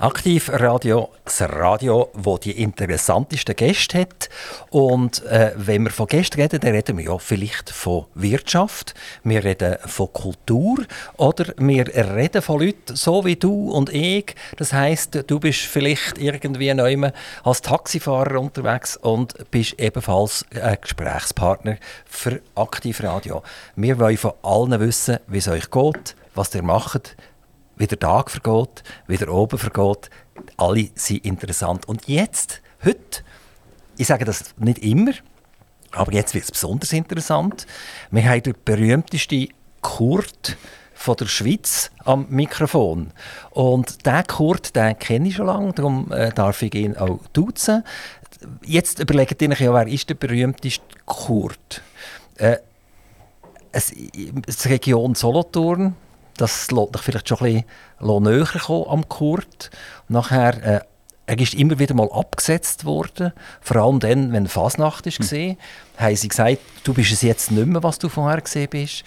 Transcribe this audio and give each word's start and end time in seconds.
Aktiv 0.00 0.48
Radio, 0.52 1.08
das 1.24 1.40
Radio, 1.40 2.10
wo 2.12 2.38
die 2.38 2.62
interessantesten 2.62 3.56
Gäste 3.56 4.02
hat. 4.02 4.28
Und 4.70 5.24
äh, 5.24 5.50
wenn 5.56 5.82
wir 5.82 5.90
von 5.90 6.06
Gästen 6.06 6.40
reden, 6.40 6.60
dann 6.60 6.70
reden 6.70 6.96
wir 6.98 7.04
ja 7.06 7.18
vielleicht 7.18 7.70
von 7.70 8.04
Wirtschaft, 8.14 8.94
wir 9.24 9.42
reden 9.42 9.76
von 9.86 10.12
Kultur 10.12 10.84
oder 11.16 11.52
wir 11.56 11.88
reden 11.88 12.42
von 12.42 12.60
Leuten 12.60 12.94
so 12.94 13.24
wie 13.24 13.34
du 13.34 13.72
und 13.72 13.92
ich. 13.92 14.36
Das 14.56 14.72
heißt, 14.72 15.24
du 15.26 15.40
bist 15.40 15.62
vielleicht 15.62 16.16
irgendwie 16.18 16.72
neu 16.74 17.10
als 17.42 17.62
Taxifahrer 17.62 18.40
unterwegs 18.40 18.96
und 18.96 19.50
bist 19.50 19.80
ebenfalls 19.80 20.46
ein 20.62 20.78
Gesprächspartner 20.80 21.76
für 22.04 22.40
Aktiv 22.54 23.02
Radio. 23.02 23.42
Wir 23.74 23.98
wollen 23.98 24.16
von 24.16 24.34
allen 24.42 24.78
wissen, 24.78 25.18
wie 25.26 25.38
es 25.38 25.48
euch 25.48 25.68
geht, 25.72 26.14
was 26.36 26.54
ihr 26.54 26.62
macht, 26.62 27.16
wie 27.78 27.86
der 27.86 27.98
Tag 27.98 28.30
vergeht, 28.30 28.82
wie 29.06 29.16
der 29.16 29.32
oben 29.32 29.58
vergeht. 29.58 30.10
Alle 30.56 30.90
sind 30.94 31.24
interessant. 31.24 31.86
Und 31.86 32.08
jetzt, 32.08 32.60
heute, 32.84 33.22
ich 33.96 34.06
sage 34.06 34.24
das 34.24 34.54
nicht 34.58 34.78
immer, 34.78 35.12
aber 35.92 36.12
jetzt 36.12 36.34
wird 36.34 36.44
es 36.44 36.52
besonders 36.52 36.92
interessant. 36.92 37.66
Wir 38.10 38.28
haben 38.28 38.42
den 38.42 38.54
berühmtesten 38.64 39.48
Kurt 39.80 40.56
von 40.94 41.16
der 41.16 41.26
Schweiz 41.26 41.90
am 42.04 42.26
Mikrofon. 42.28 43.12
Und 43.50 44.04
der 44.04 44.24
Kurt, 44.24 44.74
den 44.74 44.98
kenne 44.98 45.28
ich 45.28 45.36
schon 45.36 45.46
lange, 45.46 45.72
darum 45.72 46.12
äh, 46.12 46.32
darf 46.32 46.60
ich 46.62 46.74
ihn 46.74 46.96
auch 46.96 47.20
duzen. 47.32 47.84
Jetzt 48.64 48.98
überlegt 48.98 49.40
ihr 49.40 49.50
euch 49.50 49.60
ja, 49.60 49.72
wer 49.72 49.86
ist 49.86 50.08
der 50.08 50.16
berühmteste 50.16 50.82
Kurt? 51.06 51.82
Äh, 52.36 52.56
es, 53.70 53.90
die 53.90 54.32
Region 54.66 55.14
Solothurn, 55.14 55.94
das 56.38 56.70
lässt 56.70 56.94
dich 56.94 57.02
vielleicht 57.02 57.28
schon 57.28 57.38
ein 57.38 57.64
bisschen 57.98 58.22
näher 58.22 58.46
kommen 58.46 58.86
am 58.88 59.08
Kurt. 59.08 59.70
Nachher, 60.08 60.62
äh, 60.64 60.80
er 61.26 61.38
ist 61.38 61.54
immer 61.54 61.78
wieder 61.78 61.94
mal 61.94 62.10
abgesetzt 62.10 62.86
worden, 62.86 63.32
vor 63.60 63.76
allem 63.76 64.00
dann, 64.00 64.32
wenn 64.32 64.48
Fasnacht 64.48 65.04
war. 65.04 65.12
Hm. 65.12 65.56
Haben 65.98 66.16
sie 66.16 66.28
gesagt, 66.28 66.58
du 66.84 66.94
bist 66.94 67.12
es 67.12 67.22
jetzt 67.22 67.50
nicht 67.50 67.66
mehr, 67.66 67.82
was 67.82 67.98
du 67.98 68.08
vorher 68.08 68.40
gesehen 68.40 68.68
bist. 68.70 69.04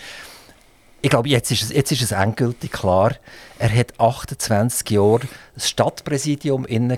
Ich 1.02 1.10
glaube, 1.10 1.30
jetzt 1.30 1.50
ist, 1.50 1.64
es, 1.64 1.70
jetzt 1.72 1.92
ist 1.92 2.04
es 2.04 2.12
endgültig 2.12 2.72
klar. 2.72 3.16
Er 3.58 3.74
hat 3.76 4.00
28 4.00 4.88
Jahre 4.92 5.22
das 5.56 5.68
Stadtpräsidium 5.68 6.66
inne 6.66 6.98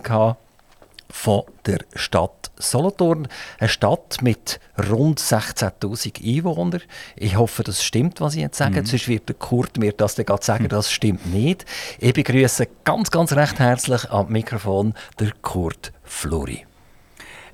von 1.13 1.43
der 1.67 1.79
Stadt 1.93 2.51
Solothurn. 2.57 3.27
Eine 3.59 3.69
Stadt 3.69 4.17
mit 4.21 4.59
rund 4.89 5.19
16.000 5.19 6.25
Einwohnern. 6.25 6.81
Ich 7.15 7.37
hoffe, 7.37 7.63
das 7.63 7.83
stimmt, 7.83 8.19
was 8.19 8.33
ich 8.33 8.41
jetzt 8.41 8.57
sage. 8.57 8.81
Mhm. 8.81 8.85
Sonst 8.87 9.07
wird 9.07 9.29
der 9.29 9.35
Kurt 9.35 9.77
mir 9.77 9.93
das 9.93 10.15
dann 10.15 10.25
sagen, 10.41 10.67
das 10.67 10.91
stimmt 10.91 11.31
nicht. 11.31 11.65
Ich 11.99 12.13
begrüße 12.13 12.67
ganz, 12.83 13.11
ganz 13.11 13.31
recht 13.33 13.59
herzlich 13.59 14.09
am 14.09 14.31
Mikrofon 14.31 14.95
der 15.19 15.31
Kurt 15.43 15.93
Fluri. 16.03 16.65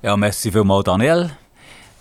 Ja, 0.02 0.16
merci 0.16 0.50
vielmals, 0.50 0.84
Daniel. 0.84 1.30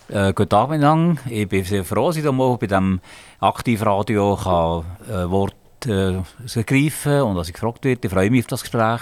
Äh, 0.08 0.34
guten 0.34 0.56
Abend. 0.56 1.20
Ich 1.30 1.48
bin 1.48 1.66
sehr 1.66 1.84
froh, 1.84 2.08
dass 2.08 2.18
ich 2.18 2.24
mal 2.24 2.58
bei 2.58 2.68
diesem 2.68 3.02
Aktivradio 3.42 4.38
kann, 4.42 4.86
äh, 5.08 5.30
Wort 5.30 5.59
äh, 5.88 6.22
ergreifen 6.56 7.22
und 7.22 7.36
dass 7.36 7.48
ich 7.48 7.54
gefragt 7.54 7.86
werde. 7.86 8.02
Ich 8.08 8.14
freue 8.14 8.30
mich 8.30 8.42
auf 8.42 8.48
das 8.48 8.62
Gespräch 8.62 9.02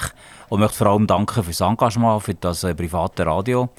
und 0.50 0.60
möchte 0.60 0.78
vor 0.78 0.88
allem 0.88 1.08
danken 1.08 1.44
für 1.44 1.50
das 1.50 1.62
Engagement, 1.62 2.24
für 2.24 2.36
das 2.36 2.64
äh, 2.64 2.76
private 2.76 3.26
Radio, 3.26 3.70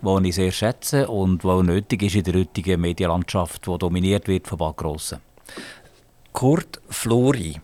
das 0.00 0.22
ich 0.22 0.34
sehr 0.34 0.50
schätze 0.52 1.08
und 1.08 1.44
das 1.44 1.62
nötig 1.62 2.02
ist 2.02 2.16
in 2.16 2.24
der 2.24 2.34
heutigen 2.34 2.80
Medienlandschaft, 2.80 3.66
die 3.66 3.78
dominiert 3.78 4.28
wird 4.28 4.46
von 4.46 4.58
Bad 4.58 4.76
Grossen. 4.76 5.18
Kurt 6.32 6.80
Flori. 6.88 7.60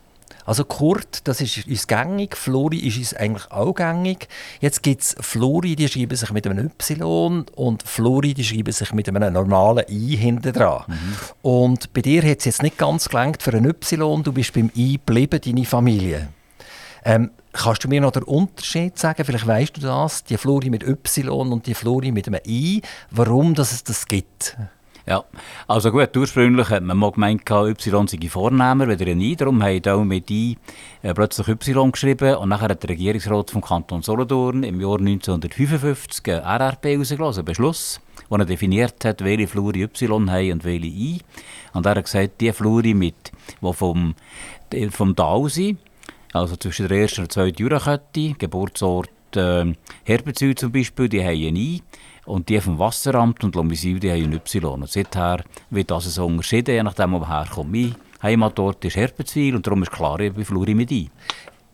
Also 0.48 0.64
Kurt, 0.64 1.28
das 1.28 1.42
ist 1.42 1.66
uns 1.66 1.86
gängig, 1.86 2.34
Flori 2.34 2.78
ist 2.78 2.97
uns 2.97 3.12
eigentlich 3.12 3.50
auch 3.50 3.75
gängig. 3.75 4.28
Jetzt 4.62 4.82
gibt 4.82 5.03
es 5.03 5.14
Flori, 5.20 5.76
die 5.76 5.86
schreiben 5.88 6.16
sich 6.16 6.32
mit 6.32 6.47
einem 6.47 6.70
Y 6.70 7.44
und 7.54 7.82
Flori, 7.82 8.32
die 8.32 8.44
schreiben 8.44 8.72
sich 8.72 8.94
mit 8.94 9.06
einem 9.10 9.31
normalen 9.31 9.84
I 9.91 10.16
hinten 10.16 10.54
dran. 10.54 10.84
Mhm. 10.86 11.16
Und 11.42 11.92
bei 11.92 12.00
dir 12.00 12.22
hat 12.22 12.38
es 12.38 12.47
jetzt 12.47 12.62
nicht 12.62 12.78
ganz 12.78 13.10
gelangt 13.10 13.42
für 13.42 13.53
ein 13.53 13.66
Y, 13.66 14.22
du 14.22 14.32
bist 14.32 14.54
beim 14.54 14.70
I 14.75 14.94
geblieben, 14.94 15.38
deine 15.44 15.66
Familie. 15.66 16.28
Ähm, 17.04 17.30
kannst 17.53 17.84
du 17.84 17.88
mir 17.88 18.00
noch 18.00 18.12
den 18.12 18.22
Unterschied 18.22 18.98
sagen? 18.98 19.26
Vielleicht 19.26 19.47
weißt 19.47 19.76
du 19.76 19.82
das, 19.82 20.25
die 20.25 20.38
Flori 20.38 20.70
mit 20.70 20.82
Y 20.82 21.53
und 21.53 21.66
die 21.66 21.75
Flori 21.75 22.10
mit 22.10 22.26
einem 22.26 22.41
I, 22.47 22.80
warum 23.10 23.54
dass 23.54 23.72
es 23.72 23.84
das 23.84 24.06
gibt? 24.06 24.56
Ja, 25.08 25.24
also 25.66 25.91
gut, 25.91 26.14
ursprünglich 26.14 26.69
hat 26.69 26.82
man 26.82 26.98
mal 26.98 27.10
gemeint, 27.12 27.50
Y 27.50 28.06
sei 28.06 28.28
vornehmer, 28.28 28.86
wieder 28.88 29.06
ein 29.06 29.22
I, 29.22 29.36
darum 29.36 29.62
haben 29.62 29.86
auch 29.86 30.04
mit 30.04 30.30
I 30.30 30.58
äh, 31.00 31.14
plötzlich 31.14 31.48
Y 31.48 31.91
geschrieben 31.91 32.34
und 32.34 32.50
nachher 32.50 32.69
hat 32.69 32.82
der 32.82 32.91
Regierungsrat 32.91 33.50
vom 33.50 33.62
Kanton 33.62 34.02
Solothurn 34.02 34.64
im 34.64 34.78
Jahr 34.82 34.98
1955 34.98 36.30
ein 36.30 36.60
RRP 36.60 36.84
herausgelassen, 36.84 37.38
einen 37.38 37.47
Beschluss, 37.47 38.02
wo 38.28 38.36
er 38.36 38.44
definiert 38.44 39.02
hat, 39.06 39.24
welche 39.24 39.48
Fluri 39.48 39.84
Y 39.84 40.30
haben 40.30 40.52
und 40.52 40.64
welche 40.64 40.88
I. 40.88 41.20
Und 41.72 41.86
er 41.86 41.94
hat 41.94 42.04
gesagt, 42.04 42.42
die 42.42 42.52
Fluri, 42.52 42.92
mit, 42.92 43.32
die 43.62 43.72
vom, 43.72 44.14
vom 44.91 45.16
Tal 45.16 45.48
sind, 45.48 45.78
also 46.34 46.54
zwischen 46.56 46.86
der 46.86 46.98
ersten 46.98 47.22
und 47.22 47.32
zweiten 47.32 47.62
Jurakette, 47.62 48.34
Geburtsort 48.36 49.08
äh, 49.36 49.72
Herbezüge 50.04 50.54
zum 50.54 50.70
Beispiel, 50.70 51.08
die 51.08 51.22
haben 51.22 51.47
ein 51.47 51.56
I. 51.56 51.82
Und 52.28 52.50
die 52.50 52.61
vom 52.61 52.78
Wasseramt 52.78 53.43
und 53.43 53.55
Lomizil, 53.55 53.99
die 53.99 54.11
haben 54.11 54.25
ein 54.25 54.33
Y. 54.34 54.83
Und 54.83 54.91
seither 54.91 55.43
wird 55.71 55.91
das 55.91 56.05
so 56.05 56.27
unterschieden, 56.27 56.75
je 56.75 56.83
nachdem, 56.83 57.12
wo 57.12 57.21
man 57.21 57.28
herkommt. 57.28 57.72
Mein 57.72 57.94
Heimatort 58.22 58.84
ist 58.84 58.97
Herbezwil 58.97 59.56
und 59.56 59.66
darum 59.66 59.83
ist 59.83 59.93
klar, 59.93 60.21
ich 60.21 60.33
bin 60.34 60.77
mit 60.77 60.91
I. 60.91 61.11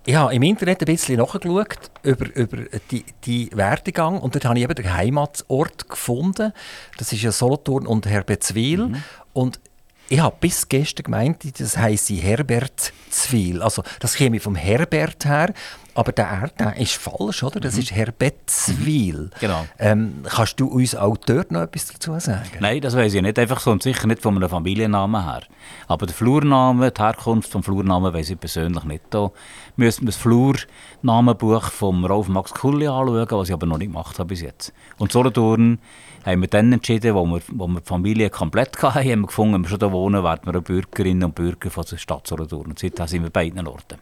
Ich 0.07 0.15
habe 0.15 0.35
im 0.35 0.43
Internet 0.43 0.83
ein 0.83 0.87
bisschen 0.87 1.17
nachgeschaut 1.17 1.91
über, 2.03 2.37
über 2.37 2.59
die, 2.91 3.05
die 3.25 3.51
Werdegang 3.53 4.21
und 4.21 4.35
dort 4.35 4.45
habe 4.45 4.59
ich 4.59 4.65
eben 4.65 4.75
den 4.75 4.95
Heimatort 4.95 5.89
gefunden. 5.89 6.53
Das 6.99 7.13
ist 7.13 7.23
ja 7.23 7.33
Solothurn 7.33 7.87
und 7.87 8.07
Herbezwil. 8.07 8.89
Mhm. 8.89 9.03
Und 9.33 9.61
ich 10.09 10.21
habe 10.21 10.37
bis 10.39 10.69
gestern 10.69 11.05
gemeint, 11.05 11.59
das 11.59 11.79
heisst 11.79 12.11
Herbert 12.11 12.93
Zwil. 13.11 13.63
Also 13.63 13.83
das 13.99 14.15
käme 14.15 14.39
vom 14.39 14.55
Herbert 14.55 15.25
her. 15.25 15.55
Aber 15.94 16.12
der 16.12 16.27
R 16.27 16.49
der 16.59 16.77
ist 16.77 16.94
falsch, 16.94 17.43
oder? 17.43 17.60
Das 17.60 17.75
mhm. 17.75 17.81
ist 17.81 17.93
Herbetzwil. 17.93 19.21
Mhm. 19.22 19.31
Genau. 19.41 19.66
Ähm, 19.78 20.25
kannst 20.25 20.59
du 20.59 20.66
uns 20.66 20.94
auch 20.97 21.16
dort 21.16 21.53
noch 21.53 21.62
etwas 21.62 21.87
dazu 21.87 22.19
sagen? 22.19 22.49
Nein, 22.60 22.81
das 22.81 22.97
weiß 22.97 23.15
ich 23.15 23.22
nicht. 23.22 23.38
Einfach 23.38 23.60
so 23.60 23.71
und 23.71 23.82
sicher 23.82 24.06
nicht 24.06 24.21
von 24.21 24.37
einem 24.37 24.49
Familiennamen 24.49 25.25
her. 25.25 25.43
Aber 25.87 26.06
der 26.06 26.15
Flurname, 26.15 26.91
die 26.91 27.00
Herkunft 27.00 27.55
des 27.55 27.65
Flurnamen 27.65 28.12
weiß 28.12 28.31
ich 28.31 28.41
persönlich 28.41 28.84
nicht. 28.84 29.03
Da 29.10 29.31
müssen 29.77 30.03
wir 30.03 30.12
das 30.12 30.16
Flurnamenbuch 30.16 31.71
von 31.71 32.05
Rolf 32.05 32.28
Max 32.28 32.53
Kulli 32.53 32.87
anschauen, 32.87 33.26
was 33.31 33.49
ich 33.49 33.55
aber 33.55 33.66
noch 33.66 33.78
nicht 33.78 33.93
gemacht 33.93 34.19
habe 34.19 34.28
bis 34.28 34.41
jetzt. 34.41 34.72
Und 34.99 35.12
Solothurn 35.12 35.78
haben 36.25 36.41
wir 36.41 36.49
dann 36.49 36.72
entschieden, 36.72 37.15
wo 37.15 37.25
wir, 37.26 37.41
wo 37.53 37.66
wir 37.69 37.81
die 37.81 37.87
Familie 37.87 38.31
komplett 38.31 38.82
hatten, 38.82 38.99
haben 38.99 39.21
wir 39.21 39.26
gefunden, 39.26 39.55
wenn 39.55 39.62
wir 39.62 39.69
schon 39.69 39.78
hier 39.78 39.93
wohnen, 39.93 40.25
werden 40.25 40.53
wir 40.53 40.61
Bürgerinnen 40.61 41.25
und 41.25 41.34
Bürger 41.34 41.71
von 41.71 41.84
der 41.88 41.99
Stadt 41.99 42.26
Solothurn. 42.26 42.66
Und 42.69 42.78
seitdem 42.78 43.06
sind 43.06 43.22
wir 43.22 43.31
beiden 43.31 43.66
Orten. 43.66 43.99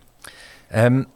Ähm, 0.71 1.07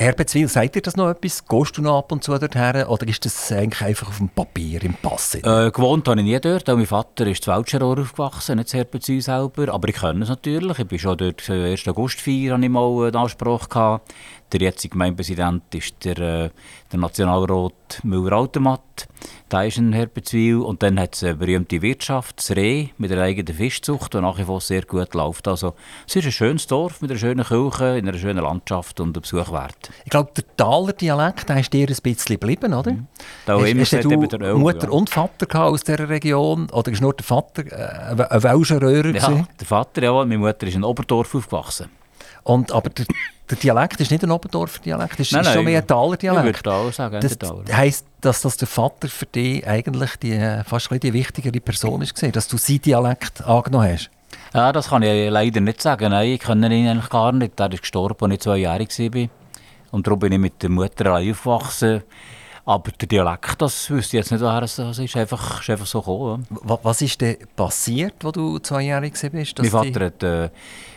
Herbezwil, 0.00 0.48
sagt 0.48 0.76
dir 0.76 0.80
das 0.80 0.96
noch 0.96 1.10
etwas? 1.10 1.46
Gehst 1.46 1.76
du 1.76 1.82
noch 1.82 1.98
ab 1.98 2.10
und 2.10 2.24
zu 2.24 2.32
dorthin 2.38 2.84
oder 2.84 3.06
ist 3.06 3.22
das 3.26 3.52
eigentlich 3.52 3.82
einfach 3.82 4.08
auf 4.08 4.16
dem 4.16 4.30
Papier, 4.30 4.82
im 4.82 4.94
Pass? 4.94 5.34
Äh, 5.34 5.70
gewohnt 5.70 6.08
habe 6.08 6.18
ich 6.20 6.26
nie 6.26 6.40
dort. 6.40 6.66
Mein 6.68 6.86
Vater 6.86 7.26
ist 7.26 7.44
zu 7.44 7.50
Weltschenrohr 7.50 7.98
aufgewachsen, 7.98 8.56
nicht 8.56 8.72
in 8.72 8.78
Herbezwil 8.78 9.20
selber. 9.20 9.68
Aber 9.70 9.88
ich 9.90 9.96
kenne 9.96 10.22
es 10.22 10.30
natürlich. 10.30 10.78
Ich 10.78 10.86
bin 10.86 10.98
schon 10.98 11.18
dort, 11.18 11.50
1. 11.50 11.86
August 11.86 12.18
4 12.18 12.54
hatte 12.54 12.64
ich 12.64 12.70
mal 12.70 13.08
einen 13.08 13.14
Anspruch. 13.16 13.68
Gehabt. 13.68 14.10
Der 14.52 14.60
jetzige 14.60 14.92
Gemeinpräsident 14.92 15.62
ist 15.74 16.04
der, 16.04 16.18
äh, 16.18 16.50
der 16.90 16.98
Nationalrat 16.98 18.00
Müller-Automat. 18.02 19.08
Da 19.48 19.62
ist 19.62 19.78
ein 19.78 19.92
Herbezwil. 19.92 20.58
Und 20.58 20.82
dann 20.82 20.98
hat 20.98 21.14
es 21.14 21.22
eine 21.22 21.34
berühmte 21.34 21.82
Wirtschaft, 21.82 22.38
das 22.38 22.56
Reh, 22.56 22.88
mit 22.98 23.12
einer 23.12 23.22
eigenen 23.22 23.54
Fischzucht, 23.54 24.14
die 24.14 24.20
nach 24.20 24.38
wie 24.38 24.44
vor 24.44 24.60
sehr 24.60 24.82
gut 24.82 25.14
läuft. 25.14 25.46
Also, 25.46 25.74
es 26.06 26.16
ist 26.16 26.24
ein 26.24 26.32
schönes 26.32 26.66
Dorf 26.66 27.00
mit 27.00 27.10
einer 27.10 27.18
schönen 27.18 27.44
Kirche, 27.44 27.98
in 27.98 28.08
einer 28.08 28.18
schönen 28.18 28.42
Landschaft 28.42 28.98
und 29.00 29.16
ein 29.16 29.20
Besuch 29.20 29.52
wert. 29.52 29.90
Ich 30.04 30.10
glaube, 30.10 30.30
der 30.36 30.44
Taler 30.56 30.92
Dialekt 30.92 31.48
der 31.48 31.60
ist 31.60 31.72
dir 31.72 31.88
ein 31.88 31.96
bisschen 32.02 32.38
geblieben, 32.38 32.74
oder? 32.74 32.92
Mhm. 32.92 33.06
Da 33.46 33.58
hast, 33.58 33.68
immer 33.68 33.82
hast 33.82 33.92
du 33.92 34.08
der 34.08 34.54
Mutter 34.56 34.84
ja. 34.84 34.90
und 34.90 35.10
Vater 35.10 35.64
aus 35.64 35.84
dieser 35.84 36.08
Region? 36.08 36.68
Oder 36.70 36.92
ist 36.92 37.00
nur 37.00 37.14
der 37.14 37.24
Vater 37.24 37.64
äh, 37.66 38.22
ein 38.30 38.42
Welscher 38.42 38.80
Röhrer? 38.80 39.14
Ja, 39.14 39.46
der 39.58 39.66
Vater, 39.66 40.02
ja. 40.02 40.12
Meine 40.12 40.38
Mutter 40.38 40.66
ist 40.66 40.74
in 40.74 40.84
Oberdorf 40.84 41.34
aufgewachsen. 41.34 41.88
Und, 42.42 42.72
aber 42.72 42.90
der, 42.90 43.06
der 43.50 43.58
Dialekt 43.58 44.00
ist 44.00 44.10
nicht 44.10 44.22
ein 44.22 44.30
Oberdorfer 44.30 44.80
Dialekt, 44.80 45.12
das 45.12 45.20
ist, 45.20 45.32
nein, 45.32 45.42
ist 45.42 45.52
schon 45.52 45.64
mehr 45.64 45.80
ein 45.80 45.86
Taler 45.86 46.16
Dialekt. 46.16 46.58
Ich 46.58 46.64
würde 46.66 46.92
sagen, 46.92 47.20
das 47.20 47.76
heisst, 47.76 48.06
dass 48.20 48.40
das 48.40 48.56
der 48.56 48.68
Vater 48.68 49.08
für 49.08 49.26
dich 49.26 49.66
eigentlich 49.66 50.16
die, 50.16 50.62
fast 50.66 50.90
ein 50.90 51.00
die 51.00 51.12
wichtigere 51.12 51.60
Person 51.60 52.02
ist, 52.02 52.14
dass 52.34 52.48
du 52.48 52.56
seinen 52.56 52.82
Dialekt 52.82 53.42
angenommen 53.44 53.92
hast? 53.92 54.10
Ja, 54.54 54.72
das 54.72 54.88
kann 54.88 55.02
ich 55.02 55.30
leider 55.30 55.60
nicht 55.60 55.80
sagen. 55.80 56.10
Nein, 56.10 56.30
ich 56.30 56.40
kenne 56.40 56.74
ihn 56.74 56.88
eigentlich 56.88 57.08
gar 57.08 57.32
nicht. 57.32 57.58
Er 57.58 57.72
ist 57.72 57.82
gestorben, 57.82 58.24
als 58.24 58.34
ich 58.34 58.40
zwei 58.40 58.56
Jahre 58.58 58.84
war. 58.84 59.28
Und 59.92 60.06
darum 60.06 60.18
bin 60.18 60.32
ich 60.32 60.38
mit 60.38 60.62
der 60.62 60.70
Mutter 60.70 61.14
aufgewachsen. 61.14 62.02
Aber 62.64 62.90
der 62.92 63.08
Dialekt, 63.08 63.60
das 63.62 63.90
wüsste 63.90 64.16
ich 64.16 64.20
jetzt 64.20 64.32
nicht, 64.32 64.42
woher 64.42 64.62
es 64.62 64.78
ist. 64.78 65.16
Einfach, 65.16 65.60
ist 65.60 65.70
einfach 65.70 65.86
so 65.86 66.00
gekommen. 66.00 66.46
Was 66.50 67.02
ist 67.02 67.20
denn 67.20 67.36
passiert, 67.56 68.24
als 68.24 68.32
du 68.32 68.58
zweijährig 68.58 69.14
warst? 69.14 69.58
Mein 69.58 69.70
Vater 69.70 70.04
hat, 70.06 70.22
äh, 70.22 70.50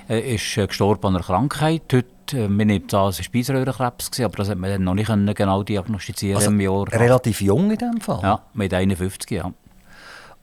ist 0.07 0.57
äh, 0.57 0.67
gestorben 0.67 1.07
an 1.07 1.15
einer 1.15 1.23
Krankheit. 1.23 1.83
Heute, 1.91 2.37
äh, 2.37 2.47
man 2.47 2.67
nimmt 2.67 2.93
an, 2.93 3.09
es 3.09 3.19
war 3.19 3.23
Speiseröhrenkrebs, 3.23 4.19
aber 4.19 4.37
das 4.37 4.49
hat 4.49 4.57
man 4.57 4.69
dann 4.69 4.83
noch 4.83 4.93
nicht 4.95 5.35
genau 5.35 5.63
diagnostizieren 5.63 6.37
also 6.37 6.51
im 6.51 6.59
Jahr. 6.59 6.91
relativ 6.91 7.41
jung 7.41 7.71
in 7.71 7.77
dem 7.77 8.01
Fall? 8.01 8.19
Ja, 8.21 8.41
mit 8.53 8.73
51, 8.73 9.31
ja. 9.31 9.51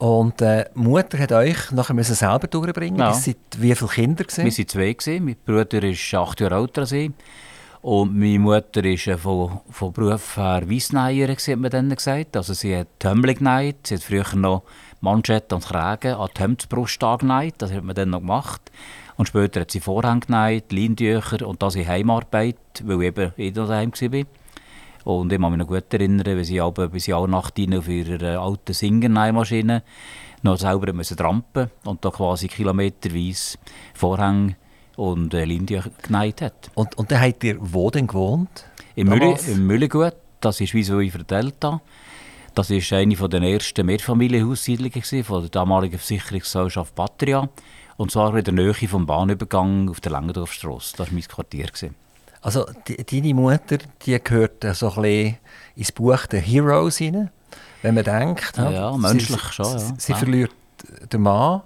Und 0.00 0.40
äh, 0.40 0.64
die 0.74 0.78
Mutter 0.78 1.18
hat 1.18 1.30
euch 1.32 1.70
nachher 1.72 1.92
müssen 1.92 2.14
selber 2.14 2.46
durchbringen. 2.46 2.98
Ja. 2.98 3.14
Ihr 3.26 3.34
wie 3.58 3.74
viele 3.74 3.90
Kinder? 3.90 4.24
Gewesen? 4.24 4.44
Wir 4.44 4.58
waren 4.58 4.68
zwei. 4.68 4.92
Gewesen. 4.94 5.24
Mein 5.26 5.36
Bruder 5.44 5.82
ist 5.82 6.14
acht 6.14 6.40
Jahre 6.40 6.54
älter 6.54 6.80
als 6.80 6.92
ich. 6.92 7.10
Und 7.82 8.18
meine 8.18 8.38
Mutter 8.38 8.82
war 8.82 9.18
von, 9.18 9.60
von 9.70 9.92
Beruf 9.92 10.38
her 10.38 10.62
Weissneier, 10.66 11.28
hat 11.28 11.56
man 11.56 11.70
dann 11.70 11.94
gesagt. 11.94 12.34
Also 12.34 12.54
sie 12.54 12.76
hat 12.76 12.88
Tömmel 12.98 13.34
genäht. 13.34 13.86
Sie 13.86 13.96
hat 13.96 14.02
früher 14.02 14.24
noch 14.36 14.62
Manschetten 15.02 15.56
und 15.56 15.66
Kragen 15.66 16.14
an 16.14 16.28
die 16.34 16.40
Hemdsbrust 16.40 17.04
angenäht. 17.04 17.56
Das 17.58 17.70
hat 17.70 17.84
man 17.84 17.94
dann 17.94 18.10
noch 18.10 18.20
gemacht. 18.20 18.70
Und 19.20 19.26
später 19.26 19.60
hat 19.60 19.70
sie 19.70 19.80
Vorhänge 19.80 20.20
genäht, 20.20 20.72
Leintücher 20.72 21.46
und 21.46 21.62
das 21.62 21.74
in 21.74 21.86
Heimarbeit, 21.86 22.56
weil 22.84 23.02
ich 23.02 23.08
eben 23.08 23.32
eh 23.36 23.50
daheim 23.50 23.92
war. 23.92 24.24
Und 25.04 25.30
ich 25.30 25.38
kann 25.38 25.50
mich 25.50 25.58
noch 25.58 25.66
gut 25.66 25.92
erinnern, 25.92 26.38
wie 26.38 26.44
sie 26.44 26.58
aber 26.58 26.88
bis 26.88 27.10
alle 27.10 27.28
Nacht 27.28 27.58
rein 27.58 27.74
auf 27.74 27.86
ihrer 27.86 28.40
alten 28.40 28.72
Singer-Nähmaschine 28.72 29.82
noch 30.40 30.56
selber 30.56 30.94
müssen 30.94 31.18
trampen 31.18 31.70
und 31.84 32.02
da 32.02 32.08
quasi 32.08 32.48
kilometerweise 32.48 33.58
Vorhänge 33.92 34.56
und 34.96 35.34
äh, 35.34 35.44
Linien 35.44 35.84
genäht 36.00 36.40
hat. 36.40 36.70
Und, 36.74 36.96
und 36.96 37.10
dann 37.10 37.20
habt 37.20 37.44
ihr 37.44 37.58
wo 37.60 37.90
denn 37.90 38.06
gewohnt? 38.06 38.64
Im, 38.96 39.08
Mülli, 39.08 39.36
im 39.48 39.66
Mülligut, 39.66 40.14
das 40.40 40.62
ist 40.62 40.72
wie 40.72 40.82
so 40.82 40.98
in 40.98 41.12
Delta. 41.28 41.82
Das 42.54 42.70
war 42.70 42.98
eine 42.98 43.14
der 43.14 43.42
ersten 43.42 43.84
Mehrfamilienhaussiedlungen 43.84 45.24
von 45.24 45.42
der 45.42 45.50
damaligen 45.50 45.98
Versicherungsgesellschaft 45.98 46.94
Patria. 46.94 47.50
Und 48.00 48.10
zwar 48.10 48.34
in 48.34 48.42
der 48.42 48.54
Nähe 48.54 48.72
vom 48.72 49.04
Bahnübergang 49.04 49.90
auf 49.90 50.00
der 50.00 50.12
Langendorfstrasse. 50.12 50.96
Das 50.96 51.08
war 51.08 51.12
mein 51.12 51.22
Quartier. 51.22 51.66
Also 52.40 52.64
die, 52.88 52.96
deine 52.96 53.34
Mutter, 53.34 53.76
die 54.06 54.18
gehört 54.24 54.64
so 54.72 54.88
ein 54.88 55.02
bisschen 55.02 55.36
ins 55.76 55.92
Buch 55.92 56.24
der 56.24 56.40
Heroes 56.40 56.98
rein, 57.02 57.28
wenn 57.82 57.94
man 57.94 58.04
denkt. 58.04 58.56
Ja, 58.56 58.70
ja 58.70 58.96
menschlich 58.96 59.42
sie, 59.42 59.52
schon. 59.52 59.66
Ja. 59.66 59.78
Sie, 59.78 59.94
sie 59.98 60.12
ja. 60.12 60.18
verliert 60.18 60.50
den 61.12 61.20
Mann 61.20 61.60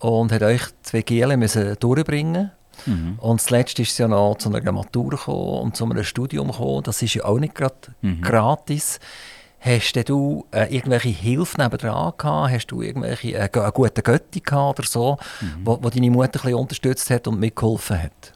und 0.00 0.32
hat 0.32 0.42
euch 0.42 0.62
zwei 0.82 1.02
Gele 1.02 1.36
müssen 1.36 1.76
durchbringen 1.78 2.50
mhm. 2.84 3.16
und 3.20 3.40
zuletzt 3.40 3.78
ist 3.78 3.94
sie 3.94 4.02
ja 4.02 4.08
noch 4.08 4.34
zu 4.36 4.52
einer 4.52 4.72
Matur 4.72 5.10
gekommen 5.10 5.60
und 5.60 5.76
zu 5.76 5.84
einem 5.84 6.02
Studium 6.02 6.50
gekommen. 6.50 6.82
Das 6.82 7.02
ist 7.02 7.14
ja 7.14 7.24
auch 7.24 7.38
nicht 7.38 7.54
gerade 7.54 7.76
mhm. 8.02 8.20
gratis. 8.20 8.98
Hast 9.60 9.94
du 10.08 10.46
äh, 10.52 10.72
irgendwelche 10.74 11.08
Hilfe 11.08 11.60
nebenan 11.60 12.12
gehabt? 12.16 12.52
Hast 12.52 12.66
du 12.68 12.80
irgendwelche 12.80 13.32
äh, 13.32 13.48
eine 13.52 13.72
gute 13.72 14.02
Götti 14.02 14.40
gehabt 14.40 14.78
oder 14.78 14.88
so, 14.88 15.18
mhm. 15.40 15.46
wo, 15.64 15.78
wo 15.82 15.90
deine 15.90 16.10
Mutter 16.10 16.26
ein 16.26 16.42
bisschen 16.42 16.54
unterstützt 16.54 17.10
hat 17.10 17.26
und 17.26 17.40
mitgeholfen 17.40 18.02
hat? 18.02 18.32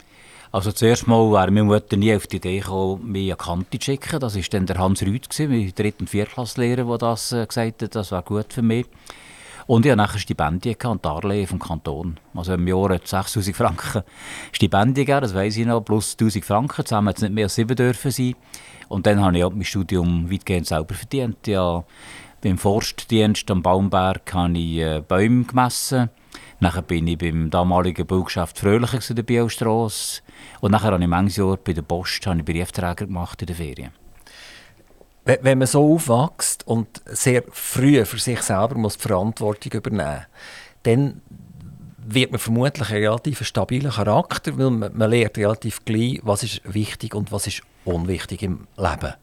Also 0.50 0.70
zuerst 0.70 1.06
mal 1.06 1.32
wäre 1.32 1.50
meine 1.50 1.64
Mutter 1.64 1.96
nie 1.96 2.14
auf 2.14 2.26
die 2.26 2.36
Idee 2.36 2.60
gekommen, 2.60 3.10
mich 3.10 3.32
an 3.32 3.38
Kante 3.38 3.78
zu 3.78 3.84
schicken. 3.84 4.20
Das 4.20 4.36
war 4.36 4.42
dann 4.50 4.66
der 4.66 4.78
Hans 4.78 5.02
Rüth, 5.02 5.28
mein 5.38 5.72
Dritt- 5.74 6.00
und 6.00 6.10
Viertklasslehrer, 6.10 6.84
der 6.84 6.98
das 6.98 7.32
äh, 7.32 7.46
gesagt 7.46 7.82
hat, 7.82 7.94
das 7.94 8.10
wäre 8.10 8.22
gut 8.22 8.52
für 8.52 8.62
mich. 8.62 8.86
Und 9.66 9.84
ich 9.84 9.92
hatte 9.92 9.98
nachher 9.98 10.18
Stipendien 10.18 10.76
und 10.86 11.04
Darlehen 11.04 11.46
vom 11.46 11.58
Kanton. 11.58 12.18
Also 12.34 12.54
im 12.54 12.66
Jahr 12.66 12.90
hat 12.90 13.06
6000 13.06 13.56
Franken 13.56 14.02
Stipendien 14.52 15.06
gegeben, 15.06 15.22
das 15.22 15.34
weiss 15.34 15.56
ich 15.56 15.66
noch, 15.66 15.80
plus 15.80 16.12
1000 16.12 16.44
Franken. 16.44 16.84
Zusammen 16.84 17.08
hat 17.08 17.16
es 17.16 17.22
nicht 17.22 17.34
mehr 17.34 17.44
als 17.44 17.54
sieben 17.54 17.76
dürfen 17.76 18.10
sein. 18.10 18.34
Und 18.88 19.06
dann 19.06 19.22
habe 19.22 19.36
ich 19.36 19.44
auch 19.44 19.52
mein 19.52 19.64
Studium 19.64 20.30
weitgehend 20.30 20.66
selber 20.66 20.94
verdient. 20.94 21.46
Ja, 21.46 21.84
beim 22.42 22.58
Forstdienst 22.58 23.50
am 23.50 23.62
Baumberg 23.62 24.34
habe 24.34 24.58
ich 24.58 24.78
äh, 24.78 25.02
Bäume 25.06 25.44
gemessen. 25.44 26.10
Nachher 26.60 26.82
bin 26.82 27.06
ich 27.06 27.18
beim 27.18 27.50
damaligen 27.50 28.06
Baugeschäft 28.06 28.58
Fröhlicher 28.58 29.00
in 29.08 29.16
der 29.16 29.22
Bielstrasse. 29.22 30.22
Und 30.60 30.72
nachher 30.72 30.92
habe 30.92 31.02
ich 31.02 31.08
manches 31.08 31.36
Jahr 31.36 31.56
bei 31.56 31.72
der 31.72 31.82
Post 31.82 32.28
Briefträger 32.44 33.06
gemacht 33.06 33.40
in 33.42 33.46
den 33.46 33.56
Ferien. 33.56 34.01
Wenn 35.24 35.58
man 35.58 35.68
so 35.68 35.94
aufwächst 35.94 36.66
und 36.66 37.00
sehr 37.06 37.44
früh 37.52 38.04
für 38.04 38.18
sich 38.18 38.42
selber 38.42 38.74
muss 38.74 38.96
die 38.96 39.02
Verantwortung 39.02 39.72
übernehmen 39.72 40.16
muss, 40.16 40.26
dann 40.82 41.22
wird 42.04 42.32
man 42.32 42.40
vermutlich 42.40 42.90
einen 42.90 43.04
relativ 43.04 43.46
stabilen 43.46 43.92
Charakter, 43.92 44.58
weil 44.58 44.70
man, 44.70 44.96
man 44.96 45.10
lernt 45.10 45.38
relativ 45.38 45.84
gleich, 45.84 46.20
was 46.24 46.42
ist 46.42 46.60
wichtig 46.64 47.14
und 47.14 47.30
was 47.30 47.46
ist 47.46 47.62
unwichtig 47.84 48.42
im 48.42 48.66
Leben. 48.76 49.14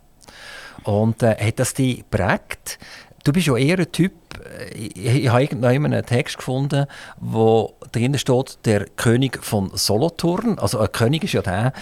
Und 0.83 1.21
äh, 1.23 1.35
hat 1.35 1.59
das 1.59 1.73
dich 1.73 1.97
geprägt? 1.97 2.79
Du 3.23 3.33
bist 3.33 3.47
ja 3.47 3.57
eher 3.57 3.79
ein 3.79 3.91
Typ, 3.91 4.13
äh, 4.43 4.73
ich, 4.73 5.25
ich 5.25 5.29
habe 5.29 5.49
einen 5.65 6.05
Text 6.05 6.37
gefunden, 6.37 6.85
wo 7.19 7.75
drin 7.91 8.17
steht, 8.17 8.59
der 8.65 8.85
König 8.85 9.43
von 9.43 9.71
Solothurn. 9.73 10.57
Also 10.59 10.79
ein 10.79 10.91
König 10.91 11.23
ist 11.23 11.33
ja 11.33 11.41
der, 11.41 11.73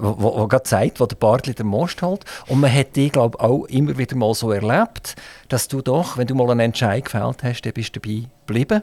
wo 0.00 0.46
gerade 0.46 0.68
sagt, 0.68 1.00
wo 1.00 1.06
der 1.06 1.16
Bartli 1.16 1.54
den 1.54 1.66
Most 1.66 2.02
hält. 2.02 2.24
Und 2.48 2.60
man 2.60 2.72
hat 2.72 2.96
dich, 2.96 3.12
glaube 3.12 3.38
ich, 3.38 3.44
auch 3.44 3.64
immer 3.66 3.96
wieder 3.98 4.16
mal 4.16 4.34
so 4.34 4.50
erlebt, 4.50 5.16
dass 5.48 5.68
du 5.68 5.82
doch, 5.82 6.16
wenn 6.16 6.26
du 6.26 6.34
mal 6.34 6.50
einen 6.50 6.60
Entscheid 6.60 7.04
gefällt 7.04 7.42
hast, 7.42 7.62
dann 7.62 7.72
bist 7.72 7.94
du 7.94 8.00
dabei 8.00 8.28
geblieben 8.46 8.82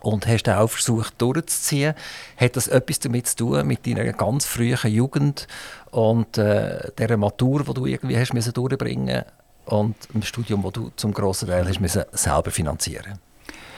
und 0.00 0.26
hast 0.26 0.44
du 0.44 0.56
auch 0.56 0.68
versucht 0.68 1.20
durchzuziehen. 1.20 1.94
Hat 2.36 2.56
das 2.56 2.68
etwas 2.68 3.00
damit 3.00 3.26
zu 3.26 3.36
tun, 3.36 3.66
mit 3.66 3.86
deiner 3.86 4.12
ganz 4.12 4.44
frühen 4.44 4.78
Jugend 4.84 5.46
und 5.90 6.38
äh, 6.38 6.92
der 6.96 7.16
Matur, 7.16 7.64
die 7.64 7.74
du 7.74 7.86
irgendwie 7.86 8.18
hast 8.18 8.56
durchbringen 8.56 9.24
und 9.68 9.96
im 10.14 10.22
Studium, 10.22 10.62
das 10.62 10.72
du 10.72 10.90
zum 10.96 11.12
grossen 11.12 11.48
Teil 11.48 11.66
hast 11.66 11.80
müssen 11.80 12.04
selber 12.12 12.50
finanzieren 12.50 13.18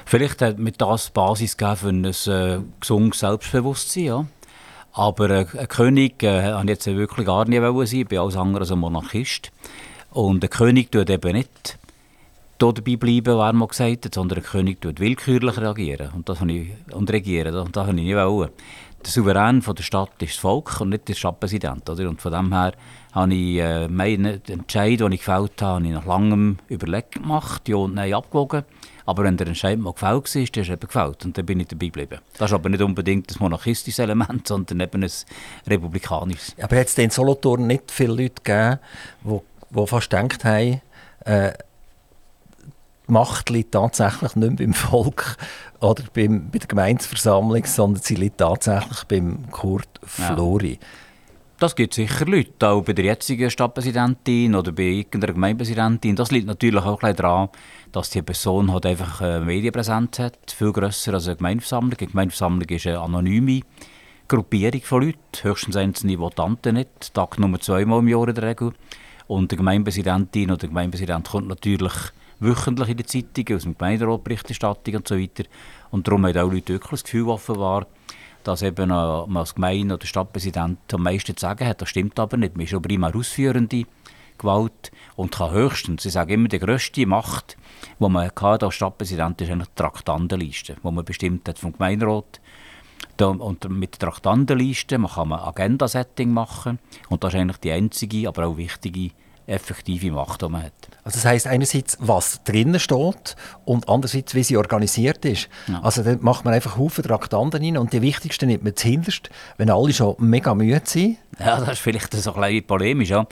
Vielleicht 0.06 0.42
hat 0.42 0.58
mir 0.58 0.72
das 0.72 1.10
Basis 1.10 1.56
gegeben 1.56 1.76
für 1.76 1.88
ein 1.88 2.04
äh, 2.04 2.60
gesundes 2.80 3.20
Selbstbewusstsein, 3.20 4.04
ja. 4.04 4.26
Aber 4.92 5.30
äh, 5.30 5.46
ein 5.56 5.68
König 5.68 6.22
äh, 6.22 6.52
wollte 6.52 6.68
jetzt 6.68 6.86
wirklich 6.86 7.26
gar 7.26 7.46
nicht 7.46 7.62
sein. 7.62 8.00
Ich 8.00 8.08
bin 8.08 8.18
alles 8.18 8.36
andere 8.36 8.62
als 8.62 8.72
ein 8.72 8.78
Monarchist. 8.80 9.52
Und 10.10 10.42
ein 10.42 10.50
König 10.50 10.90
tut 10.90 11.10
eben 11.10 11.32
nicht 11.32 11.78
dabei 12.58 12.96
bleiben, 12.96 13.38
wer 13.38 13.52
mal 13.52 13.68
gesagt 13.68 14.04
hat, 14.04 14.14
sondern 14.14 14.38
ein 14.38 14.44
König 14.44 14.80
tut 14.80 15.00
willkürlich 15.00 15.56
reagieren 15.58 16.10
und, 16.14 16.28
das 16.28 16.40
ich, 16.42 16.72
und 16.92 17.10
regieren. 17.10 17.54
Und 17.54 17.76
das 17.76 17.86
habe 17.86 17.96
ich 17.96 18.04
nicht 18.04 18.16
wollen. 18.16 18.50
Der 19.04 19.10
Souverän 19.10 19.62
von 19.62 19.74
der 19.74 19.82
Stadt 19.82 20.10
ist 20.20 20.34
das 20.34 20.40
Volk 20.40 20.80
und 20.80 20.90
nicht 20.90 21.08
der 21.08 21.14
Stadtpräsident. 21.14 21.88
Oder? 21.88 22.08
Und 22.08 22.20
von 22.20 22.32
dem 22.32 22.52
her 22.52 22.72
habe 23.12 23.34
ich 23.34 23.58
äh, 23.58 23.88
meinen 23.88 24.42
Entscheid, 24.46 25.00
den 25.00 25.12
ich 25.12 25.20
gefällt 25.20 25.62
habe, 25.62 25.76
habe 25.76 25.86
ich 25.86 25.92
nach 25.92 26.04
langem 26.04 26.58
Überlegen 26.68 27.22
gemacht, 27.22 27.68
ja 27.68 27.76
und 27.76 27.94
nein 27.94 28.12
abgewogen. 28.12 28.64
Aber 29.06 29.24
wenn 29.24 29.36
der 29.36 29.48
Entscheid 29.48 29.78
mal 29.78 29.92
gefällt 29.92 30.12
war, 30.12 30.42
dann 30.42 30.42
ist 30.62 30.68
er 30.68 30.76
gefällt 30.76 31.24
und 31.24 31.36
dann 31.36 31.46
bin 31.46 31.60
ich 31.60 31.68
dabei 31.68 31.86
geblieben. 31.86 32.20
Das 32.36 32.50
ist 32.50 32.54
aber 32.54 32.68
nicht 32.68 32.82
unbedingt 32.82 33.30
ein 33.30 33.36
monarchistisches 33.40 33.98
Element, 34.00 34.46
sondern 34.46 34.80
eben 34.80 35.02
ein 35.02 35.10
republikanisches. 35.66 36.54
Aber 36.60 36.78
hat 36.78 36.86
es 36.86 36.98
in 36.98 37.10
Solothurn 37.10 37.66
nicht 37.66 37.90
viele 37.90 38.12
Leute 38.12 38.42
gegeben, 38.44 38.78
die, 39.24 39.40
die 39.70 39.86
fast 39.86 40.10
gedacht 40.10 40.44
haben, 40.44 40.80
äh, 41.24 41.52
Macht 43.10 43.50
liegt 43.50 43.72
tatsächlich 43.72 44.36
nicht 44.36 44.58
mehr 44.58 44.66
beim 44.66 44.74
Volk 44.74 45.36
oder 45.80 46.02
beim, 46.14 46.50
bei 46.50 46.58
der 46.58 46.68
Gemeindeversammlung, 46.68 47.64
sondern 47.64 48.02
sie 48.02 48.14
liegt 48.14 48.38
tatsächlich 48.38 49.04
beim 49.04 49.50
Kurt 49.50 49.88
Flori. 50.02 50.78
Ja. 50.80 50.86
Das 51.60 51.76
gibt 51.76 51.92
sicher 51.92 52.24
Leute, 52.24 52.68
auch 52.68 52.82
bei 52.82 52.94
der 52.94 53.04
jetzigen 53.04 53.50
Stadtpräsidentin 53.50 54.54
oder 54.54 54.72
bei 54.72 54.84
irgendeiner 54.84 55.34
Gemeindepräsidentin. 55.34 56.16
Das 56.16 56.30
liegt 56.30 56.46
natürlich 56.46 56.82
auch 56.82 57.00
daran, 57.00 57.50
dass 57.92 58.08
die 58.08 58.22
Person 58.22 58.72
halt 58.72 58.86
einfach 58.86 59.20
eine 59.20 59.44
Medienpräsenz 59.44 60.20
hat, 60.20 60.38
viel 60.56 60.72
grösser 60.72 61.12
als 61.12 61.26
eine 61.26 61.36
Gemeindeversammlung. 61.36 61.98
Eine 61.98 62.08
Gemeindeversammlung 62.08 62.66
ist 62.66 62.86
eine 62.86 63.00
anonyme 63.00 63.60
Gruppierung 64.26 64.80
von 64.80 65.02
Leuten, 65.02 65.18
höchstens 65.42 65.76
einzelne 65.76 66.18
Votanten 66.18 66.76
nicht, 66.76 67.12
Tag 67.12 67.38
Nummer 67.38 67.60
zweimal 67.60 67.98
im 67.98 68.08
Jahr 68.08 68.28
in 68.28 68.34
der 68.36 68.44
Regel. 68.44 68.72
Und 69.26 69.52
die 69.52 69.56
Gemeindepräsidentin 69.56 70.50
oder 70.50 70.60
der 70.60 70.70
Gemeindepräsident 70.70 71.28
kommt 71.28 71.48
natürlich 71.48 71.92
wöchentlich 72.40 72.88
in 72.88 72.96
den 72.96 73.06
Zeitungen, 73.06 73.56
aus 73.56 73.62
dem 73.62 73.78
Gemeinderat 73.78 74.24
Berichterstattung 74.24 74.96
und 74.96 75.08
so 75.08 75.18
weiter. 75.18 75.44
Und 75.90 76.06
darum 76.06 76.26
haben 76.26 76.36
auch 76.38 76.50
Leute 76.50 76.72
wirklich 76.72 77.02
das 77.02 77.04
Gefühl 77.04 77.28
offenbar, 77.28 77.86
dass 78.42 78.62
eben 78.62 78.90
als 78.90 79.54
Gemeinde- 79.54 79.94
oder 79.94 80.06
Stadtpräsident 80.06 80.78
am 80.92 81.02
meisten 81.02 81.36
zu 81.36 81.42
sagen 81.42 81.66
hat. 81.66 81.82
Das 81.82 81.90
stimmt 81.90 82.18
aber 82.18 82.36
nicht. 82.36 82.56
Man 82.56 82.64
ist 82.64 82.70
schon 82.70 82.82
primär 82.82 83.14
ausführende 83.14 83.84
Gewalt 84.38 84.90
und 85.16 85.32
kann 85.32 85.50
höchstens, 85.50 86.06
ich 86.06 86.12
sage 86.12 86.32
immer, 86.32 86.48
die 86.48 86.58
grösste 86.58 87.04
Macht, 87.04 87.58
die 87.98 88.08
man 88.08 88.30
als 88.30 88.74
Stadtpräsident 88.74 89.40
ist 89.42 89.50
eigentlich 89.50 89.68
die 89.68 89.74
Traktandenliste, 89.74 90.76
die 90.82 90.90
man 90.90 91.04
bestimmt 91.04 91.46
hat 91.46 91.58
vom 91.58 91.72
Gemeinderat. 91.72 92.40
Und 93.20 93.68
mit 93.68 94.00
der 94.00 94.08
Traktandenliste 94.08 94.96
man 94.96 95.10
kann 95.10 95.28
man 95.28 95.40
Agenda-Setting 95.40 96.32
machen 96.32 96.78
und 97.10 97.22
das 97.22 97.34
ist 97.34 97.40
eigentlich 97.40 97.58
die 97.58 97.72
einzige, 97.72 98.28
aber 98.28 98.46
auch 98.46 98.56
wichtige 98.56 99.10
effektive 99.46 100.10
Macht, 100.10 100.40
die 100.40 100.48
man 100.48 100.62
hat. 100.62 100.89
Also 101.04 101.16
das 101.16 101.24
heisst 101.24 101.46
einerseits, 101.46 101.96
was 102.00 102.42
drinnen 102.44 102.78
steht 102.78 103.36
und 103.64 103.88
andererseits, 103.88 104.34
wie 104.34 104.42
sie 104.42 104.56
organisiert 104.56 105.24
ist. 105.24 105.48
Ja. 105.66 105.80
Also 105.82 106.02
dann 106.02 106.18
macht 106.22 106.44
man 106.44 106.54
einfach 106.54 106.76
Haufen 106.76 107.04
Traktanten 107.04 107.62
rein 107.62 107.78
und 107.78 107.92
die 107.92 108.02
wichtigsten 108.02 108.48
nimmt 108.48 108.64
man 108.64 108.76
zuhinterst, 108.76 109.30
wenn 109.56 109.70
alle 109.70 109.92
schon 109.92 110.16
mega 110.18 110.54
müde 110.54 110.82
sind. 110.84 111.18
Ja, 111.38 111.58
das 111.58 111.70
ist 111.70 111.78
vielleicht 111.78 112.12
so 112.12 112.34
ein 112.34 112.40
bisschen 112.40 112.66
polemisch, 112.66 113.10
ja. 113.10 113.26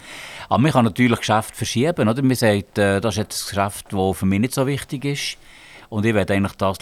Aber 0.49 0.59
man 0.59 0.73
kann 0.73 0.85
natürlich 0.85 1.19
Geschäft 1.19 1.55
verschieben, 1.55 2.09
oder? 2.09 2.23
Man 2.23 2.37
sagt, 2.37 2.79
äh, 2.79 3.01
das 3.01 3.15
ist 3.15 3.19
jetzt 3.19 3.43
ein 3.43 3.57
Geschäft, 3.57 3.87
das 3.93 4.17
für 4.17 4.27
mich 4.27 4.41
nicht 4.41 4.55
so 4.55 4.67
wichtig 4.67 5.05
ist 5.05 5.37
und 5.91 6.07
ich 6.07 6.15
werde 6.15 6.35
eigentlich 6.35 6.57
das 6.57 6.79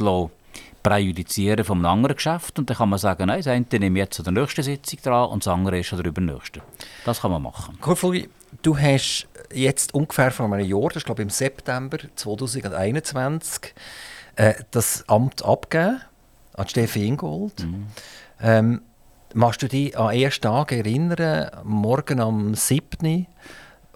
präjudizieren 0.86 1.66
einem 1.68 1.84
anderen 1.84 2.14
Geschäft 2.14 2.60
und 2.60 2.70
dann 2.70 2.76
kann 2.76 2.88
man 2.88 3.00
sagen, 3.00 3.26
nein, 3.26 3.38
das 3.38 3.48
eine 3.48 3.66
nehme 3.72 3.98
ich 3.98 4.04
jetzt 4.04 4.20
an 4.20 4.32
der 4.32 4.42
nächsten 4.42 4.62
Sitzung 4.62 5.00
dran 5.02 5.30
und 5.30 5.44
das 5.44 5.52
andere 5.52 5.80
ist 5.80 5.92
an 5.92 5.98
der 5.98 6.06
übernächsten. 6.06 6.62
Das 7.04 7.22
kann 7.22 7.32
man 7.32 7.42
machen. 7.42 7.76
Kurfuli, 7.80 8.28
du 8.62 8.78
hast 8.78 9.26
jetzt 9.52 9.94
ungefähr 9.94 10.30
vor 10.30 10.52
einem 10.52 10.66
Jahr, 10.66 10.88
das 10.88 10.98
ist 10.98 11.06
glaube 11.06 11.22
ich 11.22 11.26
im 11.26 11.30
September 11.30 11.98
2021, 12.14 13.74
äh, 14.36 14.54
das 14.70 15.04
Amt 15.08 15.44
abgegeben 15.44 16.00
an 16.54 16.68
Steffi 16.68 17.06
Ingold. 17.06 17.64
Mhm. 17.64 17.86
Ähm, 18.40 18.80
machst 19.34 19.62
du 19.62 19.68
dich 19.68 19.96
an 19.98 20.12
den 20.12 20.22
ersten 20.22 20.42
Tag 20.42 20.72
erinnern, 20.72 21.50
morgen 21.64 22.20
am 22.20 22.54
7., 22.54 23.26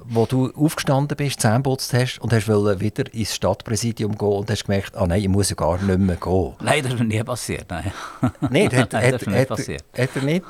wo 0.03 0.25
du 0.27 0.51
aufgestanden 0.55 1.17
bist, 1.17 1.41
Zähne 1.41 1.61
putzt 1.61 1.93
hast 1.93 2.19
und 2.21 2.33
hast 2.33 2.49
wieder 2.49 3.13
ins 3.13 3.35
Stadtpräsidium 3.35 4.17
gehen 4.17 4.29
und 4.29 4.51
hast 4.51 4.65
gemerkt, 4.65 4.97
ah 4.97 5.07
nein, 5.07 5.21
ich 5.21 5.29
muss 5.29 5.51
ja 5.51 5.57
gar 5.57 5.81
nicht 5.81 5.99
mehr 5.99 6.17
gehen. 6.17 6.55
Nein, 6.61 6.83
das 6.83 6.95
ist 6.95 7.03
nie 7.03 7.23
passiert. 7.23 7.67
Nein, 7.69 7.93
nein 8.41 8.69
das 8.71 8.81
hat, 8.81 8.95
hat, 8.95 9.27
nicht 9.27 9.39
hat, 9.39 9.49
passiert. 9.49 9.85
hat 9.97 10.11
er 10.15 10.23
nicht. 10.23 10.45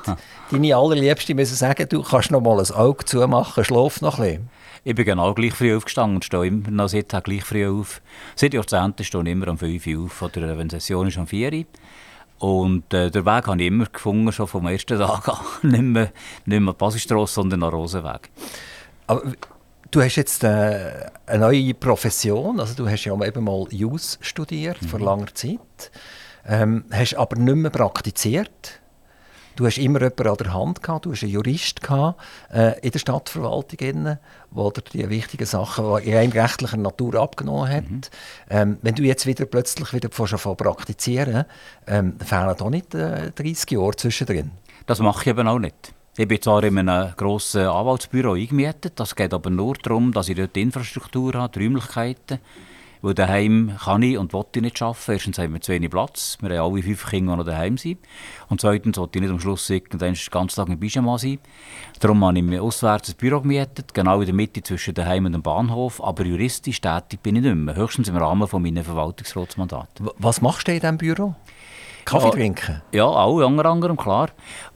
Deine 0.51 0.75
allerliebste 0.75 1.35
müssen 1.35 1.55
sagen, 1.55 1.87
du 1.89 2.01
kannst 2.01 2.31
noch 2.31 2.39
mal 2.39 2.59
ein 2.59 2.71
Auge 2.71 3.03
zumachen, 3.03 3.63
schlaf 3.65 4.01
noch 4.01 4.19
ein 4.19 4.25
bisschen. 4.25 4.49
Ich 4.83 4.95
bin 4.95 5.05
genau 5.05 5.33
gleich 5.35 5.53
früh 5.53 5.75
aufgestanden 5.75 6.15
und 6.15 6.25
stehe 6.25 6.47
immer 6.47 6.71
noch 6.71 6.89
seitdem 6.89 7.21
gleich 7.21 7.43
früh 7.43 7.67
auf. 7.67 8.01
Seit 8.35 8.55
Jahrzehnten 8.55 9.03
stehe 9.03 9.23
ich 9.23 9.29
immer 9.29 9.47
um 9.47 9.57
5 9.57 9.85
Uhr 9.85 10.05
auf 10.05 10.21
oder 10.23 10.57
wenn 10.57 10.71
Session 10.71 11.07
ist 11.07 11.17
um 11.17 11.27
4 11.27 11.53
Uhr. 11.53 11.65
Und 12.39 12.91
äh, 12.91 13.11
den 13.11 13.23
Weg 13.23 13.45
habe 13.45 13.61
ich 13.61 13.67
immer 13.67 13.85
gefunden, 13.85 14.31
schon 14.31 14.47
vom 14.47 14.65
ersten 14.65 14.97
Tag 14.97 15.27
an. 15.27 15.37
nicht 15.69 15.83
mehr, 15.83 16.11
nicht 16.45 16.59
mehr 16.59 16.73
Basisstrasse, 16.73 17.35
sondern 17.35 17.59
nach 17.59 17.71
Rosenweg. 17.71 18.31
Aber 19.05 19.21
du 19.91 20.01
hast 20.01 20.15
jetzt 20.15 20.43
äh, 20.43 21.11
eine 21.27 21.39
neue 21.39 21.75
Profession, 21.75 22.59
also 22.59 22.73
du 22.73 22.89
hast 22.89 23.05
ja 23.05 23.13
eben 23.23 23.43
mal 23.43 23.67
Jus 23.69 24.17
studiert 24.21 24.81
mhm. 24.81 24.87
vor 24.87 24.99
langer 24.99 25.31
Zeit, 25.35 25.91
ähm, 26.47 26.85
hast 26.91 27.13
aber 27.13 27.35
nicht 27.37 27.55
mehr 27.55 27.69
praktiziert. 27.69 28.80
Du 29.55 29.65
hast 29.65 29.77
immer 29.77 29.99
jemanden 29.99 30.27
an 30.27 30.37
der 30.37 30.53
Hand 30.53 30.83
gehabt, 30.83 31.05
du 31.05 31.11
hast 31.11 31.23
einen 31.23 31.31
Jurist 31.31 31.81
gehabt, 31.81 32.21
äh, 32.53 32.79
in 32.79 32.91
der 32.91 32.99
Stadtverwaltung, 32.99 33.77
der 33.77 34.19
dir 34.51 34.81
die 34.93 35.09
wichtigen 35.09 35.45
Sachen 35.45 35.97
in 35.99 36.31
rechtlicher 36.31 36.77
Natur 36.77 37.15
abgenommen 37.15 37.69
hat. 37.69 37.89
Mhm. 37.89 38.01
Ähm, 38.49 38.77
wenn 38.81 38.95
du 38.95 39.03
jetzt 39.03 39.25
wieder 39.25 39.45
plötzlich 39.45 39.93
wieder 39.93 40.09
von 40.09 40.57
praktizieren, 40.57 41.45
ähm, 41.87 42.17
fehlen 42.19 42.55
da 42.57 42.69
nicht 42.69 42.95
äh, 42.95 43.31
30 43.31 43.71
Jahre 43.71 43.95
zwischendrin? 43.95 44.51
Das 44.85 44.99
mache 44.99 45.21
ich 45.21 45.27
eben 45.27 45.47
auch 45.47 45.59
nicht. 45.59 45.93
Ich 46.17 46.27
bin 46.27 46.41
zwar 46.41 46.63
in 46.63 46.77
einem 46.77 47.13
grossen 47.15 47.61
Anwaltsbüro 47.61 48.33
eingemietet, 48.33 48.99
das 48.99 49.15
geht 49.15 49.33
aber 49.33 49.49
nur 49.49 49.75
darum, 49.75 50.11
dass 50.11 50.27
ich 50.27 50.35
dort 50.35 50.55
die 50.55 50.61
Infrastruktur 50.61 51.33
habe, 51.33 51.57
die 51.57 51.65
Räumlichkeiten. 51.65 52.39
Weil 53.01 53.15
daheim 53.15 53.75
kann 53.83 54.03
ich 54.03 54.17
und 54.17 54.33
will 54.33 54.45
ich 54.55 54.61
nicht 54.61 54.81
arbeiten. 54.81 55.11
Erstens 55.11 55.39
haben 55.39 55.53
wir 55.53 55.61
zu 55.61 55.71
wenig 55.71 55.89
Platz. 55.89 56.37
Wir 56.39 56.59
haben 56.59 56.73
alle 56.73 56.83
fünf 56.83 57.09
Kinder, 57.09 57.33
die 57.33 57.37
noch 57.39 57.45
daheim 57.45 57.77
sind. 57.77 57.99
Und 58.49 58.61
zweitens 58.61 58.97
wollte 58.97 59.17
ich 59.17 59.21
nicht 59.23 59.31
am 59.31 59.39
Schluss 59.39 59.69
irgendwann 59.69 60.13
den 60.13 60.19
ganzen 60.29 60.55
Tag 60.55 60.67
im 60.69 60.79
Pyjama 60.79 61.17
sein. 61.17 61.39
Darum 61.99 62.23
habe 62.23 62.37
ich 62.37 62.43
mir 62.43 62.61
auswärts 62.61 63.09
ein 63.09 63.15
Büro 63.15 63.41
gemietet, 63.41 63.93
genau 63.93 64.19
in 64.19 64.25
der 64.27 64.35
Mitte 64.35 64.61
zwischen 64.61 64.93
daheim 64.93 65.25
und 65.25 65.33
dem 65.33 65.41
Bahnhof. 65.41 66.03
Aber 66.03 66.23
juristisch 66.23 66.79
tätig 66.79 67.21
bin 67.23 67.37
ich 67.37 67.43
nicht 67.43 67.55
mehr. 67.55 67.75
Höchstens 67.75 68.07
im 68.07 68.17
Rahmen 68.17 68.47
von 68.47 68.61
meinem 68.61 68.83
Verwaltungsratsmandat. 68.83 69.89
Was 70.17 70.41
machst 70.41 70.67
du 70.67 70.73
in 70.73 70.79
diesem 70.79 70.97
Büro? 70.97 71.35
Kaffee 72.05 72.25
ja, 72.25 72.31
trinken? 72.31 72.81
Ja, 72.91 73.05
auch, 73.05 73.45
unter 73.45 73.65
anderem, 73.65 73.97
klar. 73.97 74.29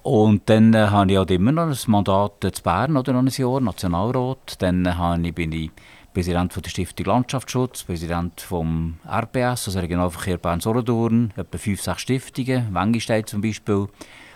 Und 0.04 0.50
dann 0.50 0.74
äh, 0.74 0.88
habe 0.88 1.12
ich 1.12 1.18
halt 1.18 1.32
immer 1.32 1.52
noch 1.52 1.68
ein 1.68 1.78
Mandat 1.88 2.44
in 2.44 2.52
Bern, 2.64 2.98
oder 2.98 3.14
noch 3.14 3.22
ein 3.22 3.28
Jahr, 3.28 3.60
Nationalrat. 3.62 4.62
Dann 4.62 4.86
äh, 4.86 5.32
bin 5.32 5.52
ich 5.52 5.72
Präsident 6.16 6.54
von 6.54 6.64
der 6.64 6.70
Stiftung 6.70 7.08
Landschaftsschutz, 7.08 7.84
Präsident 7.84 8.40
vom 8.40 9.00
RBS, 9.06 9.68
also 9.68 9.80
Regionalverkehr 9.80 10.38
Bern-Solothurn, 10.38 11.34
etwa 11.36 11.58
fünf, 11.58 11.82
sechs 11.82 12.04
Stiftungen, 12.04 12.74
Wengistein 12.74 13.28
zum 13.28 13.42
Beispiel. 13.42 13.90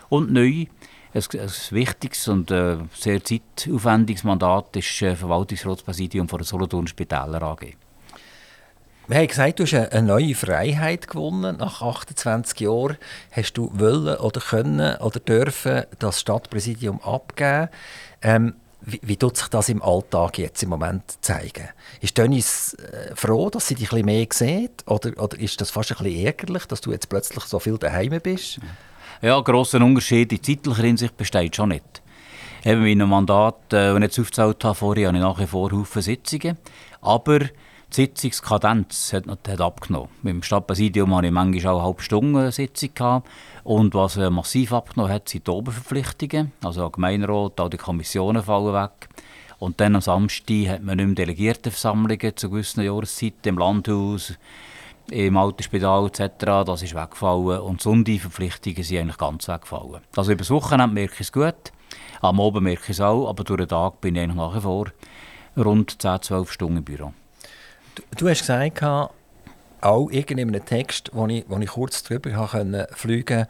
Und 0.10 0.34
neu, 0.34 0.66
ein, 1.14 1.24
ein 1.34 1.52
wichtiges 1.70 2.28
und 2.28 2.52
äh, 2.52 2.80
sehr 2.94 3.24
zeitaufwendiges 3.24 4.26
Mandat 4.26 4.76
ist 4.76 5.02
äh, 5.02 5.16
Verwaltungsratspräsidium 5.16 6.28
von 6.28 6.40
der 6.40 6.46
Solothurn 6.46 6.86
Spitäler 6.86 7.42
AG. 7.42 7.62
Wir 9.08 9.18
haben 9.18 9.28
gesagt, 9.28 9.60
du 9.60 9.64
hast 9.64 9.74
eine 9.74 10.06
neue 10.06 10.36
Freiheit 10.36 11.08
gewonnen. 11.08 11.56
Nach 11.60 11.82
28 11.82 12.60
Jahren 12.60 12.98
hast 13.32 13.54
du 13.54 13.72
wollen 13.74 14.18
oder 14.18 14.42
können 14.42 14.98
oder 14.98 15.22
dürfen 15.22 15.84
das 15.98 16.20
Stadtpräsidium 16.20 17.00
abgeben. 17.02 17.70
Ähm, 18.22 18.56
wie, 18.82 19.00
wie 19.04 19.18
tut 19.18 19.38
sich 19.38 19.48
das 19.48 19.70
im 19.70 19.82
Alltag 19.82 20.38
jetzt 20.38 20.64
im 20.64 20.70
Moment 20.70 21.04
zeigen? 21.22 21.70
Ist 22.02 22.18
Dennis 22.18 22.74
äh, 22.76 23.16
froh, 23.16 23.50
dass 23.50 23.68
sie 23.68 23.76
dich 23.76 23.92
ein 23.92 24.06
bisschen 24.06 24.06
mehr 24.06 24.28
sieht? 24.32 24.88
Oder, 24.88 25.22
oder 25.22 25.40
ist 25.40 25.60
das 25.60 25.72
fast 25.72 25.92
ein 25.92 26.04
bisschen 26.04 26.26
ärgerlich, 26.26 26.66
dass 26.66 26.82
du 26.82 26.92
jetzt 26.92 27.10
plötzlich 27.10 27.44
so 27.44 27.60
viel 27.60 27.78
daheim 27.78 28.20
bist? 28.22 28.60
Ja, 29.22 29.38
ein 29.38 29.44
grosser 29.44 29.82
Unterschied 29.82 30.32
in 30.32 30.42
zeitlicher 30.42 30.84
Hinsicht 30.84 31.18
besteht 31.18 31.56
schon 31.56 31.70
nicht. 31.70 32.02
Eben 32.64 32.86
in 32.86 33.02
einem 33.02 33.10
Mandat, 33.10 33.74
äh, 33.74 33.94
das 33.94 33.96
ich 33.96 34.02
jetzt 34.02 34.20
aufgezählt 34.20 34.64
habe, 34.64 34.76
vorher 34.76 35.08
habe 35.08 35.18
ich 35.18 35.24
nach 35.24 35.40
wie 35.40 35.48
vor 35.48 35.72
Haufen 35.72 36.02
Sitzungen. 36.02 36.58
Aber 37.02 37.40
die 37.92 37.96
Sitzungskadenz 37.96 39.14
hat, 39.14 39.26
hat 39.28 39.62
abgenommen. 39.62 40.10
Dem 40.24 40.44
Stadtpräsidium 40.44 41.16
hatte 41.16 41.28
ich 41.28 41.34
manchmal 41.34 41.74
auch 41.74 41.80
eine 41.80 41.88
halbe 41.88 42.02
Stunde 42.02 42.52
Sitzung. 42.52 42.90
Gehabt. 42.94 43.30
Und 43.64 43.94
was 43.94 44.18
äh, 44.18 44.30
massiv 44.30 44.74
abgenommen 44.74 45.14
hat, 45.14 45.30
sind 45.30 45.48
die 45.48 45.52
Oberverpflichtungen. 45.52 46.52
Also 46.64 46.90
Gemeinderat, 46.90 47.60
auch 47.60 47.70
die 47.70 47.78
Kommissionen 47.78 48.44
fallen 48.44 48.74
weg. 48.74 49.10
Und 49.60 49.82
dann 49.82 49.96
am 49.96 50.02
Samstag 50.02 50.68
hat 50.68 50.84
man 50.84 50.98
nicht 50.98 51.06
mehr 51.08 51.16
Delegiertenversammlungen 51.16 52.38
zu 52.38 52.50
gewissen 52.50 52.84
Jahreszeiten 52.84 53.50
im 53.50 53.58
Landhaus, 53.58 54.34
im 55.12 55.36
Altersspital 55.36 56.08
etc. 56.08 56.32
Das 56.66 56.82
ist 56.82 56.96
weggefallen. 56.96 57.60
Und 57.60 57.82
Sonntagsverpflichtungen 57.82 58.84
sind 58.84 59.00
eigentlich 59.00 59.18
ganz 59.18 59.48
weggefallen. 59.48 60.02
Also 60.16 60.32
über 60.32 60.40
das 60.40 60.52
Wochenende 60.52 60.94
merke 60.94 61.16
ich 61.16 61.22
es 61.22 61.32
gut. 61.32 61.74
Am 62.22 62.40
Abend 62.40 62.64
merke 62.64 62.84
ich 62.84 62.90
es 62.92 63.02
auch, 63.02 63.28
aber 63.28 63.44
durch 63.44 63.60
den 63.60 63.68
Tag 63.68 64.00
bin 64.02 64.16
ich 64.16 64.22
eigentlich 64.22 64.36
nach 64.36 64.56
wie 64.56 64.62
vor 64.62 64.88
rund 65.58 66.02
10, 66.02 66.22
12 66.22 66.52
Stunden 66.52 66.78
im 66.78 66.84
Büro. 66.84 67.14
Du, 68.18 68.30
hast 68.30 68.40
gesagt, 68.40 68.84
auch 69.82 70.10
in 70.10 70.40
einem 70.40 70.66
Text, 70.66 71.12
wo 71.14 71.28
ich, 71.28 71.46
wo 71.48 71.58
ich 71.58 71.70
kurz 71.70 72.04
drüber 72.04 72.48
konnte, 72.48 72.88
fliegen 72.94 73.48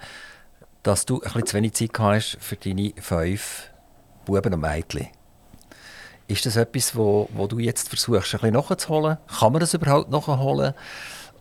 dass 0.84 1.06
du 1.06 1.16
ein 1.16 1.22
bisschen 1.22 1.46
zu 1.46 1.58
wenig 1.58 1.74
Zeit 1.74 2.00
hast 2.00 2.38
für 2.40 2.56
deine 2.56 2.94
fünf 3.00 3.70
Buben 4.26 4.54
und 4.54 4.62
Mädchen. 4.62 5.08
Ist 6.28 6.46
das 6.46 6.56
etwas, 6.56 6.96
wo, 6.96 7.28
wo 7.34 7.48
du 7.48 7.60
jetzt 7.60 7.90
versuchst, 7.90 8.36
ein 8.36 8.40
bisschen 8.40 8.54
nachzuholen? 8.54 9.18
Kann 9.40 9.52
man 9.52 9.60
das 9.60 9.74
überhaupt 9.74 10.12
nachholen? 10.12 10.74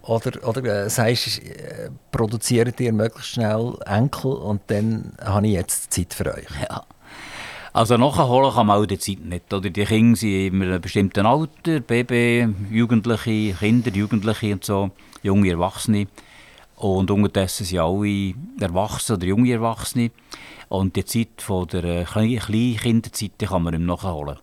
Oder, 0.02 0.48
oder 0.48 0.64
äh, 0.64 0.90
sagst 0.90 1.38
du, 1.38 1.42
äh, 1.42 1.90
produziert 2.10 2.80
ihr 2.80 2.92
möglichst 2.92 3.32
schnell 3.32 3.74
Enkel 3.84 4.32
und 4.32 4.62
dann 4.68 5.12
habe 5.22 5.46
ich 5.46 5.52
jetzt 5.52 5.92
Zeit 5.92 6.14
für 6.14 6.34
euch? 6.34 6.46
Ja. 6.62 6.84
Also 7.78 7.96
nachholen 7.96 8.52
kann 8.52 8.66
man 8.66 8.82
auch 8.82 8.86
die 8.86 8.98
Zeit 8.98 9.20
nicht. 9.20 9.54
Oder 9.54 9.70
die 9.70 9.84
Kinder 9.84 10.16
sind 10.16 10.52
in 10.52 10.62
einem 10.62 10.80
bestimmten 10.80 11.24
Alter, 11.24 11.78
Baby, 11.78 12.48
Jugendliche, 12.72 13.54
Kinder, 13.56 13.92
Jugendliche 13.92 14.52
und 14.52 14.64
so, 14.64 14.90
junge 15.22 15.50
Erwachsene. 15.50 16.08
Und 16.74 17.08
unterdessen 17.08 17.64
sind 17.64 17.78
alle 17.78 18.34
Erwachsene 18.58 19.16
oder 19.16 19.26
junge 19.28 19.52
Erwachsene. 19.52 20.10
Und 20.68 20.96
die 20.96 21.04
Zeit 21.04 21.40
von 21.40 21.68
der 21.68 21.84
äh, 21.84 22.04
Kleinkinderzeit 22.04 23.38
kann 23.38 23.62
man 23.62 23.74
nicht 23.74 23.86
nachholen. 23.86 24.38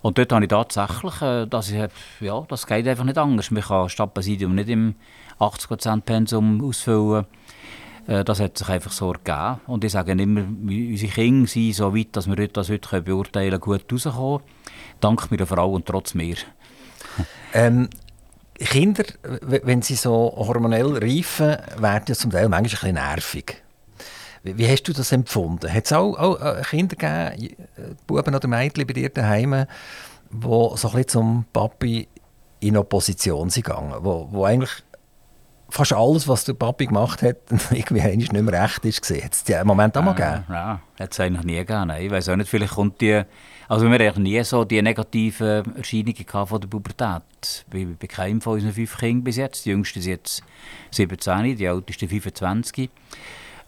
Und 0.00 0.16
dort 0.16 0.32
habe 0.32 0.44
ich 0.44 0.48
tatsächlich, 0.48 1.20
äh, 1.20 1.46
dass 1.46 1.70
ich, 1.70 1.78
ja, 2.20 2.42
das 2.48 2.66
geht 2.66 2.88
einfach 2.88 3.04
nicht 3.04 3.18
anders. 3.18 3.50
Man 3.50 3.62
kann 3.62 3.90
Stadtpräsidium 3.90 4.54
nicht 4.54 4.70
im 4.70 4.94
80% 5.40 6.00
Pensum 6.00 6.64
ausfüllen. 6.64 7.26
Äh, 8.06 8.24
das 8.24 8.40
hat 8.40 8.58
sich 8.58 8.68
einfach 8.68 8.92
so 8.92 9.12
ergeben. 9.12 9.60
Und 9.66 9.84
ich 9.84 9.92
sage 9.92 10.12
immer, 10.12 10.42
unsere 10.42 11.12
Kinder 11.12 11.48
sind 11.48 11.74
so 11.74 11.94
weit, 11.96 12.08
dass 12.12 12.28
wir 12.28 12.48
das 12.48 12.68
heute 12.68 13.02
beurteilen 13.02 13.60
können, 13.60 13.80
gut 13.80 13.92
rauskommen. 13.92 14.42
Dank 15.00 15.30
meiner 15.30 15.46
Frau 15.46 15.72
und 15.72 15.86
trotz 15.86 16.14
mir. 16.14 16.36
Ähm, 17.54 17.90
Kinder, 18.54 19.04
wenn 19.20 19.82
sie 19.82 19.96
so 19.96 20.32
hormonell 20.34 20.96
reifen, 20.96 21.58
werden 21.76 22.14
zum 22.14 22.30
Teil 22.30 22.48
manchmal 22.48 22.90
ein 22.90 22.94
bisschen 22.94 22.94
nervig. 22.94 23.62
Wie 24.42 24.66
hast 24.66 24.84
du 24.84 24.94
das 24.94 25.12
empfunden? 25.12 25.72
Hat 25.72 25.84
es 25.84 25.92
auch, 25.92 26.18
auch 26.18 26.40
äh, 26.40 26.62
Kinder 26.62 26.96
gegeben, 26.96 27.54
äh, 27.76 27.94
Buben 28.06 28.34
oder 28.34 28.48
Mädchen 28.48 28.86
bei 28.86 28.94
dir 28.94 29.10
daheim, 29.10 29.66
die 30.30 30.40
so 30.40 30.70
ein 30.72 30.76
bisschen 30.76 31.08
zum 31.08 31.44
Papi 31.52 32.08
in 32.60 32.76
Opposition 32.76 33.50
sind 33.50 33.66
gegangen, 33.66 33.94
wo, 34.00 34.28
wo 34.30 34.44
eigentlich 34.44 34.82
fast 35.72 35.94
alles, 35.94 36.28
was 36.28 36.44
der 36.44 36.52
Papi 36.52 36.86
gemacht 36.86 37.22
hat, 37.22 37.38
irgendwie 37.70 38.16
nicht 38.16 38.32
mehr 38.32 38.62
recht 38.62 38.84
ist. 38.84 39.10
Hat 39.10 39.32
es 39.32 39.54
einen 39.54 39.66
Moment 39.66 39.96
auch 39.96 40.02
mal 40.02 40.12
gegeben? 40.12 40.44
Ja, 40.50 40.80
hat 41.00 41.12
es 41.12 41.20
eigentlich 41.20 41.44
nie 41.44 41.56
gegeben. 41.56 41.86
Nein. 41.88 42.04
Ich 42.04 42.10
weiß 42.10 42.28
auch 42.28 42.36
nicht, 42.36 42.48
vielleicht 42.48 42.74
kommt 42.74 43.00
die... 43.00 43.22
Also 43.68 43.90
wir 43.90 44.06
hatten 44.06 44.22
nie 44.22 44.42
so 44.44 44.64
die 44.64 44.82
negativen 44.82 45.74
Erscheinungen 45.76 46.46
von 46.46 46.60
der 46.60 46.68
Pubertät. 46.68 47.64
Bei, 47.70 47.86
bei 47.98 48.06
keinem 48.06 48.42
von 48.42 48.54
unseren 48.54 48.74
fünf 48.74 48.98
Kindern 48.98 49.24
bis 49.24 49.36
jetzt. 49.36 49.64
Die 49.64 49.70
jüngste 49.70 49.98
ist 49.98 50.06
jetzt 50.06 50.42
17, 50.90 51.56
die 51.56 51.64
älteste 51.64 52.06
25. 52.06 52.90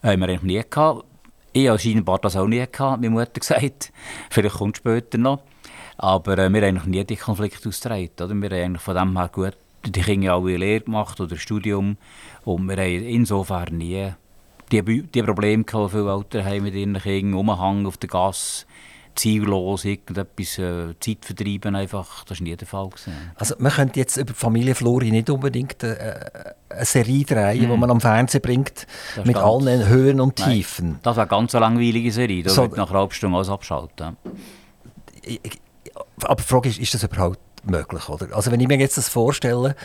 Äh, 0.03 0.07
haben 0.07 0.19
wir 0.19 0.29
eigentlich 0.29 0.43
nie 0.43 0.61
gehabt. 0.69 1.05
Ich 1.53 1.67
habe 1.67 1.79
scheinbar 1.79 2.19
das 2.19 2.35
auch 2.35 2.47
nie 2.47 2.63
gehabt, 2.71 3.01
meine 3.01 3.09
Mutter 3.09 3.31
gesagt. 3.39 3.91
Vielleicht 4.29 4.57
kommt 4.57 4.75
es 4.75 4.79
später 4.79 5.17
noch. 5.17 5.41
Aber 5.97 6.37
äh, 6.37 6.49
wir 6.49 6.61
haben 6.61 6.67
eigentlich 6.67 6.85
nie 6.85 7.03
die 7.03 7.15
Konflikte 7.15 7.67
ausgetragen. 7.67 8.09
Oder? 8.21 8.35
Wir 8.35 8.49
haben 8.49 8.63
eigentlich 8.63 8.83
von 8.83 8.95
dem 8.95 9.17
her 9.17 9.29
gut 9.33 9.57
die 9.91 10.01
Kinder 10.01 10.33
alle 10.33 10.57
Lehre 10.57 10.81
gemacht 10.81 11.19
oder 11.19 11.37
Studium. 11.37 11.97
Und 12.43 12.67
wir 12.67 12.77
haben 12.77 13.05
insofern 13.05 13.77
nie 13.77 14.13
die, 14.71 15.03
die 15.03 15.23
Probleme 15.23 15.63
gehabt, 15.63 15.93
die 15.93 15.97
viele 15.97 16.11
Eltern 16.11 16.45
haben 16.45 16.63
mit 16.63 16.73
ihren 16.75 16.97
Kindern, 16.97 17.39
Umhang 17.39 17.85
auf 17.85 17.97
der 17.97 18.09
Gasse, 18.09 18.65
ziellos 19.15 19.85
irgendetwas 19.85 20.57
äh, 20.59 20.93
Zeit 20.99 21.23
vertreiben 21.23 21.75
einfach. 21.75 22.25
Das 22.25 22.39
war 22.39 22.43
nie 22.43 22.55
der 22.55 22.67
Fall. 22.67 22.89
Gewesen. 22.89 23.13
Also 23.35 23.55
man 23.59 23.71
könnte 23.71 23.99
jetzt 23.99 24.17
über 24.17 24.33
Familie 24.33 24.75
Flori 24.75 25.11
nicht 25.11 25.29
unbedingt 25.29 25.81
äh, 25.83 26.23
eine 26.69 26.85
Serie 26.85 27.23
drehen, 27.23 27.61
die 27.61 27.67
mm. 27.67 27.79
man 27.79 27.91
am 27.91 28.01
Fernsehen 28.01 28.41
bringt, 28.41 28.85
das 29.15 29.25
mit 29.25 29.37
allen 29.37 29.87
Höhen 29.87 30.19
und 30.19 30.35
Tiefen. 30.35 30.89
Nein, 30.89 30.99
das 31.03 31.15
wäre 31.15 31.29
eine 31.29 31.29
ganz 31.29 31.53
langweilige 31.53 32.11
Serie, 32.11 32.43
da 32.43 32.49
so, 32.49 32.63
würde 32.63 32.75
nach 32.75 32.89
einer 32.89 32.99
halben 32.99 33.13
Stunde 33.13 33.37
alles 33.37 33.49
abschalten. 33.49 34.17
Aber 36.23 36.35
die 36.35 36.43
Frage 36.43 36.69
ist, 36.69 36.79
ist 36.79 36.93
das 36.93 37.03
überhaupt 37.03 37.39
möglich? 37.69 38.09
Oder? 38.09 38.35
Also 38.35 38.51
wenn 38.51 38.59
ich 38.59 38.67
mir 38.67 38.77
jetzt 38.77 38.97
das 38.97 39.09
vorstelle, 39.09 39.75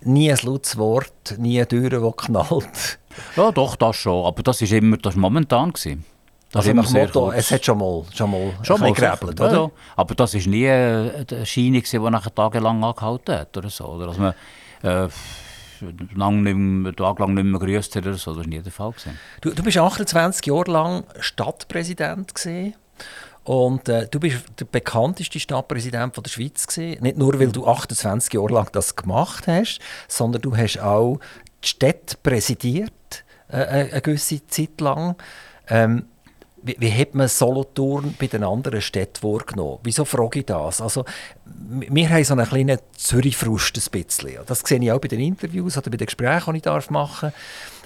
nie 0.00 0.30
ein 0.30 0.38
lautes 0.42 0.76
Wort, 0.78 1.36
nie 1.38 1.58
eine 1.58 1.68
Tür, 1.68 1.90
die 1.90 2.12
knallt. 2.16 2.98
Ja, 3.36 3.52
doch, 3.52 3.76
das 3.76 3.96
schon. 3.96 4.24
Aber 4.24 4.42
das 4.42 4.62
war 4.62 4.78
immer 4.78 4.96
das 4.96 5.16
momentan. 5.16 5.72
Gewesen. 5.72 6.04
Das 6.50 6.68
also 6.68 6.74
nach 6.74 6.90
Motto, 6.90 7.32
es 7.32 7.50
hat 7.50 7.64
schon 7.64 7.78
mal, 7.78 8.04
schon 8.12 8.30
mal, 8.30 8.52
schon 8.62 8.78
mal 8.78 8.92
gerebelt, 8.92 9.40
oder? 9.40 9.52
Ja, 9.52 9.70
aber 9.96 10.14
das 10.14 10.34
war 10.34 10.40
nie 10.40 10.68
eine 10.68 11.26
Erscheinung, 11.30 11.82
die 11.82 11.98
nachher 11.98 12.34
tagelang 12.34 12.84
angehalten 12.84 13.38
hat. 13.38 13.56
Oder 13.56 13.70
so. 13.70 13.86
Oder 13.86 14.06
dass 14.08 14.18
man 14.18 14.34
äh, 14.82 15.08
lang 16.14 16.42
nicht 16.42 16.54
mehr, 16.54 16.94
tagelang 16.94 17.32
nicht 17.32 17.44
mehr 17.44 17.58
grüßt 17.58 17.96
hat. 17.96 18.06
Oder 18.06 18.18
so. 18.18 18.32
Das 18.32 18.40
war 18.40 18.46
nie 18.46 18.60
der 18.60 18.70
Fall. 18.70 18.92
Du, 19.40 19.50
du 19.50 19.62
bist 19.62 19.78
28 19.78 20.44
Jahre 20.44 20.70
lang 20.70 21.04
Stadtpräsident. 21.20 22.34
Gewesen. 22.34 22.74
Und 23.44 23.88
äh, 23.88 24.06
du 24.08 24.20
bist 24.20 24.44
der 24.58 24.66
bekannteste 24.66 25.40
Stadtpräsident 25.40 26.14
von 26.14 26.22
der 26.22 26.30
Schweiz 26.30 26.66
gewesen. 26.66 27.02
Nicht 27.02 27.18
nur, 27.18 27.38
weil 27.40 27.50
du 27.50 27.66
28 27.66 28.32
Jahre 28.32 28.52
lang 28.52 28.68
das 28.72 28.94
gemacht 28.94 29.46
hast, 29.46 29.80
sondern 30.06 30.42
du 30.42 30.56
hast 30.56 30.78
auch 30.78 31.18
die 31.64 31.68
Städte 31.68 32.16
präsidiert, 32.22 33.24
äh, 33.50 33.60
äh 33.60 33.92
eine 33.92 34.00
gewisse 34.00 34.46
Zeit 34.46 34.80
lang. 34.80 35.16
Ähm, 35.68 36.06
wie, 36.62 36.76
wie 36.78 36.92
hat 36.92 37.14
man 37.14 37.28
Solothurn 37.28 38.14
bei 38.18 38.26
den 38.26 38.44
anderen 38.44 38.80
Städten 38.80 39.22
wahrgenommen? 39.22 39.78
Wieso 39.82 40.04
frage 40.04 40.40
ich 40.40 40.46
das? 40.46 40.80
Also, 40.80 41.04
wir 41.44 42.08
haben 42.08 42.24
so 42.24 42.34
einen 42.34 42.46
kleinen 42.46 42.78
Zürich-Frust 42.96 43.76
ein 43.76 43.90
bisschen. 43.90 44.38
Das 44.46 44.60
sehe 44.60 44.80
ich 44.80 44.92
auch 44.92 45.00
bei 45.00 45.08
den 45.08 45.20
Interviews 45.20 45.76
oder 45.76 45.90
bei 45.90 45.96
den 45.96 46.06
Gesprächen, 46.06 46.54
die 46.54 46.58
ich 46.60 46.90
machen 46.90 47.30
darf. 47.30 47.34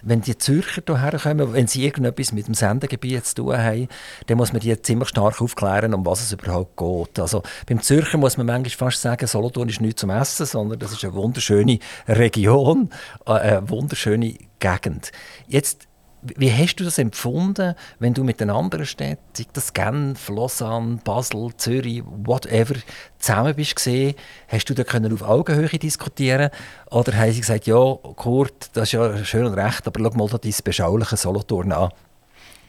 Wenn 0.02 0.21
die 0.21 0.37
Zürcher 0.37 0.83
hierher 0.87 1.18
kommen, 1.18 1.54
wenn 1.54 1.66
sie 1.66 1.85
irgendetwas 1.85 2.33
mit 2.33 2.47
dem 2.47 2.54
Sendegebiet 2.54 3.25
zu 3.25 3.37
tun 3.37 3.56
haben, 3.56 3.88
dann 4.26 4.37
muss 4.37 4.52
man 4.52 4.61
die 4.61 4.80
ziemlich 4.80 5.09
stark 5.09 5.40
aufklären, 5.40 5.95
um 5.95 6.04
was 6.04 6.23
es 6.23 6.33
überhaupt 6.33 6.76
geht. 6.76 7.18
Also, 7.18 7.42
beim 7.66 7.80
Zürcher 7.80 8.18
muss 8.18 8.37
man 8.37 8.47
manchmal 8.47 8.90
fast 8.90 9.00
sagen, 9.00 9.26
Solothurn 9.26 9.68
ist 9.68 9.80
nicht 9.80 9.99
zum 9.99 10.11
Essen, 10.11 10.45
sondern 10.47 10.78
das 10.78 10.92
ist 10.92 11.02
eine 11.02 11.14
wunderschöne 11.14 11.78
Region, 12.06 12.90
äh, 13.26 13.33
eine 13.33 13.71
wunderschöne 13.71 14.35
Gegend. 14.61 15.12
Jetzt 15.49 15.88
wie 16.23 16.52
hast 16.52 16.76
du 16.76 16.85
das 16.85 16.99
empfunden, 16.99 17.75
wenn 17.99 18.14
du 18.14 18.25
mit 18.25 18.40
den 18.40 18.50
anderen 18.50 18.87
Städten, 18.87 19.23
sei 19.32 19.44
das 19.52 19.73
Genf, 19.73 20.28
Lausanne, 20.28 20.99
Basel, 21.04 21.50
Zürich, 21.56 22.02
whatever, 22.04 22.75
zusammen 23.18 23.54
bist 23.54 23.76
gesehen? 23.76 24.14
Hast 24.49 24.68
du 24.68 24.75
da 24.75 24.85
können 24.85 25.12
auf 25.12 25.23
Augenhöhe 25.23 25.68
diskutieren 25.68 26.50
Oder 26.90 27.16
haben 27.16 27.32
sie 27.32 27.40
gesagt, 27.40 27.66
ja, 27.66 27.94
Kurt, 28.16 28.70
das 28.73 28.85
ist 28.85 28.92
ja 28.92 29.25
schön 29.25 29.46
und 29.46 29.54
recht, 29.54 29.87
aber 29.87 30.00
schau 30.00 30.16
mal 30.16 30.28
da 30.28 30.38
dein 30.38 30.54
beschauliche 30.64 31.16
Solothurn 31.16 31.73
an. 31.73 31.90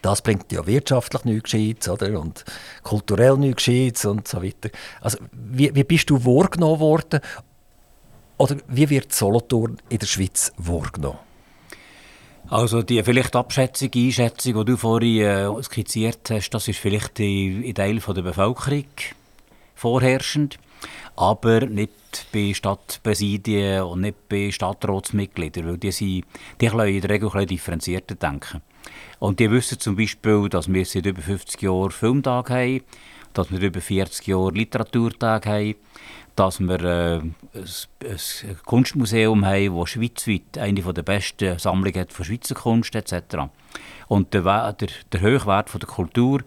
Das 0.02 0.22
bringt 0.22 0.52
ja 0.52 0.66
wirtschaftlich 0.66 1.26
nichts 1.26 1.90
oder? 1.90 2.20
Und 2.20 2.46
kulturell 2.84 3.38
nichts 3.38 4.06
und 4.06 4.28
so 4.28 4.44
weiter. 4.44 4.70
Also, 5.02 5.18
wie, 5.32 5.74
wie 5.74 5.84
bist 5.84 6.10
du 6.10 6.24
wahrgenommen 6.24 6.80
worden? 6.80 7.20
Oder 8.38 8.58
wie 8.68 8.90
wird 8.90 9.12
Solothurn 9.12 9.78
in 9.90 9.98
der 9.98 10.06
Schweiz 10.06 10.52
wahrgenommen? 10.58 11.27
Also 12.50 12.82
die 12.82 13.04
vielleicht 13.04 13.36
Abschätzung, 13.36 13.90
Einschätzung, 13.94 14.54
die 14.54 14.66
du 14.66 14.78
vorhin 14.78 15.22
äh, 15.22 15.64
skizziert 15.64 16.30
hast, 16.30 16.50
das 16.52 16.70
ist 16.70 16.80
vielleicht 16.80 17.20
in 17.20 17.76
Teil 17.76 18.00
der 18.00 18.22
Bevölkerung 18.22 18.86
vorherrschend, 19.76 20.58
aber 21.18 21.66
nicht 21.66 21.92
bei 22.32 22.54
Stadtpräsidien 22.54 23.82
und 23.84 24.02
nicht 24.02 24.30
bei 24.30 24.50
Stadtratsmitgliedern, 24.50 25.68
weil 25.68 25.78
die, 25.78 25.92
sind, 25.92 26.24
die 26.62 26.68
können 26.68 26.88
in 26.88 27.02
der 27.02 27.10
Regel 27.10 27.30
ein 27.34 27.48
differenzierter 27.48 28.16
denken. 28.16 28.62
Und 29.20 29.42
die 29.42 29.52
wissen 29.52 29.80
zum 29.82 29.98
Beispiel, 29.98 30.48
dass 30.48 30.72
wir 30.72 30.86
seit 30.86 31.06
über 31.06 31.22
50 31.22 31.62
Jahren 31.62 31.92
Filmtag 31.92 32.50
haben, 32.50 32.82
dass 33.34 33.52
wir 33.52 33.60
über 33.60 33.82
40 33.82 34.26
Jahre 34.26 34.52
Literaturtag 34.52 35.46
haben, 35.48 35.76
dass 36.38 36.60
wir 36.60 36.84
äh, 36.84 37.16
ein, 37.18 37.34
ein, 37.56 38.58
Kunstmuseum 38.64 39.44
haben, 39.44 39.80
das 39.80 39.90
schweizweit 39.90 40.58
eine 40.60 40.82
der 40.82 41.02
besten 41.02 41.58
Sammlungen 41.58 42.00
hat 42.00 42.14
von 42.14 42.26
Schweizer 42.26 42.54
Kunst 42.54 42.96
etc. 42.96 43.50
Und 44.08 44.34
der, 44.36 44.74
der, 44.74 44.88
der 45.12 45.22
Höchwert 45.22 45.70
von 45.72 45.80
der 45.80 45.90
Kultur, 45.90 46.42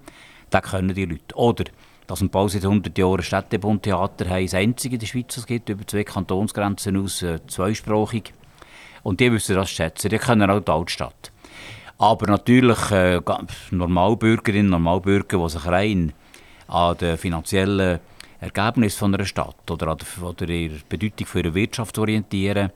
den 0.53 0.63
können 0.63 0.95
die 0.95 1.07
Leute. 1.07 1.35
Oder 1.35 1.65
dass 2.07 2.21
wir 2.21 2.29
bald 2.29 2.53
seit 2.53 2.65
100 2.65 2.97
Jahren 2.97 3.23
Städtebundtheater 3.23 4.29
haben, 4.29 4.45
das 4.45 4.55
einzige 4.55 4.95
in 4.95 5.01
der 5.01 5.07
Schweiz, 5.07 5.37
es 5.37 5.47
gibt, 5.47 5.69
über 5.69 5.85
zwei 5.85 6.05
Kantonsgrenzen 6.05 6.97
aus, 6.97 7.23
äh, 7.23 7.45
zweisprachig. 7.49 8.33
Und 9.03 9.19
die 9.19 9.33
wissen 9.33 9.57
das 9.57 9.71
schätzen, 9.71 10.09
die 10.09 10.19
können 10.19 10.51
auch 10.51 10.61
die 10.61 10.71
Altstadt. 10.71 11.33
Aber 11.99 12.27
natürlich 12.29 12.93
äh, 12.93 13.21
Normalbürgerinnen 13.73 14.67
und 14.67 14.83
Normalbürger, 14.83 15.39
die 15.39 15.49
sich 15.49 15.67
rein 15.67 16.13
an 16.69 16.97
den 16.97 17.19
finanziellen 17.19 17.99
Ergebnis 18.41 18.97
von 18.97 19.15
einer 19.15 19.25
Stadt 19.25 19.71
oder 19.71 19.89
an 19.89 19.99
der, 19.99 20.25
oder 20.25 20.49
ihrer 20.49 20.79
Bedeutung 20.89 21.27
für 21.27 21.41
ihre 21.41 21.55
Wirtschaft 21.55 21.99
orientieren. 21.99 22.71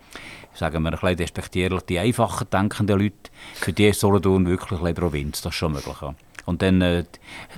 Sagen 0.53 0.83
wir 0.83 0.92
ein 0.92 0.98
bisschen 0.98 1.16
despektierlich, 1.16 1.83
die 1.83 1.98
einfacher 1.98 2.44
denkenden 2.44 3.00
Leute, 3.00 3.31
für 3.55 3.72
die 3.72 3.88
ist 3.88 4.00
Solothurn 4.00 4.46
wirklich 4.46 4.81
eine 4.81 4.94
Provinz, 4.94 5.42
das 5.42 5.53
ist 5.53 5.59
schon 5.59 5.72
möglich. 5.72 5.96
Und 6.44 6.62
dann, 6.62 6.83
äh, 6.83 7.05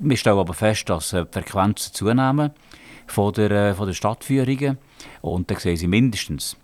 wir 0.00 0.16
stellen 0.16 0.38
aber 0.38 0.54
fest, 0.54 0.88
dass 0.88 1.12
äh, 1.12 1.24
die 1.24 1.32
Frequenzen 1.32 1.92
zunehmen 1.92 2.52
von 3.06 3.32
der, 3.32 3.50
äh, 3.50 3.74
von 3.74 3.86
der 3.86 3.94
Stadtführungen 3.94 4.78
und 5.20 5.50
dann 5.50 5.58
sehen 5.58 5.76
sie 5.76 5.88
mindestens 5.88 6.56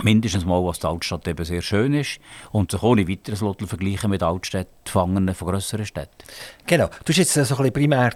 mindestens 0.00 0.44
mal, 0.44 0.64
was 0.64 0.78
die 0.78 0.86
Altstadt 0.86 1.28
eben 1.28 1.44
sehr 1.44 1.62
schön 1.62 1.94
ist 1.94 2.18
und 2.50 2.70
sich 2.70 2.82
ohne 2.82 3.08
weiteres 3.08 3.40
vergleichen 3.40 4.10
mit 4.10 4.22
Altstädten 4.22 4.80
von 4.84 5.26
grösseren 5.26 5.86
Städten. 5.86 6.24
Genau. 6.66 6.86
Du 7.04 7.10
hast 7.10 7.18
jetzt 7.18 7.34
so 7.34 7.40
ein 7.40 7.46
bisschen 7.46 7.72
primär 7.72 8.12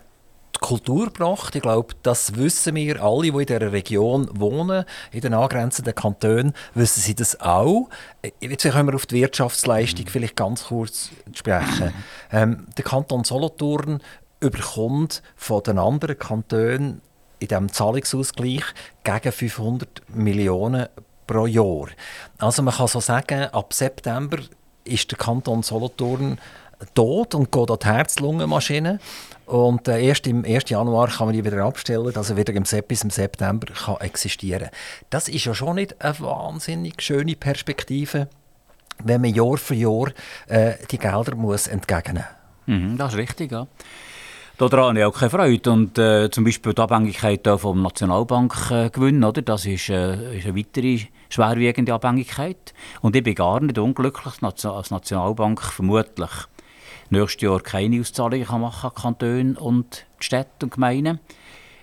Kultur 0.66 1.06
gebracht. 1.06 1.54
Ich 1.54 1.62
glaube, 1.62 1.94
das 2.02 2.34
wissen 2.36 2.74
wir 2.74 3.00
alle, 3.00 3.22
die 3.22 3.28
in 3.28 3.46
dieser 3.46 3.72
Region 3.72 4.28
wohnen, 4.32 4.84
in 5.12 5.20
den 5.20 5.32
angrenzenden 5.32 5.94
Kantonen, 5.94 6.54
wissen 6.74 7.00
sie 7.00 7.14
das 7.14 7.40
auch. 7.40 7.88
Jetzt 8.40 8.64
können 8.64 8.88
wir 8.88 8.94
auf 8.96 9.06
die 9.06 9.14
Wirtschaftsleistung 9.16 10.06
vielleicht 10.08 10.34
ganz 10.34 10.64
kurz 10.64 11.10
sprechen. 11.32 11.92
Ähm, 12.32 12.66
der 12.76 12.84
Kanton 12.84 13.22
Solothurn 13.22 14.00
überkommt 14.40 15.22
von 15.36 15.62
den 15.62 15.78
anderen 15.78 16.18
Kantonen 16.18 17.00
in 17.38 17.48
diesem 17.48 17.72
Zahlungsausgleich 17.72 18.64
gegen 19.04 19.32
500 19.32 20.02
Millionen 20.08 20.88
pro 21.28 21.46
Jahr. 21.46 21.88
Also 22.38 22.62
man 22.62 22.74
kann 22.74 22.88
so 22.88 22.98
sagen, 22.98 23.44
ab 23.52 23.72
September 23.72 24.38
ist 24.84 25.10
der 25.12 25.18
Kanton 25.18 25.62
Solothurn 25.62 26.38
tot 26.94 27.34
und 27.34 27.52
geht 27.52 27.70
an 27.70 27.78
die 27.80 27.86
Herz-Lungen-Maschine. 27.86 28.98
Und 29.46 29.86
äh, 29.86 30.04
erst 30.04 30.26
im 30.26 30.44
1. 30.44 30.68
Januar 30.68 31.08
kann 31.08 31.28
man 31.28 31.34
die 31.34 31.44
wieder 31.44 31.64
abstellen, 31.64 32.12
dass 32.12 32.30
er 32.30 32.36
wieder 32.36 32.52
im 32.52 32.64
bis 32.88 33.04
im 33.04 33.10
September 33.10 33.72
kann 33.72 33.96
existieren 34.00 34.70
Das 35.08 35.28
ist 35.28 35.44
ja 35.44 35.54
schon 35.54 35.76
nicht 35.76 36.00
eine 36.02 36.18
wahnsinnig 36.20 37.00
schöne 37.00 37.36
Perspektive, 37.36 38.28
wenn 39.04 39.20
man 39.20 39.32
Jahr 39.32 39.56
für 39.56 39.74
Jahr 39.74 40.08
äh, 40.48 40.74
die 40.90 40.98
Gelder 40.98 41.36
muss 41.36 41.68
entgegnen 41.68 42.24
muss. 42.66 42.76
Mhm, 42.76 42.98
das 42.98 43.12
ist 43.12 43.18
richtig, 43.18 43.52
ja. 43.52 43.68
Daran 44.58 44.88
habe 44.88 44.98
ich 44.98 45.04
auch 45.04 45.14
keine 45.14 45.30
Freude. 45.30 45.70
Und, 45.70 45.98
äh, 45.98 46.30
zum 46.30 46.44
Beispiel 46.44 46.72
die 46.72 46.80
Abhängigkeit 46.80 47.46
vom 47.58 47.82
Nationalbankgewinn, 47.82 49.22
äh, 49.22 49.26
oder? 49.26 49.42
das 49.42 49.66
ist, 49.66 49.90
äh, 49.90 50.38
ist 50.38 50.46
eine 50.46 50.56
weitere 50.56 51.00
schwerwiegende 51.28 51.92
Abhängigkeit. 51.92 52.72
Und 53.02 53.14
ich 53.14 53.22
bin 53.22 53.34
gar 53.34 53.60
nicht 53.60 53.78
unglücklich, 53.78 54.42
als 54.42 54.90
Nationalbank 54.90 55.60
vermutlich 55.60 56.30
nächstes 57.10 57.42
Jahr 57.42 57.60
keine 57.60 58.00
Auszahlungen 58.00 58.46
kann 58.46 58.60
machen 58.60 58.90
kann, 58.90 59.02
Kantone 59.02 59.58
und 59.58 60.06
Städte 60.18 60.66
und 60.66 60.74
Gemeinden. 60.74 61.20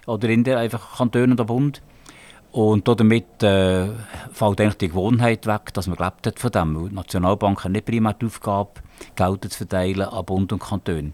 Oder 0.05 0.29
in 0.29 0.43
der 0.43 0.59
einfach 0.59 0.97
Kantone 0.97 1.31
und 1.31 1.37
der 1.37 1.45
Bund. 1.45 1.81
Und 2.51 2.87
damit 2.87 3.41
äh, 3.41 3.87
fällt 4.31 4.61
eigentlich 4.61 4.77
die 4.77 4.89
Gewohnheit 4.89 5.47
weg, 5.47 5.73
dass 5.73 5.87
man 5.87 5.97
gelebt 5.97 6.27
hat 6.27 6.39
von 6.39 6.51
dem. 6.51 6.89
Die 6.89 6.95
Nationalbank 6.95 7.63
hat 7.63 7.71
nicht 7.71 7.85
primär 7.85 8.13
die 8.13 8.27
Aufgabe, 8.27 8.73
Geld 9.15 9.51
zu 9.51 9.57
verteilen 9.57 10.01
an 10.01 10.25
Bund 10.25 10.53
und 10.53 10.61
Kanton. 10.61 11.13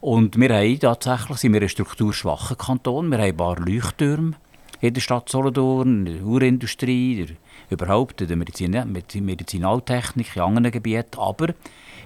Und 0.00 0.38
wir 0.38 0.48
haben 0.54 0.80
tatsächlich, 0.80 1.38
sind 1.38 1.52
wir 1.54 1.60
ein 1.60 1.68
strukturschwacher 1.68 2.54
Kanton. 2.54 3.10
Wir 3.10 3.18
haben 3.18 3.24
ein 3.24 3.36
paar 3.36 3.58
Leuchttürme 3.58 4.34
in 4.80 4.94
der 4.94 5.00
Stadt 5.00 5.28
Solothurn, 5.28 6.06
in 6.06 6.18
der 6.18 6.24
Urindustrie, 6.24 7.26
der, 7.26 7.36
überhaupt 7.68 8.20
in 8.20 8.28
der 8.28 8.36
Medizin, 8.36 8.70
Medizinaltechnik, 8.92 10.36
in 10.36 10.42
anderen 10.42 10.70
Gebieten. 10.70 11.18
Aber 11.18 11.48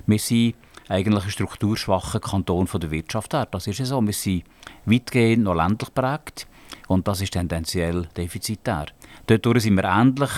wir 0.07 0.19
sind 0.19 0.55
eigentlich 0.89 1.25
ein 1.25 1.31
strukturschwacher 1.31 2.21
Kanton 2.21 2.67
von 2.67 2.81
der 2.81 2.91
Wirtschaft 2.91 3.35
her. 3.35 3.47
Das 3.51 3.67
ist 3.67 3.79
ja 3.79 3.85
so. 3.85 4.05
Wir 4.05 4.13
sind 4.13 4.45
weitgehend 4.85 5.45
noch 5.45 5.55
ländlich 5.55 5.95
prägt. 5.95 6.47
Und 6.89 7.09
das 7.09 7.21
ist 7.21 7.33
tendenziell 7.33 8.07
defizitär. 8.17 8.87
Dort 9.27 9.63
sind 9.63 9.75
wir 9.75 9.85
ähnlich 9.85 10.31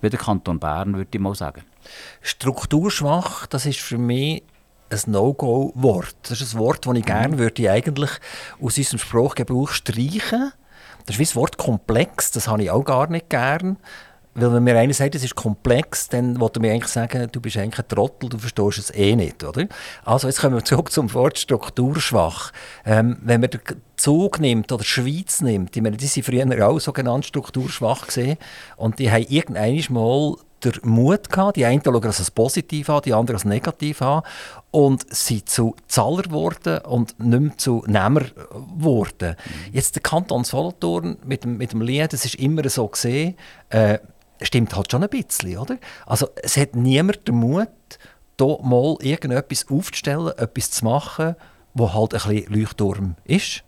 wie 0.00 0.10
der 0.10 0.18
Kanton 0.18 0.58
Bern, 0.58 0.96
würde 0.96 1.10
ich 1.12 1.20
mal 1.20 1.34
sagen. 1.34 1.62
Strukturschwach, 2.20 3.46
das 3.46 3.66
ist 3.66 3.80
für 3.80 3.98
mich 3.98 4.42
ein 4.90 5.00
No-Go-Wort. 5.06 6.16
Das 6.22 6.40
ist 6.40 6.54
ein 6.54 6.58
Wort, 6.58 6.86
das 6.86 6.94
ich 6.94 7.04
gerne 7.04 7.36
mhm. 7.36 7.38
würde 7.38 7.70
eigentlich 7.70 8.10
aus 8.60 8.76
unserem 8.76 8.98
Sprachgebrauch 8.98 9.70
streichen 9.70 10.52
Das 11.06 11.16
ist 11.16 11.18
wie 11.18 11.24
das 11.24 11.36
Wort 11.36 11.56
komplex, 11.56 12.30
das 12.32 12.48
habe 12.48 12.62
ich 12.62 12.70
auch 12.70 12.84
gar 12.84 13.08
nicht 13.08 13.30
gern. 13.30 13.76
Weil 14.34 14.52
wenn 14.52 14.64
mir 14.64 14.76
einer 14.76 14.92
sagt, 14.92 15.14
es 15.14 15.22
ist 15.22 15.34
komplex, 15.34 16.08
dann 16.08 16.40
wollte 16.40 16.60
mir 16.60 16.72
eigentlich 16.72 16.92
sagen, 16.92 17.28
du 17.30 17.40
bist 17.40 17.56
eigentlich 17.56 17.78
ein 17.78 17.88
Trottel, 17.88 18.28
du 18.28 18.38
verstehst 18.38 18.78
es 18.78 18.94
eh 18.94 19.14
nicht, 19.14 19.44
oder? 19.44 19.66
Also 20.04 20.26
jetzt 20.26 20.40
kommen 20.40 20.56
wir 20.56 20.64
zurück 20.64 20.90
zum 20.90 21.12
Wort 21.14 21.38
strukturschwach. 21.38 22.52
Ähm, 22.84 23.18
wenn 23.22 23.40
man 23.40 23.50
den 23.50 23.60
Zug 23.96 24.40
nimmt 24.40 24.72
oder 24.72 24.82
die 24.82 24.88
Schweiz 24.88 25.40
nimmt, 25.40 25.76
ich 25.76 25.82
meine, 25.82 25.96
die 25.96 26.06
sind 26.06 26.26
früher 26.26 26.68
auch 26.68 26.80
sogenannt 26.80 27.26
strukturschwach 27.26 28.06
gesehen 28.06 28.38
und 28.76 28.98
die 28.98 29.10
haben 29.10 29.24
irgendwann 29.28 29.84
mal 29.90 30.36
den 30.64 30.72
Mut 30.82 31.30
gehabt, 31.30 31.56
die 31.56 31.64
einen 31.64 31.82
schauen 31.84 32.00
das 32.00 32.18
als 32.18 32.30
positiv 32.30 32.88
an, 32.88 33.02
die 33.04 33.12
anderen 33.12 33.36
als 33.36 33.44
negativ 33.44 34.02
an 34.02 34.22
und 34.70 35.04
sind 35.14 35.48
zu 35.48 35.76
Zahler 35.86 36.22
geworden 36.22 36.78
und 36.78 37.18
nicht 37.20 37.40
mehr 37.40 37.58
zu 37.58 37.84
Nehmer 37.86 38.22
geworden. 38.78 39.36
Mhm. 39.36 39.74
Jetzt 39.74 39.94
der 39.94 40.02
Kanton 40.02 40.44
Solothurn 40.44 41.18
mit 41.24 41.44
dem, 41.44 41.58
mit 41.58 41.72
dem 41.72 41.82
Lied, 41.82 42.12
das 42.12 42.24
ist 42.24 42.36
immer 42.36 42.68
so 42.68 42.88
gesehen, 42.88 43.36
äh, 43.68 43.98
stimmt 44.42 44.74
halt 44.76 44.90
schon 44.90 45.02
ein 45.02 45.08
bisschen, 45.08 45.58
oder? 45.58 45.78
Also 46.06 46.28
es 46.42 46.56
hat 46.56 46.74
niemand 46.76 47.26
den 47.28 47.36
Mut, 47.36 47.68
hier 48.38 48.58
mal 48.62 48.96
irgendetwas 49.00 49.66
aufzustellen, 49.70 50.32
etwas 50.36 50.70
zu 50.70 50.84
machen, 50.84 51.36
wo 51.74 51.92
halt 51.92 52.14
ein 52.14 52.34
bisschen 52.34 52.54
Leuchtturm 52.54 53.16
ist. 53.24 53.64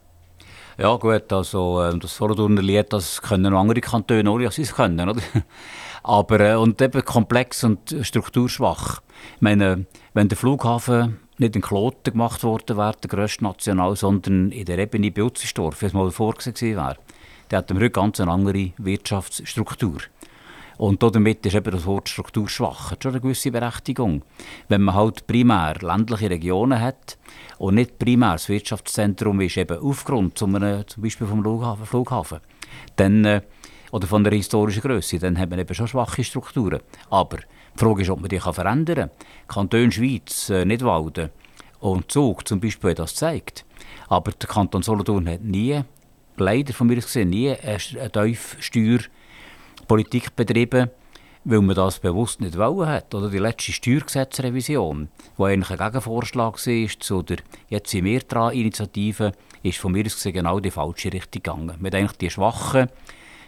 Ja 0.79 0.95
gut, 0.97 1.33
also 1.33 1.83
äh, 1.83 1.99
das 1.99 2.17
Solothurner 2.17 2.61
Lied, 2.61 2.93
das 2.93 3.23
können 3.23 3.55
andere 3.55 3.81
Kantone 3.81 4.29
auch, 4.29 4.39
als 4.39 4.57
sie 4.57 4.63
es 4.63 4.75
können, 4.75 5.09
oder? 5.09 5.23
Aber, 6.03 6.41
äh, 6.41 6.55
und 6.55 6.81
eben 6.83 7.03
komplex 7.03 7.65
und 7.65 7.97
strukturschwach. 8.03 9.01
Ich 9.37 9.41
meine, 9.41 9.87
wenn 10.13 10.29
der 10.29 10.37
Flughafen 10.37 11.19
nicht 11.39 11.57
in 11.57 11.63
Kloten 11.63 12.13
gemacht 12.13 12.45
worden 12.45 12.77
wäre, 12.77 12.95
der 13.03 13.09
grösste 13.09 13.45
National, 13.45 13.97
sondern 13.97 14.51
in 14.51 14.67
der 14.67 14.79
Ebene 14.79 15.11
bei 15.11 15.23
Utzisdorf, 15.23 15.81
wie 15.81 15.87
es 15.87 15.93
mal 15.95 16.11
vorgesehen 16.11 16.77
wäre, 16.77 16.97
dann 17.49 17.61
hätten 17.61 17.77
wir 17.77 17.83
eine 17.83 17.91
ganz 17.91 18.21
andere 18.21 18.73
Wirtschaftsstruktur. 18.77 19.99
Und 20.79 21.03
damit 21.03 21.47
ist 21.47 21.55
eben 21.55 21.71
das 21.71 21.87
Wort 21.87 22.09
Strukturschwach 22.09 22.91
hat 22.91 23.03
schon 23.03 23.13
eine 23.13 23.21
gewisse 23.21 23.51
Berechtigung. 23.51 24.23
Wenn 24.69 24.83
man 24.83 24.95
halt 24.95 25.27
primär 25.27 25.77
ländliche 25.81 26.29
Regionen 26.29 26.81
hat 26.81 27.19
und 27.59 27.77
nicht 27.77 27.99
primär 27.99 28.33
das 28.33 28.49
Wirtschaftszentrum 28.49 29.41
ist, 29.41 29.57
eben 29.57 29.79
aufgrund 29.79 30.37
zum, 30.37 30.53
Beispiel 30.53 31.27
vom 31.27 31.43
Flughafen, 31.43 31.87
Flughafen 31.87 32.41
dann, 32.97 33.25
äh, 33.25 33.41
oder 33.91 34.07
von 34.07 34.25
der 34.25 34.35
historischen 34.35 34.83
Größe, 34.83 35.19
dann 35.19 35.39
hat 35.39 35.49
man 35.49 35.59
eben 35.59 35.75
schon 35.75 35.89
schwache 35.89 36.23
Strukturen. 36.25 36.81
Aber 37.09 37.39
die 37.39 37.79
Frage 37.79 38.03
ist, 38.03 38.11
ob 38.11 38.21
man 38.21 38.29
die 38.29 38.41
verändern 38.41 39.11
kann. 39.49 39.69
Kanton 39.71 39.93
Schweiz, 39.93 40.51
äh, 40.51 40.65
Nidwalden 40.65 41.31
und 41.81 42.11
Zug 42.11 42.47
zum 42.47 42.61
Beispiel 42.61 42.95
das 42.95 43.15
zeigt. 43.15 43.65
Aber 44.09 44.33
der 44.33 44.49
Kanton 44.49 44.83
Solothurn 44.83 45.29
hat 45.29 45.43
nie, 45.43 45.81
leider 46.37 46.75
von 46.75 46.87
mir 46.87 46.97
gesehen, 46.97 47.31
nie 47.31 47.51
eine, 47.51 47.79
eine 47.99 48.13
Tiefsteuer 48.13 49.01
Politik 49.87 50.35
betrieben, 50.35 50.91
weil 51.45 51.61
man 51.61 51.77
das 51.77 52.01
bewusst 52.01 52.41
nicht 52.41 52.59
wollen 52.59 52.89
hat. 52.89 53.15
Oder 53.15 53.31
die 53.31 53.39
letzte 53.39 53.73
Steuergesetzrevision, 53.73 55.09
die 55.39 55.43
eigentlich 55.43 55.71
ein 55.71 55.87
Gegenvorschlag 55.87 56.55
war 56.55 56.89
zu 57.01 57.23
der 57.23 57.39
«Jetzt 57.69 57.91
sind 57.91 58.05
wir 58.05 58.21
dran» 58.21 58.53
Initiative, 58.53 59.33
ist 59.63 59.79
von 59.79 59.93
mir 59.93 60.05
aus 60.05 60.15
gesehen 60.15 60.33
genau 60.33 60.61
die 60.61 60.71
falsche 60.71 61.13
Richtung 61.13 61.43
gegangen. 61.43 61.77
Man 61.79 61.87
hat 61.87 61.95
eigentlich 61.95 62.19
die 62.19 62.31
schwachen 62.31 62.89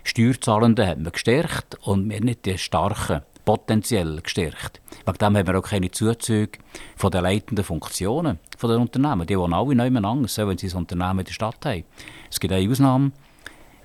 Steuerzahlenden 0.05 0.87
hat 0.87 0.99
man 0.99 1.13
gestärkt 1.13 1.77
und 1.83 2.09
wir 2.09 2.23
nicht 2.23 2.47
die 2.47 2.57
starken 2.57 3.21
potenziell 3.45 4.21
gestärkt. 4.23 4.81
Wegen 5.05 5.19
dem 5.19 5.37
haben 5.37 5.47
wir 5.47 5.59
auch 5.59 5.63
keine 5.63 5.91
Zuzüge 5.91 6.59
von 6.97 7.11
den 7.11 7.23
leitenden 7.23 7.65
Funktionen 7.65 8.39
der 8.63 8.79
Unternehmen. 8.79 9.27
Die 9.27 9.39
wollen 9.39 9.53
alle 9.53 9.75
neu 9.75 9.89
anders, 9.99 10.39
wenn 10.39 10.57
sie 10.57 10.69
ein 10.69 10.77
Unternehmen 10.77 11.21
in 11.21 11.25
der 11.27 11.33
Stadt 11.33 11.65
haben. 11.65 11.85
Es 12.31 12.41
gibt 12.41 12.53
eine 12.53 12.71
Ausnahme, 12.71 13.13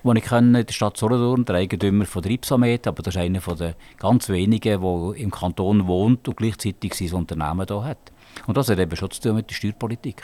die 0.04 0.20
ich 0.20 0.26
kenne, 0.26 0.60
in 0.60 0.66
der 0.66 0.74
Stadt 0.74 0.98
Solothurn, 0.98 1.46
der 1.46 1.56
Eigentümer 1.56 2.06
von 2.06 2.22
der 2.22 2.32
Ipsamet, 2.32 2.88
aber 2.88 3.02
das 3.04 3.16
ist 3.16 3.22
einer 3.22 3.40
der 3.40 3.76
ganz 3.98 4.30
wenigen, 4.30 4.82
der 4.82 5.16
im 5.16 5.32
Kanton 5.32 5.88
wohnt 5.88 6.28
und 6.28 6.38
gleichzeitig 6.38 6.94
sein 6.94 7.14
Unternehmen 7.14 7.66
hier 7.68 7.84
hat. 7.84 8.12
Und 8.48 8.58
das 8.58 8.70
hat 8.70 8.80
eben 8.80 8.96
schon 8.96 9.12
zu 9.12 9.22
tun 9.22 9.36
mit 9.36 9.50
der 9.50 9.56
Steuerpolitik. 9.56 10.24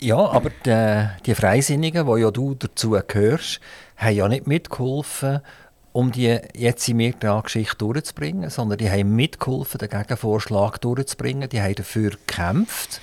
Ja, 0.00 0.16
aber 0.16 0.50
die, 0.64 1.08
die 1.26 1.34
Freisinnigen, 1.34 2.06
wo 2.06 2.16
ja 2.16 2.30
du 2.30 2.54
dazu 2.54 2.96
gehörst, 3.06 3.60
haben 3.96 4.14
ja 4.14 4.28
nicht 4.28 4.46
mitgeholfen, 4.46 5.40
um 5.92 6.12
die 6.12 6.38
mir 6.94 7.12
Geschichte 7.42 7.76
durchzubringen, 7.76 8.48
sondern 8.48 8.78
die 8.78 8.90
haben 8.90 9.14
mitgeholfen, 9.14 9.78
den 9.78 9.90
Gegenvorschlag 9.90 10.80
durchzubringen. 10.80 11.48
Die 11.48 11.60
haben 11.60 11.74
dafür 11.74 12.10
gekämpft. 12.10 13.00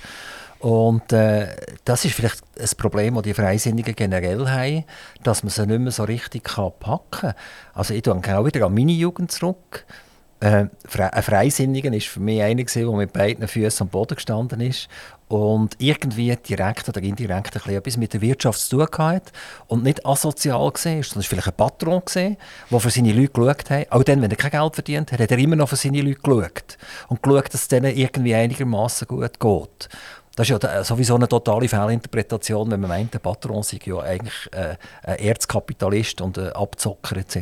Und 0.60 1.12
äh, 1.12 1.54
das 1.84 2.04
ist 2.04 2.14
vielleicht 2.14 2.42
ein 2.58 2.68
Problem, 2.76 3.14
das 3.14 3.22
die 3.22 3.34
Freisinnigen 3.34 3.94
generell 3.94 4.48
haben, 4.48 4.84
dass 5.22 5.42
man 5.42 5.50
sie 5.50 5.66
nicht 5.66 5.80
mehr 5.80 5.92
so 5.92 6.04
richtig 6.04 6.44
packen 6.44 7.00
kann. 7.10 7.34
Also 7.74 7.94
ich 7.94 8.02
denke 8.02 8.36
auch 8.36 8.44
wieder 8.44 8.66
an 8.66 8.74
meine 8.74 8.92
Jugend 8.92 9.30
zurück. 9.30 9.84
Äh, 10.40 10.66
ein 10.66 11.22
Freisinniger 11.22 11.92
war 11.92 12.00
für 12.00 12.20
mich 12.20 12.42
einer, 12.42 12.62
der 12.62 12.86
mit 12.92 13.12
beiden 13.12 13.46
Füßen 13.48 13.86
am 13.86 13.88
Boden 13.88 14.14
gestanden 14.14 14.60
ist 14.60 14.88
und 15.26 15.74
irgendwie 15.78 16.34
direkt 16.36 16.88
oder 16.88 17.02
indirekt 17.02 17.56
ein 17.66 17.74
etwas 17.74 17.96
mit 17.96 18.14
der 18.14 18.20
Wirtschaft 18.20 18.60
zu 18.60 18.78
tun 18.78 18.88
hatte 18.98 19.32
und 19.66 19.82
nicht 19.82 20.06
asozial 20.06 20.60
war, 20.60 20.72
sondern 20.76 21.22
vielleicht 21.22 21.48
ein 21.48 21.54
Patron, 21.56 22.02
der 22.70 22.80
für 22.80 22.90
seine 22.90 23.12
Leute 23.12 23.32
geschaut 23.32 23.70
hat. 23.70 23.92
Auch 23.92 24.04
dann, 24.04 24.22
wenn 24.22 24.30
er 24.30 24.36
kein 24.36 24.52
Geld 24.52 24.74
verdient 24.74 25.12
hat, 25.12 25.20
hat 25.20 25.30
er 25.30 25.38
immer 25.38 25.56
noch 25.56 25.68
für 25.68 25.76
seine 25.76 26.02
Leute 26.02 26.20
geschaut 26.20 26.78
und 27.08 27.22
geschaut, 27.22 27.52
dass 27.52 27.62
es 27.62 27.68
denen 27.68 27.96
irgendwie 27.96 28.34
einigermaßen 28.34 29.08
gut 29.08 29.40
geht. 29.40 29.88
Das 30.38 30.48
ist 30.48 30.62
ja 30.62 30.84
sowieso 30.84 31.16
eine 31.16 31.26
totale 31.26 31.66
Fehlinterpretation, 31.66 32.70
wenn 32.70 32.78
man 32.78 32.90
meint, 32.90 33.12
der 33.12 33.18
Patron 33.18 33.64
sei 33.64 33.80
ja 33.84 33.98
eigentlich 33.98 34.48
äh, 34.52 34.76
ein 35.02 35.18
Erzkapitalist 35.18 36.20
und 36.20 36.38
ein 36.38 36.52
Abzocker 36.52 37.16
etc. 37.16 37.36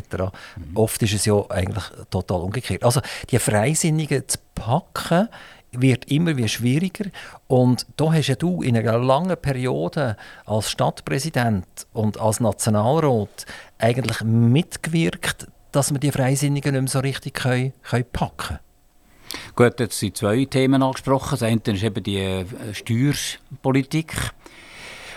Mhm. 0.56 0.76
Oft 0.76 1.02
ist 1.02 1.12
es 1.12 1.26
ja 1.26 1.44
eigentlich 1.50 1.84
total 2.08 2.40
umgekehrt. 2.40 2.82
Also 2.82 3.02
die 3.28 3.38
Freisinnigen 3.38 4.26
zu 4.26 4.38
packen, 4.54 5.28
wird 5.72 6.10
immer 6.10 6.38
wie 6.38 6.48
schwieriger. 6.48 7.10
Und 7.48 7.84
da 7.98 8.14
hast 8.14 8.28
ja 8.28 8.34
du 8.34 8.62
in 8.62 8.78
einer 8.78 8.96
langen 8.96 9.36
Periode 9.36 10.16
als 10.46 10.70
Stadtpräsident 10.70 11.66
und 11.92 12.18
als 12.18 12.40
Nationalrat 12.40 13.44
eigentlich 13.76 14.22
mitgewirkt, 14.22 15.48
dass 15.70 15.92
wir 15.92 15.98
die 15.98 16.12
Freisinnigen 16.12 16.72
nicht 16.72 16.80
mehr 16.80 16.90
so 16.90 17.00
richtig 17.00 17.34
können, 17.34 17.74
können 17.82 18.06
packen 18.10 18.36
können. 18.38 18.65
Gut, 19.54 19.80
jetzt 19.80 19.98
sind 19.98 20.16
zwei 20.16 20.44
Themen 20.44 20.82
angesprochen. 20.82 21.30
Das 21.32 21.42
eine 21.42 21.60
ist 21.64 21.82
eben 21.82 22.02
die 22.02 22.18
äh, 22.18 22.44
Steuerpolitik. 22.72 24.14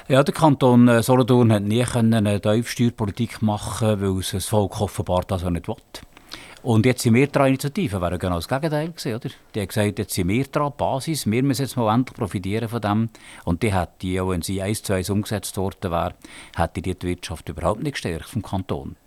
Ja, 0.07 0.23
der 0.23 0.33
Kanton 0.33 0.87
äh, 0.87 1.03
Solothurn 1.03 1.51
hat 1.53 1.63
nie 1.63 1.83
eine 1.83 2.41
Tiefsteuerpolitik 2.41 3.41
machen 3.41 4.01
weil 4.01 4.19
es 4.19 4.31
das 4.31 4.47
Volk 4.47 4.81
offenbar 4.81 5.23
das 5.27 5.43
auch 5.43 5.51
nicht 5.51 5.67
will. 5.67 5.75
Und 6.61 6.85
jetzt 6.85 7.03
sind 7.03 7.13
wir 7.13 7.27
dran, 7.27 7.47
Initiativen 7.47 8.01
wäre 8.01 8.17
genau 8.17 8.35
das 8.35 8.47
Gegenteil 8.47 8.89
gewesen, 8.89 9.15
oder? 9.15 9.29
Die 9.55 9.59
haben 9.61 9.67
gesagt, 9.67 9.99
jetzt 9.99 10.13
sind 10.13 10.27
wir 10.27 10.43
dran, 10.45 10.73
Basis, 10.75 11.25
wir 11.25 11.41
müssen 11.41 11.61
jetzt 11.61 11.77
mal 11.77 11.93
endlich 11.93 12.17
profitieren 12.17 12.67
von 12.67 12.81
dem. 12.81 13.09
Und 13.45 13.63
die 13.63 13.73
hätte, 13.73 14.21
auch 14.21 14.31
wenn 14.31 14.41
sie 14.41 14.61
eins 14.61 14.83
zu 14.83 14.93
eins 14.93 15.09
umgesetzt 15.09 15.55
worden 15.57 15.91
wäre, 15.91 16.15
hätte 16.55 16.81
die, 16.81 16.95
die 16.95 17.07
Wirtschaft 17.07 17.47
überhaupt 17.47 17.81
nicht 17.81 17.93
gestärkt 17.93 18.27
vom 18.27 18.41
Kanton. 18.41 18.97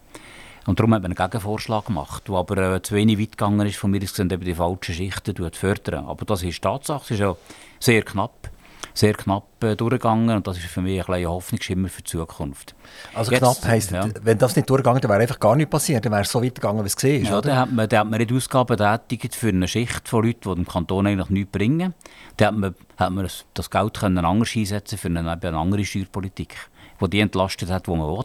Und 0.66 0.78
darum 0.78 0.94
hat 0.94 1.02
man 1.02 1.12
einen 1.12 1.30
Gegenvorschlag 1.30 1.86
gemacht, 1.86 2.28
der 2.28 2.36
aber 2.36 2.74
äh, 2.74 2.82
zu 2.82 2.94
wenig 2.94 3.18
weit 3.18 3.32
gegangen 3.32 3.66
ist, 3.66 3.76
von 3.76 3.90
mir 3.90 4.02
aus 4.02 4.18
eben 4.18 4.40
die 4.40 4.54
falschen 4.54 4.94
Schichten 4.94 5.52
fördern. 5.52 6.06
Aber 6.06 6.24
das 6.24 6.42
ist 6.42 6.62
Tatsache, 6.62 7.02
es 7.04 7.10
ist 7.12 7.18
ja 7.20 7.36
sehr 7.80 8.02
knapp, 8.02 8.48
sehr 8.94 9.14
knapp 9.14 9.64
äh, 9.64 9.74
durchgegangen 9.74 10.36
und 10.36 10.46
das 10.46 10.58
ist 10.58 10.66
für 10.66 10.80
mich 10.80 11.08
ein, 11.08 11.14
ein 11.14 11.26
Hoffnungsschimmer 11.26 11.88
für 11.88 12.02
die 12.02 12.10
Zukunft. 12.10 12.76
Also 13.12 13.32
Jetzt, 13.32 13.40
knapp 13.40 13.64
heisst, 13.64 13.90
ja. 13.90 14.08
wenn 14.22 14.38
das 14.38 14.54
nicht 14.54 14.70
durchgegangen 14.70 15.02
wäre 15.02 15.14
einfach 15.14 15.40
gar 15.40 15.56
nichts 15.56 15.70
passiert, 15.70 16.04
dann 16.04 16.12
wäre 16.12 16.22
es 16.22 16.30
so 16.30 16.42
weit 16.42 16.54
gegangen, 16.54 16.82
wie 16.84 16.86
es 16.86 16.94
gesehen 16.94 17.22
ist, 17.22 17.30
ja, 17.30 17.38
oder? 17.38 17.48
Dann 17.48 17.58
hat 17.58 17.72
man, 17.72 17.88
dann 17.88 18.00
hat 18.00 18.10
man 18.10 18.20
nicht 18.20 18.32
Ausgaben 18.32 18.76
tätigt 18.76 19.34
für 19.34 19.48
eine 19.48 19.66
Schicht 19.66 20.08
von 20.08 20.24
Leuten, 20.24 20.48
die 20.48 20.54
dem 20.54 20.68
Kanton 20.68 21.08
eigentlich 21.08 21.30
nichts 21.30 21.50
bringen. 21.50 21.94
Dann 22.36 22.46
hat 22.46 22.56
man, 22.56 22.74
hat 22.98 23.12
man 23.12 23.28
das 23.54 23.70
Geld 23.70 23.98
können 23.98 24.24
anders 24.24 24.54
einsetzen 24.54 24.96
für 24.96 25.08
eine, 25.08 25.28
eine 25.28 25.56
andere 25.56 25.84
Steuerpolitik, 25.84 26.54
die 27.00 27.10
die 27.10 27.20
entlastet 27.20 27.70
hat, 27.70 27.88
die 27.88 27.90
man 27.90 28.08
will. 28.08 28.24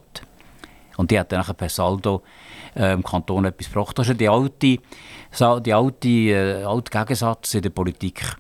Und 0.98 1.12
die 1.12 1.20
hat 1.20 1.32
dann 1.32 1.46
per 1.56 1.70
Saldo 1.70 2.24
äh, 2.76 2.94
im 2.94 3.04
Kanton 3.04 3.46
etwas 3.46 3.68
gebracht. 3.68 3.98
Das 3.98 4.10
ist 4.10 4.20
die 4.20 4.28
alte, 4.28 4.60
die 4.60 5.74
alte, 5.74 6.08
äh, 6.10 6.64
alte 6.64 6.92
Gegensatz 6.92 7.54
in 7.54 7.62
der 7.62 7.70
Politik. 7.70 8.36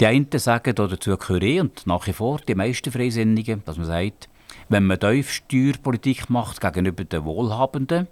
Die 0.00 0.06
einen 0.06 0.26
sagen, 0.32 0.74
dazu 0.74 1.16
gehöre 1.16 1.60
und 1.60 1.86
nach 1.86 2.06
wie 2.06 2.12
vor 2.12 2.40
die 2.46 2.54
meisten 2.54 2.90
Freisinnigen, 2.90 3.62
dass 3.64 3.76
man 3.76 3.86
sagt, 3.86 4.28
wenn 4.68 4.86
man 4.86 4.98
Steuerpolitik 5.22 6.30
macht 6.30 6.60
gegenüber 6.60 7.04
den 7.04 7.24
Wohlhabenden, 7.24 8.08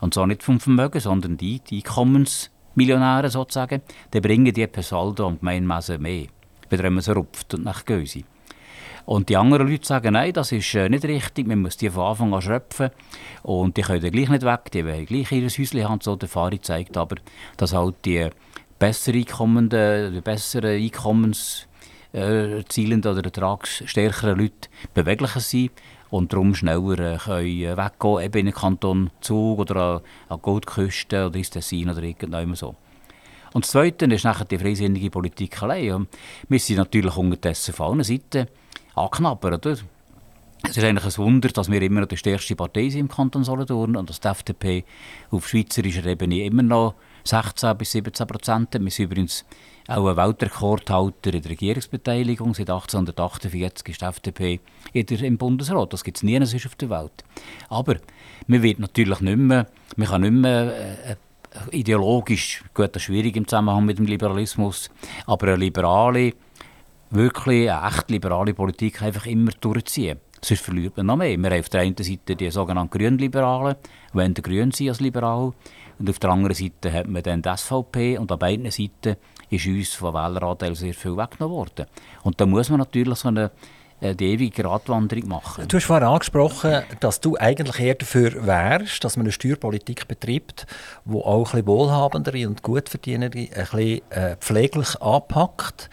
und 0.00 0.14
zwar 0.14 0.26
nicht 0.26 0.42
vom 0.42 0.60
Vermögen, 0.60 1.00
sondern 1.00 1.36
die, 1.36 1.60
die 1.60 1.78
Einkommensmillionäre 1.78 3.30
sozusagen, 3.30 3.82
dann 4.10 4.22
bringen 4.22 4.52
die 4.52 4.66
per 4.66 4.82
Saldo 4.82 5.26
und 5.26 5.40
Gemeinmasse 5.40 5.98
mehr, 5.98 6.26
wenn 6.70 6.92
man 6.92 7.02
sie 7.02 7.12
rupft 7.12 7.54
und 7.54 7.64
nach 7.64 7.84
Gösi. 7.84 8.24
Und 9.08 9.30
die 9.30 9.38
anderen 9.38 9.66
Leute 9.66 9.86
sagen, 9.86 10.12
nein, 10.12 10.34
das 10.34 10.52
ist 10.52 10.74
äh, 10.74 10.86
nicht 10.86 11.02
richtig, 11.06 11.46
man 11.46 11.62
muss 11.62 11.78
die 11.78 11.88
von 11.88 12.08
Anfang 12.08 12.34
an 12.34 12.42
schröpfen 12.42 12.90
und 13.42 13.74
die 13.78 13.80
können 13.80 14.10
gleich 14.10 14.28
nicht 14.28 14.42
weg, 14.42 14.70
die 14.70 14.84
wollen 14.84 15.06
gleich 15.06 15.32
ihr 15.32 15.44
Häuschen 15.44 15.88
haben, 15.88 16.02
so 16.02 16.14
die 16.14 16.26
Erfahrung 16.26 16.62
zeigt 16.62 16.94
aber, 16.98 17.16
dass 17.56 17.72
halt 17.72 17.94
die 18.04 18.28
besser 18.78 19.14
einkommenden, 19.14 20.12
die 20.12 20.20
besseren 20.20 20.78
Einkommens 20.78 21.66
äh, 22.12 22.58
erzielenden 22.58 23.10
oder 23.10 23.24
ertragsstärkeren 23.24 24.38
Leute 24.38 24.68
beweglicher 24.92 25.40
sind 25.40 25.70
und 26.10 26.30
darum 26.34 26.54
schneller 26.54 27.14
äh, 27.14 27.16
können 27.16 27.46
äh, 27.46 27.76
weggehen 27.78 28.20
eben 28.26 28.38
in 28.40 28.46
den 28.46 28.54
Kanton 28.54 29.10
Zug 29.22 29.60
oder 29.60 30.02
an, 30.28 30.42
Goldküste 30.42 31.28
oder 31.28 31.36
ins 31.36 31.48
Tessin 31.48 31.88
oder 31.88 32.02
irgendjemand 32.02 32.58
so. 32.58 32.74
Und 33.54 33.64
das 33.64 33.70
Zweite 33.70 34.04
ist 34.04 34.24
nachher 34.24 34.44
die 34.44 34.58
freisinnige 34.58 35.08
Politik 35.08 35.62
allein. 35.62 36.06
Wir 36.46 36.60
sind 36.60 36.76
natürlich 36.76 37.16
unterdessen 37.16 37.72
auf 37.72 37.80
allen 37.80 38.04
Seiten 38.04 38.48
anknabbern. 38.98 39.54
Oder? 39.54 39.76
Es 40.64 40.76
ist 40.76 40.84
eigentlich 40.84 41.04
ein 41.04 41.24
Wunder, 41.24 41.48
dass 41.48 41.70
wir 41.70 41.80
immer 41.82 42.00
noch 42.00 42.08
die 42.08 42.16
stärkste 42.16 42.56
Partei 42.56 42.88
sind 42.88 43.00
im 43.00 43.08
Kanton 43.08 43.44
Solothurn 43.44 43.96
und 43.96 44.10
dass 44.10 44.20
die 44.20 44.28
FDP 44.28 44.84
auf 45.30 45.48
schweizerischer 45.48 46.04
Ebene 46.04 46.44
immer 46.44 46.62
noch 46.62 46.94
16 47.24 47.76
bis 47.76 47.92
17 47.92 48.26
Prozent 48.26 48.74
hat. 48.74 48.82
Wir 48.82 48.90
sind 48.90 49.04
übrigens 49.06 49.44
auch 49.86 50.06
ein 50.06 50.16
Weltrekordhalter 50.16 51.32
in 51.32 51.42
der 51.42 51.50
Regierungsbeteiligung. 51.50 52.54
Seit 52.54 52.70
1848 52.70 53.88
ist 53.88 54.00
die 54.02 54.04
FDP 54.04 54.60
im 54.92 55.38
Bundesrat. 55.38 55.92
Das 55.92 56.04
gibt 56.04 56.18
es 56.18 56.22
nie 56.22 56.38
auf 56.40 56.74
der 56.76 56.90
Welt. 56.90 57.24
Aber 57.68 57.96
man 58.46 58.62
wird 58.62 58.80
natürlich 58.80 59.20
nicht 59.20 59.38
mehr, 59.38 59.66
man 59.96 60.08
kann 60.08 60.22
nicht 60.22 60.32
mehr 60.32 60.74
äh, 61.06 61.16
ideologisch, 61.70 62.64
gut, 62.74 62.94
das 62.94 63.02
ist 63.02 63.06
schwierig 63.06 63.36
im 63.36 63.46
Zusammenhang 63.46 63.84
mit 63.84 63.98
dem 63.98 64.06
Liberalismus, 64.06 64.90
aber 65.26 65.48
eine 65.48 65.56
liberale, 65.56 66.34
wirklich 67.10 67.70
eine 67.70 67.88
echt 67.88 68.10
liberale 68.10 68.54
Politik 68.54 69.02
einfach 69.02 69.26
immer 69.26 69.50
durchziehen. 69.60 70.18
Sonst 70.40 70.62
verliert 70.62 70.96
man 70.96 71.06
noch 71.06 71.16
mehr. 71.16 71.36
Wir 71.36 71.50
haben 71.50 71.60
auf 71.60 71.68
der 71.68 71.80
einen 71.80 71.96
Seite 71.96 72.36
die 72.36 72.50
sogenannten 72.50 72.96
Grünliberalen, 72.96 73.76
die 74.12 74.14
wollen 74.14 74.34
grün 74.34 74.70
sein 74.70 74.88
als 74.90 75.00
liberal. 75.00 75.52
Und 75.98 76.08
auf 76.08 76.18
der 76.20 76.30
anderen 76.30 76.54
Seite 76.54 76.92
hat 76.92 77.08
man 77.08 77.22
dann 77.22 77.42
die 77.42 77.56
SVP 77.56 78.18
und 78.18 78.30
an 78.30 78.38
beiden 78.38 78.70
Seiten 78.70 79.16
ist 79.50 79.66
uns 79.66 79.94
von 79.94 80.14
Wähleranteil 80.14 80.76
sehr 80.76 80.94
viel 80.94 81.16
weggenommen 81.16 81.56
worden. 81.56 81.86
Und 82.22 82.40
da 82.40 82.46
muss 82.46 82.70
man 82.70 82.78
natürlich 82.78 83.18
so 83.18 83.28
eine 83.28 83.50
äh, 84.00 84.14
die 84.14 84.26
ewige 84.26 84.64
Radwanderung 84.64 85.28
machen. 85.28 85.66
Du 85.66 85.76
hast 85.76 85.86
vorhin 85.86 86.06
angesprochen, 86.06 86.82
dass 87.00 87.20
du 87.20 87.36
eigentlich 87.36 87.80
eher 87.80 87.96
dafür 87.96 88.46
wärst, 88.46 89.02
dass 89.02 89.16
man 89.16 89.26
eine 89.26 89.32
Steuerpolitik 89.32 90.06
betreibt, 90.06 90.66
die 91.04 91.14
auch 91.14 91.38
ein 91.38 91.42
bisschen 91.42 91.66
wohlhabendere 91.66 92.46
und 92.46 92.62
Gutverdiener 92.62 93.26
ein 93.26 93.30
bisschen 93.30 94.00
äh, 94.10 94.36
pfleglich 94.36 95.02
anpackt 95.02 95.90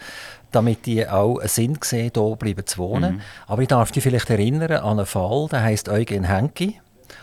damit 0.56 0.86
die 0.86 1.06
auch 1.06 1.38
einen 1.38 1.48
Sinn 1.48 1.78
sehen, 1.82 2.10
hier 2.14 2.36
bleiben 2.36 2.66
zu 2.66 2.78
wohnen. 2.78 3.16
Mhm. 3.16 3.20
Aber 3.46 3.62
ich 3.62 3.68
darf 3.68 3.92
dich 3.92 4.02
vielleicht 4.02 4.30
erinnern 4.30 4.72
an 4.72 4.98
einen 4.98 5.06
Fall, 5.06 5.46
der 5.50 5.62
heisst 5.62 5.88
Eugen 5.88 6.24
Henke. 6.24 6.74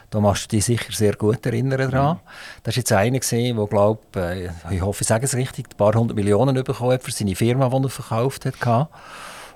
Da 0.10 0.20
machst 0.20 0.46
du 0.46 0.56
dich 0.56 0.66
sicher 0.66 0.92
sehr 0.92 1.16
gut 1.16 1.46
erinnern 1.46 1.92
daran. 1.92 2.18
Mhm. 2.18 2.20
Das 2.64 2.76
war 2.76 2.80
jetzt 2.80 2.92
einer, 2.92 3.20
der, 3.20 3.68
glaube 3.68 4.00
äh, 4.16 4.74
ich 4.74 4.82
hoffe, 4.82 5.02
ich 5.02 5.08
sage 5.08 5.26
es 5.26 5.36
richtig, 5.36 5.70
ein 5.74 5.78
paar 5.78 5.94
hundert 5.94 6.16
Millionen 6.16 6.56
bekommen 6.64 6.94
hat 6.94 7.04
für 7.04 7.12
seine 7.12 7.36
Firma, 7.36 7.70
die 7.70 7.84
er 7.84 7.90
verkauft 7.90 8.46
hat. 8.46 8.90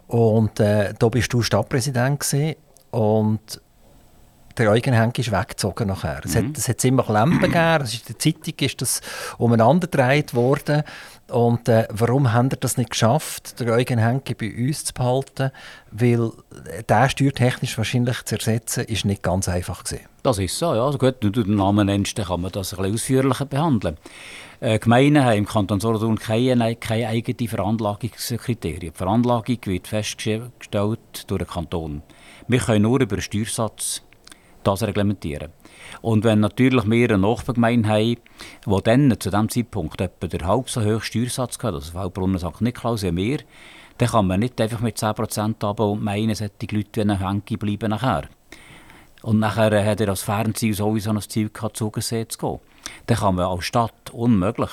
Und 0.07 0.59
äh, 0.59 0.93
da 0.97 1.09
bist 1.09 1.31
du 1.31 1.41
Stadtpräsident 1.41 2.19
gewesen. 2.19 2.55
und 2.91 3.61
der 4.57 4.71
Eugen 4.71 4.93
Henke 4.93 5.21
ist 5.21 5.31
weggezogen 5.31 5.87
nachher. 5.87 6.21
Es, 6.23 6.35
mhm. 6.35 6.49
hat, 6.49 6.57
es 6.57 6.67
hat 6.67 6.81
ziemlich 6.81 7.07
Lampen 7.07 7.39
gegeben, 7.39 7.85
in 7.85 7.99
der 8.07 8.19
Zeitung 8.19 8.53
ist 8.59 8.81
das 8.81 9.01
umeinander 9.37 9.87
gedreht 9.87 10.33
worden. 10.33 10.83
Und 11.29 11.67
äh, 11.67 11.87
warum 11.91 12.31
haben 12.31 12.51
wir 12.51 12.57
das 12.57 12.77
nicht 12.77 12.91
geschafft, 12.91 13.59
den 13.59 13.69
Eugen 13.69 13.99
Henke 13.99 14.33
bei 14.33 14.49
uns 14.55 14.85
zu 14.85 14.93
behalten? 14.93 15.51
Weil 15.91 16.31
äh, 16.65 16.83
der 16.87 17.09
steuertechnisch 17.09 17.77
wahrscheinlich 17.77 18.23
zu 18.23 18.35
ersetzen, 18.35 18.85
ist 18.85 19.03
nicht 19.03 19.23
ganz 19.23 19.49
einfach 19.49 19.83
gewesen. 19.83 20.05
Das 20.23 20.39
ist 20.39 20.57
so, 20.57 20.73
ja. 20.73 20.85
Also 20.85 20.97
gut, 20.97 21.15
wenn 21.21 21.33
du 21.33 21.43
den 21.43 21.55
Namen 21.55 21.87
nennst, 21.87 22.17
dann 22.17 22.27
kann 22.27 22.41
man 22.41 22.51
das 22.51 22.73
ein 22.73 22.77
bisschen 22.77 22.93
ausführlicher 22.93 23.45
behandeln. 23.45 23.97
Äh, 24.59 24.79
Gemeinden 24.79 25.23
haben 25.23 25.37
im 25.37 25.45
Kanton 25.45 25.79
Solothurn 25.79 26.17
keine, 26.17 26.75
keine 26.77 27.09
eigenen 27.09 27.47
Veranlagungskriterien. 27.47 28.79
Die 28.79 28.91
Veranlagung 28.91 29.57
wird 29.65 29.87
festgestellt 29.87 30.51
durch 30.71 30.99
den 31.27 31.47
Kanton. 31.47 32.03
Wir 32.47 32.59
können 32.59 32.83
nur 32.83 33.01
über 33.01 33.17
den 33.17 33.21
Steuersatz 33.21 34.01
das 34.67 34.83
reglementieren. 34.83 35.51
Und 36.01 36.23
wenn 36.23 36.39
natürlich 36.39 36.89
wir 36.89 37.09
eine 37.09 37.17
Nachbargemeinde 37.17 37.89
haben, 37.89 38.17
die 38.65 38.83
dann 38.83 39.19
zu 39.19 39.29
diesem 39.29 39.49
Zeitpunkt 39.49 40.01
etwa 40.01 40.27
der 40.27 40.47
halb 40.47 40.69
so 40.69 40.81
hohen 40.81 41.01
Steuersatz 41.01 41.57
hat, 41.63 41.73
also 41.73 41.93
Waldbrunnen 41.93 42.37
sagt 42.37 42.61
Niklaus 42.61 43.01
ja 43.01 43.11
mehr, 43.11 43.39
dann 43.97 44.09
kann 44.09 44.27
man 44.27 44.39
nicht 44.41 44.59
einfach 44.61 44.79
mit 44.79 44.97
10% 44.97 45.41
runter 45.41 45.79
und 45.79 46.03
meinen, 46.03 46.35
solche 46.35 46.51
Leute 46.71 47.01
ein 47.01 47.19
Henke 47.19 47.57
bleiben 47.57 47.89
nachher. 47.89 48.29
Und 49.23 49.39
nachher 49.39 49.83
hat 49.83 50.01
er 50.01 50.09
als 50.09 50.21
Fernziel 50.21 50.73
sowieso 50.73 51.09
ein 51.09 51.21
Ziel 51.21 51.49
gehabt, 51.49 51.77
Zugesee 51.77 52.27
zu 52.27 52.37
gehen. 52.37 52.59
Dann 53.07 53.17
kann 53.17 53.35
man 53.35 53.45
als 53.45 53.65
Stadt 53.65 54.11
unmöglich 54.11 54.71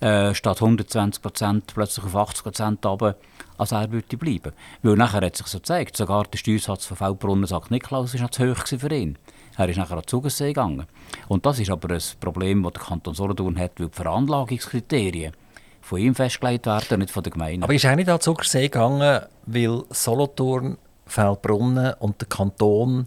äh, 0.00 0.34
statt 0.34 0.58
120% 0.58 1.62
plötzlich 1.72 2.04
auf 2.04 2.14
80% 2.16 2.86
runter 2.86 3.16
als 3.58 3.72
er 3.72 3.90
würde 3.90 4.16
bleiben. 4.16 4.52
Weil 4.82 4.96
nachher 4.96 5.24
hat 5.24 5.36
sich 5.36 5.46
so 5.46 5.58
gezeigt, 5.58 5.96
sogar 5.96 6.24
der 6.24 6.38
Steuersatz 6.38 6.86
von 6.86 6.96
Feldbrunnen 6.96 7.46
sagt 7.46 7.70
Niklaus 7.70 8.14
ist 8.14 8.20
noch 8.20 8.30
zu 8.30 8.50
hoch 8.50 8.66
für 8.66 8.94
ihn. 8.94 9.18
Er 9.56 9.68
ist 9.68 9.76
nachher 9.76 9.96
an 9.96 10.06
Zugersee 10.06 10.48
gegangen. 10.48 10.86
Und 11.28 11.44
das 11.44 11.58
ist 11.58 11.70
aber 11.70 11.94
ein 11.94 12.00
Problem, 12.20 12.62
das 12.62 12.72
der 12.72 12.82
Kanton 12.82 13.14
Solothurn 13.14 13.58
hat, 13.58 13.72
weil 13.78 13.88
die 13.88 13.96
Veranlagungskriterien 13.96 15.32
von 15.82 15.98
ihm 15.98 16.14
festgelegt 16.14 16.66
werden, 16.66 17.00
nicht 17.00 17.10
von 17.10 17.22
der 17.22 17.32
Gemeinde. 17.32 17.64
Aber 17.64 17.74
ist 17.74 17.84
er 17.84 17.96
nicht 17.96 18.08
an 18.08 18.20
Zugersee 18.20 18.62
gegangen, 18.62 19.22
weil 19.46 19.82
Solothurn, 19.90 20.78
Feldbrunnen 21.06 21.94
und 21.98 22.20
der 22.20 22.28
Kanton 22.28 23.06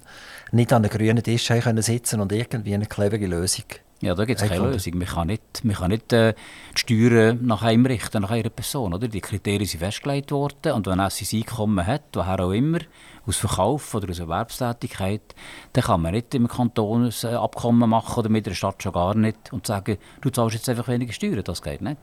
nicht 0.51 0.71
an 0.71 0.83
den 0.83 0.91
grünen 0.91 1.23
Tisch 1.23 1.47
können 1.47 1.81
sitzen 1.81 2.19
und 2.19 2.31
irgendwie 2.31 2.75
eine 2.75 2.85
clevere 2.85 3.25
Lösung 3.25 3.65
ja, 4.01 4.13
da 4.13 4.25
gibt 4.25 4.41
es 4.41 4.49
keine 4.49 4.71
Lösung. 4.71 4.97
Man 4.97 5.07
kann 5.07 5.27
nicht, 5.27 5.63
man 5.63 5.75
kann 5.75 5.89
nicht 5.89 6.11
äh, 6.11 6.33
die 6.73 6.79
Steuern 6.79 7.45
nach 7.45 7.63
einem 7.63 7.85
richten, 7.85 8.21
nach 8.21 8.31
einer 8.31 8.49
Person. 8.49 8.93
Oder? 8.93 9.07
Die 9.07 9.21
Kriterien 9.21 9.65
sind 9.65 9.79
festgelegt 9.79 10.31
worden 10.31 10.73
und 10.73 10.85
wenn 10.87 10.99
er 10.99 11.09
sein 11.09 11.39
Einkommen 11.39 11.85
hat, 11.85 12.03
woher 12.13 12.39
auch 12.41 12.51
immer, 12.51 12.79
aus 13.25 13.37
Verkauf 13.37 13.95
oder 13.95 14.09
aus 14.09 14.19
Erwerbstätigkeit, 14.19 15.33
dann 15.73 15.83
kann 15.83 16.01
man 16.01 16.13
nicht 16.13 16.35
im 16.35 16.47
Kanton 16.47 17.05
ein 17.09 17.35
Abkommen 17.35 17.89
machen 17.89 18.19
oder 18.19 18.29
mit 18.29 18.45
der 18.45 18.53
Stadt 18.53 18.83
schon 18.83 18.91
gar 18.91 19.15
nicht 19.15 19.51
und 19.53 19.65
sagen, 19.65 19.97
du 20.21 20.29
zahlst 20.29 20.55
jetzt 20.55 20.69
einfach 20.69 20.87
weniger 20.87 21.13
Steuern. 21.13 21.43
Das 21.43 21.61
geht 21.61 21.81
nicht 21.81 21.97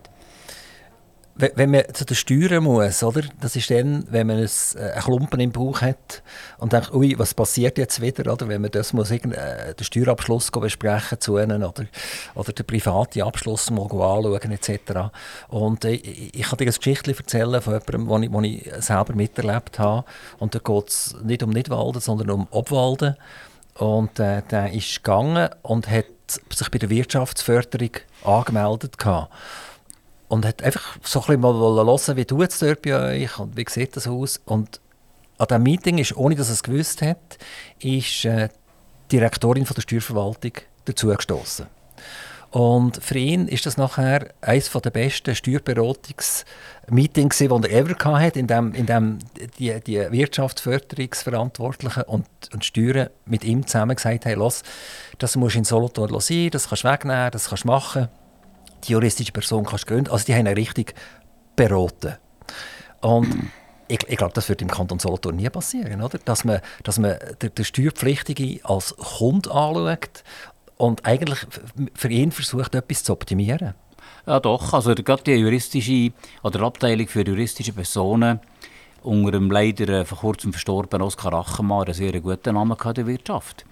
wenn 1.35 1.71
man 1.71 1.85
zu 1.95 2.05
den 2.05 2.15
Steuern 2.15 2.65
muss, 2.65 3.03
oder? 3.03 3.23
Das 3.41 3.57
ist 3.57 3.71
dann, 3.71 4.05
wenn 4.11 4.27
man 4.27 4.39
äh, 4.39 4.49
einen 4.79 5.03
Klumpen 5.03 5.41
im 5.41 5.51
Bauch 5.51 5.81
hat 5.81 6.23
und 6.59 6.73
denkt, 6.73 6.93
ui, 6.93 7.19
was 7.19 7.33
passiert 7.33 7.79
jetzt 7.79 8.03
wieder, 8.03 8.31
oder? 8.31 8.49
Wenn 8.49 8.61
man 8.61 8.71
das 8.71 8.93
muss, 8.93 9.11
äh, 9.11 9.19
den 9.21 9.85
Steuerabschluss 9.85 10.51
besprechen 10.51 11.21
zu 11.21 11.39
ihnen 11.39 11.65
oder, 11.65 11.87
oder 12.35 12.53
den 12.53 12.67
privaten 12.67 13.23
Abschluss 13.23 13.71
mal 13.71 13.85
anschauen 13.85 14.53
etc. 14.53 15.11
Und 15.49 15.85
äh, 15.87 15.93
ich, 15.93 16.43
kann 16.43 16.59
dir 16.59 16.65
eine 16.65 16.73
Geschichte 16.73 17.17
erzählen 17.17 17.63
von 17.63 17.81
jemandem, 17.81 18.43
die 18.43 18.57
ich, 18.57 18.67
ich 18.67 18.85
selber 18.85 19.15
miterlebt 19.15 19.79
habe. 19.79 20.05
Und 20.39 20.55
da 20.55 20.59
geht 20.59 20.89
es 20.89 21.17
nicht 21.23 21.43
um 21.43 21.51
Nidwalden, 21.51 22.01
sondern 22.03 22.31
um 22.31 22.47
Obwalden. 22.51 23.17
Und 23.75 24.21
äh, 24.21 24.43
der 24.51 24.73
ist 24.73 25.03
gegangen 25.03 25.49
und 25.63 25.89
hat 25.89 26.05
sich 26.51 26.71
bei 26.71 26.79
der 26.79 26.91
Wirtschaftsförderung 26.91 27.91
angemeldet 28.23 28.99
gehabt 28.99 29.33
und 30.33 30.45
hat 30.47 30.63
einfach 30.63 30.97
so 31.03 31.21
ein 31.21 31.27
bisschen 31.27 31.43
mal 31.43 31.53
hören, 31.53 32.17
wie 32.17 32.25
tut 32.25 32.49
es 32.49 32.59
dort 32.59 32.81
bei 32.81 32.95
euch 32.95 33.39
und 33.39 33.55
wie 33.55 33.67
sieht 33.69 33.95
das 33.97 34.09
aus. 34.09 34.41
Und 34.47 34.81
an 35.37 35.47
diesem 35.47 35.63
Meeting 35.63 35.99
ist, 35.99 36.17
ohne 36.17 36.37
dass 36.37 36.49
er 36.49 36.55
es 36.55 36.63
gewusst 36.63 37.03
hat, 37.03 37.37
ist 37.81 38.25
äh, 38.25 38.49
die 39.11 39.17
Direktorin 39.17 39.67
von 39.67 39.75
der 39.75 39.83
Steuerverwaltung 39.83 40.53
dazugestoßen. 40.87 41.67
Und 42.51 43.05
für 43.05 43.19
ihn 43.19 43.47
ist 43.47 43.67
das 43.67 43.77
nachher 43.77 44.31
eines 44.41 44.71
der 44.71 44.89
besten 44.89 45.35
Steuerberatungs-Meetings, 45.35 47.37
die 47.37 47.45
er 47.45 47.71
ever 47.71 48.19
hatte, 48.19 48.39
in 48.39 48.47
dem, 48.47 48.73
in 48.73 48.87
dem 48.87 49.19
die, 49.59 49.79
die 49.81 50.11
Wirtschaftsförderungsverantwortlichen 50.11 52.05
und, 52.05 52.25
und 52.55 52.65
Steuern 52.65 53.11
mit 53.27 53.45
ihm 53.45 53.67
zusammen 53.67 53.97
gesagt 53.97 54.25
haben, 54.25 54.51
das 55.19 55.37
musst 55.37 55.57
du 55.57 55.59
in 55.59 55.65
Solothurn 55.65 56.19
sein, 56.21 56.49
das 56.51 56.71
kannst 56.71 56.85
du 56.85 56.89
wegnehmen, 56.89 57.31
das 57.33 57.51
kannst 57.51 57.65
du 57.65 57.69
machen 57.69 58.09
die 58.85 58.93
juristische 58.93 59.33
Person 59.33 59.65
kannst 59.65 59.87
gründen. 59.87 60.11
Also 60.11 60.25
die 60.27 60.35
haben 60.35 60.47
ihn 60.47 60.55
richtig 60.55 60.95
beraten. 61.57 62.17
Und 63.01 63.51
ich, 63.89 64.01
ich 64.09 64.17
glaube, 64.17 64.33
das 64.33 64.49
wird 64.49 64.63
im 64.63 64.69
Kanton 64.69 64.99
Solothurn 64.99 65.37
nie 65.37 65.49
passieren, 65.51 66.03
oder? 66.03 66.19
Dass 66.19 66.45
man, 66.45 66.61
dass 66.83 66.99
man 66.99 67.17
den, 67.41 67.55
den 67.55 67.65
Steuerpflichtigen 67.65 68.61
als 68.65 68.95
Hund 69.21 69.51
anschaut 69.51 70.25
und 70.77 71.05
eigentlich 71.05 71.41
für 71.95 72.09
ihn 72.09 72.33
versucht, 72.33 72.75
etwas 72.75 73.05
zu 73.05 73.13
optimieren. 73.13 73.75
Ja 74.27 74.41
doch, 74.41 74.73
also 74.73 74.95
gerade 74.95 75.23
die 75.25 75.33
juristische 75.33 76.13
oder 76.43 76.63
Abteilung 76.63 77.09
für 77.09 77.27
juristische 77.27 77.73
Personen 77.73 78.41
unter 79.03 79.33
dem 79.33 79.51
leider 79.51 79.89
äh, 79.89 80.05
vor 80.05 80.19
kurzem 80.19 80.53
verstorbenen 80.53 81.07
Oskar 81.07 81.35
Achenmann 81.35 81.85
einen 81.85 81.95
sehr 81.95 82.21
guten 82.21 82.55
Namen 82.55 82.77
in 82.85 82.95
der 82.95 83.07
Wirtschaft. 83.07 83.65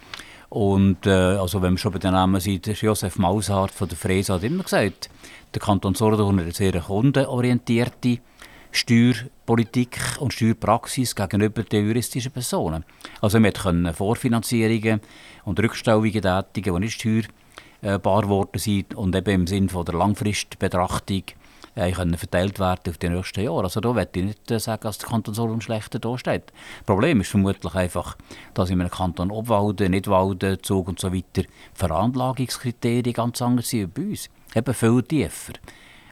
Und 0.51 1.07
äh, 1.07 1.11
also 1.11 1.63
wenn 1.63 1.75
wir 1.75 1.79
schon 1.79 1.93
bei 1.93 2.01
den 2.01 2.13
Namen 2.13 2.41
sind, 2.41 2.67
Josef 2.67 3.19
Maushardt 3.19 3.71
von 3.71 3.89
der 3.89 3.97
Frese 3.97 4.35
hat 4.35 4.43
immer 4.43 4.65
gesagt, 4.65 5.09
der 5.55 5.63
Kanton 5.63 5.95
Solothurn 5.95 6.39
hat 6.39 6.45
eine 6.45 6.53
sehr 6.53 6.81
kundenorientierte 6.81 8.19
Steuerpolitik 8.73 9.99
und 10.19 10.33
Steuerpraxis 10.33 11.15
gegenüber 11.15 11.63
den 11.63 11.87
juristischen 11.87 12.33
Personen. 12.33 12.85
Also 13.21 13.41
wir 13.41 13.53
können 13.53 13.95
Vorfinanzierungen 13.95 15.01
und 15.45 15.61
Rückstellungen 15.61 16.21
tätigen, 16.21 16.75
die 16.75 16.81
nicht 16.81 17.01
steuerbar 17.01 18.23
geworden 18.23 18.59
sind 18.59 18.95
und 18.95 19.15
eben 19.15 19.43
im 19.43 19.47
Sinne 19.47 19.69
der 19.69 19.95
Langfristbetrachtung 19.95 21.23
äh, 21.81 21.93
können 21.93 22.17
verteilt 22.17 22.59
werden 22.59 22.81
auf 22.89 22.99
die 22.99 23.09
nächsten 23.09 23.41
Jahre. 23.41 23.65
Also 23.65 23.81
da 23.81 23.93
möchte 23.93 24.21
ich 24.21 24.27
nicht 24.27 24.51
äh, 24.51 24.61
sagen, 24.61 24.83
dass 24.83 24.99
der 24.99 25.09
Kanton 25.09 25.35
Solothurn 25.35 25.61
schlechter 25.61 25.99
dasteht. 25.99 26.45
Das 26.47 26.87
Problem 26.87 27.21
ist 27.21 27.31
vermutlich 27.31 27.75
einfach, 27.75 28.17
dass 28.55 28.71
in 28.71 28.81
einem 28.81 28.91
Kanton 28.91 29.31
Obwalden, 29.31 29.91
Nidwalden, 29.93 30.63
Zug 30.63 30.89
und 30.89 31.01
so 31.01 31.13
weiter 31.13 31.49
Veranlagungskriterien 31.75 33.13
ganz 33.13 33.41
anders 33.43 33.69
sind 33.69 33.85
als 33.85 33.95
bei 33.95 34.03
uns. 34.03 34.31
Eben 34.55 34.75
viel 34.75 35.03
tiefer. 35.03 35.53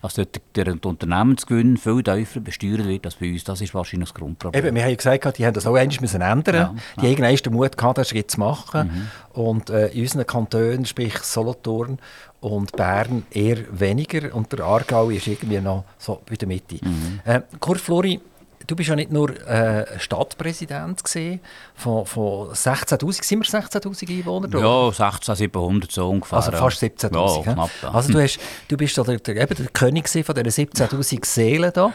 Also 0.00 0.24
der, 0.24 0.64
der 0.64 0.84
Unternehmensgewinn 0.84 1.76
viel 1.76 2.02
tiefer 2.02 2.40
besteuert 2.40 2.86
wird 2.86 3.04
als 3.04 3.16
bei 3.16 3.32
uns. 3.32 3.44
Das 3.44 3.60
ist 3.60 3.74
wahrscheinlich 3.74 4.10
das 4.10 4.14
Grundproblem. 4.14 4.64
Eben, 4.64 4.76
wir 4.76 4.82
haben 4.82 4.90
ja 4.90 4.96
gesagt, 4.96 5.38
die 5.38 5.46
haben 5.46 5.54
das 5.54 5.66
auch 5.66 5.74
einmal 5.74 5.96
müssen 6.00 6.20
ändern 6.20 6.54
ja, 6.54 6.74
Die 7.00 7.06
ja. 7.12 7.26
haben 7.26 7.36
den 7.36 7.52
Mut 7.52 7.76
gehabt, 7.76 7.98
den 7.98 8.04
Schritt 8.04 8.30
zu 8.30 8.38
machen. 8.38 9.10
Mhm. 9.34 9.40
Und 9.40 9.70
äh, 9.70 9.88
in 9.88 10.02
unseren 10.02 10.26
Kantonen, 10.26 10.84
sprich 10.84 11.18
Solothurn 11.18 11.98
und 12.40 12.72
Bern, 12.72 13.26
eher 13.30 13.58
weniger. 13.70 14.34
Und 14.34 14.52
der 14.52 14.64
Aargau 14.64 15.10
ist 15.10 15.26
irgendwie 15.26 15.60
noch 15.60 15.84
so 15.98 16.20
bei 16.28 16.36
der 16.36 16.48
Mitte. 16.48 16.78
Mhm. 16.82 17.20
Äh, 17.24 17.40
Kurt 17.58 17.80
Flori, 17.80 18.20
du 18.66 18.76
bist 18.76 18.88
ja 18.88 18.96
nicht 18.96 19.10
nur 19.10 19.30
äh, 19.46 19.98
Stadtpräsident 19.98 21.02
gesehen 21.02 21.40
von, 21.74 22.06
von 22.06 22.50
16.000, 22.50 23.24
sind 23.24 23.52
wir 23.52 23.60
16.000 23.60 24.18
Einwohner? 24.18 24.48
Ja, 24.58 24.88
16.700 24.88 25.92
so 25.92 26.10
ungefähr. 26.10 26.38
Also 26.38 26.52
fast 26.52 26.82
17.000. 26.82 27.46
Ja, 27.46 27.52
knapp, 27.54 27.70
ja. 27.82 27.90
Also 27.90 28.12
du, 28.12 28.22
hast, 28.22 28.38
du 28.68 28.76
bist 28.76 28.96
der, 28.96 29.04
der, 29.04 29.36
eben 29.36 29.54
der 29.56 29.66
König 29.68 30.08
von 30.08 30.34
diesen 30.34 30.68
17.000 30.68 31.26
Seelen 31.26 31.72
da. 31.74 31.92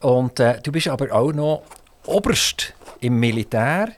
Und 0.00 0.38
äh, 0.40 0.60
du 0.60 0.70
bist 0.70 0.88
aber 0.88 1.12
auch 1.12 1.32
noch 1.32 1.62
Oberst 2.04 2.74
im 3.00 3.18
Militär. 3.18 3.90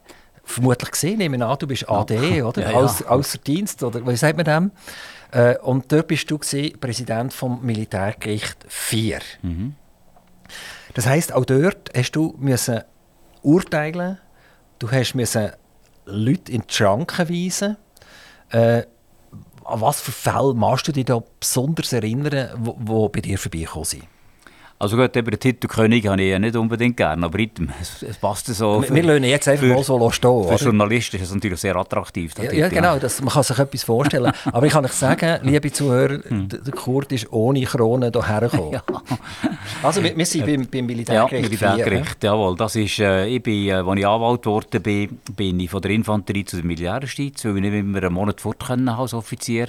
Vermutlich 0.44 0.90
gesehen, 0.90 1.18
nehme 1.18 1.36
ich 1.36 1.42
an, 1.42 1.56
du 1.58 1.66
bist 1.66 1.88
AD, 1.88 2.42
oder? 2.42 2.62
Ja, 2.62 2.70
ja. 2.72 2.78
Außer 2.78 3.38
Dienst, 3.38 3.82
oder 3.84 4.04
wie 4.04 4.16
sagt 4.16 4.36
man 4.36 4.44
dem? 4.44 4.70
Äh, 5.32 5.56
und 5.58 5.90
dort 5.92 6.08
bist 6.08 6.30
du 6.30 6.38
gewesen, 6.38 6.78
Präsident 6.80 7.32
vom 7.32 7.64
Militärgericht 7.64 8.64
4. 8.68 9.20
Mhm. 9.42 9.74
Das 10.94 11.06
heißt, 11.06 11.32
auch 11.32 11.44
dort 11.44 11.90
hast 11.96 12.12
du 12.12 12.34
müssen 12.38 12.82
urteilen, 13.42 14.18
du 14.78 14.90
hast 14.90 15.14
müssen 15.14 15.50
Leute 16.06 16.52
in 16.52 16.62
die 16.62 16.74
Schranken 16.74 17.28
weisen. 17.28 17.76
Äh, 18.50 18.82
an 19.64 19.80
was 19.80 20.00
für 20.00 20.10
Fälle 20.10 20.54
magst 20.54 20.88
du 20.88 20.92
dich 20.92 21.04
da 21.04 21.22
besonders 21.38 21.92
erinnern, 21.92 22.48
die 22.64 23.08
bei 23.12 23.20
dir 23.20 23.38
vorbeigekommen 23.38 23.84
sind? 23.84 24.04
Also 24.82 24.96
gut, 24.96 25.14
eben 25.14 25.30
den 25.30 25.38
Titel 25.38 25.68
König 25.68 26.06
habe 26.06 26.22
ich 26.22 26.30
ja 26.30 26.38
nicht 26.38 26.56
unbedingt 26.56 26.96
gerne, 26.96 27.26
aber 27.26 27.38
es, 27.38 28.02
es 28.02 28.16
passt 28.16 28.46
so. 28.46 28.80
Für, 28.80 28.94
wir 28.94 29.02
lassen 29.02 29.24
jetzt 29.24 29.46
einfach 29.46 29.66
für, 29.66 29.74
mal 29.74 29.84
so 29.84 30.10
stehen. 30.10 30.48
Für 30.48 30.54
Journalisten 30.54 31.16
ist 31.16 31.24
es 31.24 31.34
natürlich 31.34 31.60
sehr 31.60 31.76
attraktiv. 31.76 32.32
Ja, 32.38 32.50
ja, 32.50 32.68
genau, 32.70 32.98
das, 32.98 33.20
man 33.20 33.28
kann 33.28 33.42
sich 33.42 33.58
etwas 33.58 33.84
vorstellen. 33.84 34.32
aber 34.46 34.64
ich 34.64 34.72
kann 34.72 34.82
euch 34.86 34.92
sagen, 34.92 35.38
liebe 35.42 35.70
Zuhörer, 35.70 36.20
hm. 36.26 36.48
der 36.48 36.72
Kurt 36.72 37.12
ist 37.12 37.30
ohne 37.30 37.62
Krone 37.64 38.10
hierher 38.10 38.40
gekommen. 38.40 38.72
ja. 38.72 38.82
Also 39.82 40.02
wir, 40.02 40.16
wir 40.16 40.24
sind 40.24 40.46
beim, 40.46 40.66
beim 40.66 40.86
Militärgericht. 40.86 41.60
Ja, 41.60 41.74
Militärgericht, 41.74 42.24
jawohl. 42.24 42.56
Das 42.56 42.74
ist, 42.74 43.00
äh, 43.00 43.26
ich 43.26 43.42
bin, 43.42 43.68
äh, 43.68 43.72
als 43.72 43.98
ich 43.98 44.06
Anwalt 44.06 44.40
geworden 44.40 44.82
bin, 44.82 45.18
bin 45.36 45.60
ich 45.60 45.68
von 45.68 45.82
der 45.82 45.90
Infanterie 45.90 46.46
zu 46.46 46.56
der 46.56 46.64
Militärjustiz, 46.64 47.44
weil 47.44 47.56
ich 47.58 47.70
nicht 47.70 47.84
mehr 47.84 48.04
einen 48.04 48.14
Monat 48.14 48.40
fort 48.40 48.64
können 48.66 48.88
als 48.88 49.12
Offizier. 49.12 49.68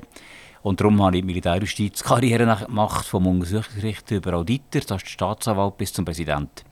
Und 0.63 0.79
darum 0.79 1.01
habe 1.01 1.17
ich 1.17 1.23
Militärjustizkarriere 1.23 2.65
gemacht, 2.65 3.05
vom 3.05 3.27
Untersuchungsrichter 3.27 4.17
über 4.17 4.33
Auditor, 4.33 4.81
das 4.81 4.97
ist 4.97 5.05
der 5.05 5.09
Staatsanwalt, 5.09 5.77
bis 5.77 5.93
zum 5.93 6.05
Präsidenten. 6.05 6.65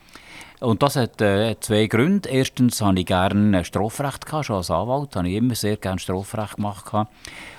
Und 0.59 0.83
das 0.83 0.97
hat 0.97 1.21
äh, 1.21 1.55
zwei 1.59 1.87
Gründe. 1.87 2.29
Erstens 2.29 2.81
hatte 2.81 2.99
ich 2.99 3.05
gerne 3.05 3.63
Strafrecht, 3.63 4.25
gehabt, 4.25 4.45
schon 4.45 4.57
als 4.57 4.69
Anwalt, 4.69 5.15
habe 5.15 5.29
ich 5.29 5.35
immer 5.35 5.55
sehr 5.55 5.77
gerne 5.77 5.99
Strafrecht 5.99 6.57
gemacht. 6.57 6.85
Gehabt. 6.85 7.11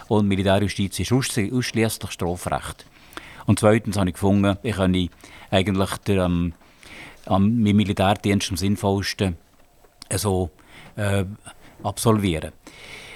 Und 0.08 0.28
Militärjustiz 0.28 0.98
ist 1.00 1.12
ausschließlich 1.12 2.10
Strafrecht. 2.10 2.84
Und 3.46 3.58
zweitens 3.58 3.96
habe 3.96 4.10
ich 4.10 4.14
gefunden, 4.14 4.58
ich 4.62 4.76
könne 4.76 5.08
eigentlich 5.50 5.96
der, 6.06 6.24
ähm, 6.24 6.52
am 7.26 7.54
Militärdienst 7.54 8.50
am 8.50 8.56
sinnvollsten 8.56 9.36
äh, 10.08 10.18
so 10.18 10.50
äh, 10.96 11.24
absolvieren. 11.82 12.52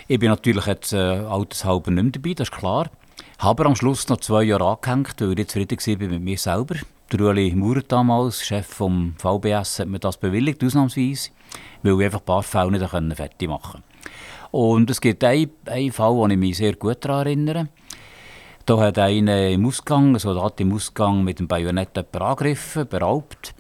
Ich 0.09 0.18
bin 0.18 0.31
natürlich 0.31 0.66
jetzt 0.66 0.92
äh, 0.92 0.96
altershalber 0.96 1.90
nicht 1.90 2.03
mehr 2.03 2.12
dabei, 2.12 2.35
das 2.35 2.48
ist 2.48 2.57
klar. 2.57 2.90
Habe 3.44 3.66
am 3.66 3.76
Schluss 3.76 4.09
noch 4.09 4.20
zwei 4.20 4.44
Jahre 4.44 4.70
angehängt, 4.70 5.20
weil 5.20 5.38
ich 5.38 5.48
zufrieden 5.48 5.76
war 6.00 6.09
mit 6.09 6.22
mir 6.22 6.38
selber. 6.38 6.76
Der 7.12 7.20
Ueli 7.20 7.54
Maurer 7.54 7.83
damals, 7.83 8.42
Chef 8.42 8.66
vom 8.66 9.14
VBS, 9.18 9.80
hat 9.80 9.88
mir 9.88 9.98
das 9.98 10.16
bewilligt, 10.16 10.64
ausnahmsweise, 10.64 11.28
weil 11.83 12.00
ich 12.00 12.07
einfach 12.07 12.20
ein 12.20 12.24
paar 12.24 12.42
Fälle 12.42 12.70
nicht 12.70 12.88
fertig 12.88 13.46
machen 13.46 13.83
konnte. 13.83 13.87
Und 14.50 14.88
es 14.88 14.98
gibt 14.98 15.22
einen, 15.24 15.50
einen 15.66 15.92
Fall, 15.92 16.16
den 16.22 16.30
ich 16.30 16.38
mich 16.38 16.57
sehr 16.57 16.72
gut 16.76 17.04
daran 17.04 17.26
erinnere. 17.26 17.68
Da 18.64 18.78
hat 18.78 18.98
einer 18.98 19.50
im 19.50 19.66
Ausgang, 19.66 20.14
also 20.14 20.42
hat 20.42 20.59
im 20.62 20.72
Ausgang 20.72 21.22
mit 21.22 21.38
dem 21.38 21.46
Bajonett 21.46 21.94
jemanden 21.94 22.22
angegriffen, 22.22 22.88
beraubt. 22.88 23.54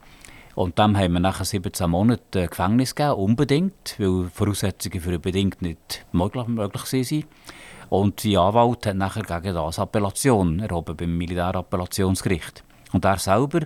Und 0.54 0.78
dem 0.78 0.96
haben 0.96 1.12
wir 1.12 1.20
nach 1.20 1.44
17 1.44 1.90
Monaten 1.90 2.48
Gefängnis 2.48 2.94
gegeben, 2.94 3.16
unbedingt, 3.16 3.96
weil 3.98 4.30
Voraussetzungen 4.32 5.02
für 5.02 5.18
bedingt 5.18 5.60
nicht 5.60 6.06
möglich, 6.12 6.46
möglich 6.46 6.90
waren. 6.90 7.24
Und 7.88 8.22
die 8.22 8.36
Anwalt 8.36 8.86
hat 8.86 8.96
nachher 8.96 9.22
gegen 9.22 9.54
das 9.54 9.78
Appellation 9.78 10.60
erhoben 10.60 10.96
beim 10.96 11.16
Militärappellationsgericht. 11.16 12.64
Und 12.92 13.04
er 13.04 13.18
selber 13.18 13.60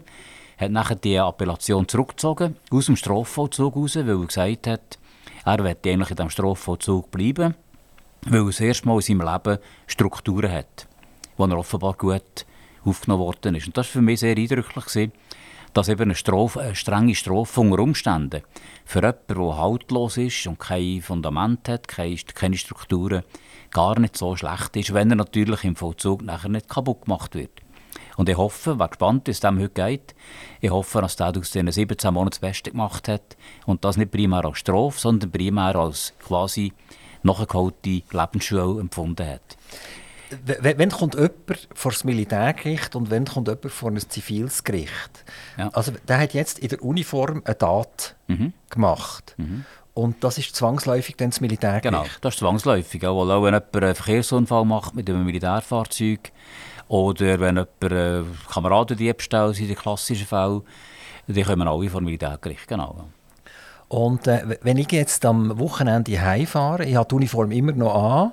hat 0.59 0.70
nachher 0.70 0.96
die 0.96 1.16
Appellation 1.16 1.87
zurückgezogen, 1.87 2.57
aus 2.70 2.87
dem 2.87 2.96
Strafvollzug 2.96 3.76
raus, 3.76 3.96
weil 3.96 4.09
er 4.09 4.26
gesagt 4.26 4.66
hat, 4.66 4.98
er 5.44 5.62
möchte 5.62 5.90
eigentlich 5.90 6.11
in 6.11 6.16
diesem 6.16 6.31
Strafvollzug 6.31 7.11
bleiben, 7.11 7.54
weil 8.26 8.40
er 8.40 8.46
das 8.46 8.61
erste 8.61 8.88
Mal 8.88 8.96
in 8.96 9.00
seinem 9.02 9.33
Leben 9.33 9.59
Strukturen 9.87 10.50
hat, 10.50 10.87
die 11.38 11.42
er 11.42 11.59
offenbar 11.59 11.94
gut 11.94 12.44
aufgenommen 12.85 13.22
worden 13.22 13.54
ist. 13.54 13.66
Und 13.66 13.76
das 13.76 13.87
war 13.87 13.92
für 13.92 14.02
mich 14.02 14.20
sehr 14.20 14.37
eindrücklich, 14.37 15.11
dass 15.74 15.88
eben 15.88 16.02
eine, 16.02 16.14
Strafe, 16.14 16.61
eine 16.61 16.74
strenge 16.74 17.14
Strafe 17.14 17.61
unter 17.61 17.83
Umständen 17.83 18.42
für 18.85 19.00
jemanden, 19.00 19.35
der 19.35 19.57
haltlos 19.57 20.16
ist 20.16 20.46
und 20.46 20.59
kein 20.59 21.02
Fundament 21.02 21.68
hat, 21.68 21.88
keine, 21.88 22.57
Strukturen, 22.57 23.22
gar 23.70 23.98
nicht 23.98 24.16
so 24.16 24.37
schlecht 24.37 24.76
ist, 24.76 24.94
wenn 24.94 25.11
er 25.11 25.16
natürlich 25.16 25.64
im 25.64 25.76
Vollzug 25.76 26.22
nachher 26.22 26.48
nicht 26.48 26.68
kaputt 26.68 27.02
gemacht 27.02 27.35
wird. 27.35 27.61
Und 28.16 28.28
ich 28.28 28.37
hoffe, 28.37 28.78
wer 28.78 28.88
gespannt 28.88 29.28
ist, 29.28 29.44
dem 29.44 29.61
heute 29.61 29.68
geht, 29.68 30.14
ich 30.61 30.70
hoffe, 30.70 31.00
dass 31.00 31.14
der 31.14 31.28
aus 31.28 31.52
diesen 31.52 31.70
17 31.70 32.12
Monaten 32.12 32.31
das 32.31 32.40
Beste 32.40 32.72
gemacht 32.72 33.07
hat 33.07 33.37
und 33.64 33.85
das 33.85 33.96
nicht 33.96 34.11
primär 34.11 34.44
als 34.44 34.59
Strafe, 34.59 34.98
sondern 34.98 35.31
primär 35.31 35.76
als 35.76 36.14
quasi 36.18 36.72
nachgeholte 37.22 38.02
Lebensschule 38.11 38.81
empfunden 38.81 39.26
hat. 39.26 39.57
Wenn 40.44 40.90
kommt 40.90 41.14
jemand 41.14 41.68
vor 41.74 41.92
das 41.92 42.04
Militärgericht 42.04 42.94
und 42.96 43.10
wenn 43.10 43.24
kommt 43.24 43.48
jemand 43.48 43.70
vor 43.70 43.90
ein 43.90 43.98
ziviles 43.98 44.64
Gericht? 44.64 45.24
Ja. 45.56 45.68
Also 45.68 45.92
der 46.06 46.18
hat 46.18 46.34
jetzt 46.34 46.58
in 46.58 46.68
der 46.68 46.82
Uniform 46.82 47.42
eine 47.44 47.56
Tat 47.56 48.16
mhm. 48.26 48.52
gemacht. 48.70 49.34
Mhm. 49.38 49.64
Und 49.94 50.22
das 50.22 50.38
ist 50.38 50.54
zwangsläufig 50.54 51.16
dann 51.16 51.30
das 51.30 51.40
Militärgericht? 51.40 51.82
Genau, 51.82 52.04
das 52.20 52.34
ist 52.34 52.38
zwangsläufig. 52.38 53.04
Auch, 53.06 53.20
weil 53.20 53.34
auch 53.34 53.42
wenn 53.42 53.54
jemand 53.54 53.76
einen 53.76 53.94
Verkehrsunfall 53.94 54.64
macht 54.64 54.94
mit 54.94 55.10
einem 55.10 55.24
Militärfahrzeug 55.24 56.30
oder 56.86 57.40
wenn 57.40 57.56
jemand 57.56 57.92
äh, 57.92 58.22
Kameradendiebstahl 58.52 59.54
sind, 59.54 59.68
die 59.68 59.74
klassischen 59.74 60.26
Fälle, 60.26 60.62
die 61.26 61.42
kommen 61.42 61.66
alle 61.66 61.90
vor 61.90 62.00
dem 62.00 62.04
Militärgericht, 62.04 62.68
genau. 62.68 63.08
Und 63.88 64.26
äh, 64.26 64.58
wenn 64.62 64.76
ich 64.76 64.92
jetzt 64.92 65.24
am 65.24 65.58
Wochenende 65.58 66.20
heimfahre, 66.20 66.84
ich 66.84 66.94
habe 66.94 67.08
die 67.08 67.14
Uniform 67.16 67.50
immer 67.50 67.72
noch 67.72 67.94
an 67.94 68.32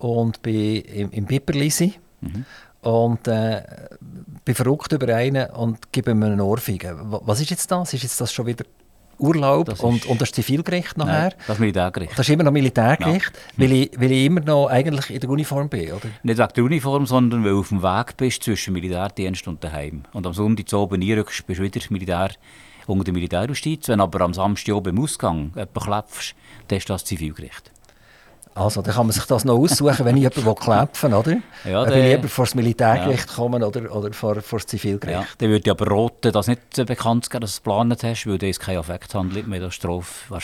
und 0.00 0.42
bin 0.42 0.80
im, 0.82 1.10
im 1.10 1.24
mhm. 1.24 2.44
und 2.82 3.28
äh, 3.28 3.62
bin 4.44 4.54
verrückt 4.54 4.92
über 4.92 5.14
einen 5.14 5.50
und 5.50 5.92
gebe 5.92 6.10
ihm 6.10 6.22
eine 6.22 6.44
Ohrfeige. 6.44 6.96
Was 7.00 7.40
ist 7.40 7.50
jetzt 7.50 7.70
das? 7.70 7.94
Ist 7.94 8.02
jetzt 8.02 8.20
das 8.20 8.32
schon 8.32 8.46
wieder 8.46 8.64
Urlaub 9.18 9.66
das 9.66 9.80
und, 9.80 10.06
und 10.06 10.20
das 10.20 10.32
Zivilgericht 10.32 10.96
nachher. 10.96 11.30
Nein, 11.30 11.34
das 11.46 11.58
Militärgericht. 11.58 12.12
Das 12.12 12.20
ist 12.20 12.32
immer 12.32 12.42
noch 12.42 12.52
Militärgericht, 12.52 13.32
ja. 13.34 13.62
weil, 13.62 13.72
ich, 13.72 13.90
weil 14.00 14.12
ich 14.12 14.24
immer 14.24 14.40
noch 14.40 14.68
eigentlich 14.68 15.10
in 15.10 15.20
der 15.20 15.28
Uniform 15.28 15.68
bin, 15.68 15.92
oder? 15.92 16.08
Nicht 16.22 16.38
wegen 16.38 16.52
der 16.56 16.64
Uniform, 16.64 17.06
sondern 17.06 17.44
weil 17.44 17.50
du 17.50 17.60
auf 17.60 17.68
dem 17.68 17.82
Weg 17.82 18.16
bist 18.16 18.42
zwischen 18.42 18.72
Militärdienst 18.72 19.46
und 19.46 19.62
daheim. 19.62 20.04
Und 20.12 20.26
am 20.26 20.32
Sonntag 20.32 20.68
zu 20.68 20.78
oben 20.78 21.02
einrückst, 21.02 21.46
bist 21.46 21.60
du 21.60 21.64
wieder 21.64 21.80
Militär 21.90 22.30
unter 22.86 23.04
der 23.04 23.12
Militärjustiz. 23.12 23.88
Wenn 23.88 24.00
aber 24.00 24.22
am 24.22 24.34
Samstag 24.34 24.82
beim 24.82 24.98
Ausgang 24.98 25.52
jemanden 25.54 25.80
klepfst, 25.80 26.34
dann 26.68 26.78
ist 26.78 26.88
das 26.88 27.04
Zivilgericht. 27.04 27.70
Also, 28.54 28.82
dann 28.82 28.94
kann 28.94 29.06
man 29.06 29.12
sich 29.12 29.24
das 29.24 29.44
noch 29.44 29.56
aussuchen, 29.56 30.04
wenn 30.04 30.16
ich 30.16 30.22
jemanden 30.36 30.54
klepfen 30.54 31.14
oder? 31.14 31.36
Ja, 31.64 31.82
Ob 31.82 31.90
ich 31.90 31.94
lieber 31.94 32.28
vor 32.28 32.44
das 32.44 32.54
Militärgericht 32.54 33.28
ja. 33.28 33.34
kommen 33.34 33.62
oder, 33.62 33.94
oder 33.94 34.12
vor, 34.12 34.40
vor 34.42 34.58
das 34.58 34.66
Zivilgericht. 34.66 35.20
Ja, 35.20 35.26
dann 35.38 35.50
würde 35.50 35.62
ich 35.64 35.70
aber 35.70 35.86
roten 35.88 36.32
das 36.32 36.48
nicht 36.48 36.60
bekannt 36.86 37.30
geben, 37.30 37.42
dass 37.42 37.50
du 37.50 37.54
es 37.54 37.62
geplant 37.62 38.02
hast, 38.02 38.26
weil 38.26 38.38
das 38.38 38.58
kein 38.58 38.76
Affekt 38.76 39.14
handelt 39.14 39.46
mit 39.46 39.62
der 39.62 39.70
Strophe, 39.70 40.34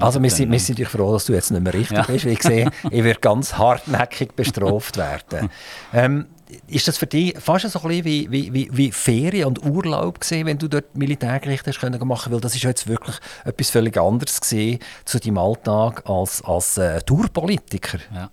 Also, 0.00 0.22
wir 0.22 0.30
sind, 0.30 0.52
wir 0.52 0.60
sind 0.60 0.78
natürlich 0.78 0.92
froh, 0.92 1.12
dass 1.12 1.24
du 1.24 1.32
jetzt 1.32 1.50
nicht 1.50 1.62
mehr 1.62 1.74
richtig 1.74 1.96
ja. 1.96 2.04
bist, 2.04 2.26
weil 2.26 2.32
ich 2.32 2.42
sehe, 2.42 2.70
ich 2.90 3.04
werde 3.04 3.20
ganz 3.20 3.54
hartnäckig 3.58 4.34
bestraft 4.34 4.96
werden. 4.96 5.50
ähm, 5.92 6.26
ist 6.66 6.88
das 6.88 6.98
für 6.98 7.06
dich 7.06 7.34
fast 7.38 7.68
so 7.68 7.80
ein 7.80 7.88
bisschen 7.88 8.04
wie, 8.04 8.52
wie, 8.52 8.68
wie, 8.72 8.92
Ferien 8.92 9.46
und 9.46 9.64
Urlaub 9.64 10.20
gesehen, 10.20 10.46
wenn 10.46 10.58
du 10.58 10.68
dort 10.68 10.96
Militärgericht 10.96 11.66
hast 11.66 11.80
können 11.80 12.06
machen, 12.06 12.32
weil 12.32 12.40
das 12.40 12.54
ist 12.54 12.62
jetzt 12.62 12.86
wirklich 12.86 13.16
etwas 13.44 13.70
völlig 13.70 13.96
anderes 13.96 14.40
gesehen 14.40 14.78
zu 15.04 15.18
deinem 15.18 15.38
Alltag 15.38 16.02
als 16.06 16.42
als 16.44 16.78
äh, 16.78 17.00
Tourpolitiker. 17.02 17.98
Ja. 18.14 18.30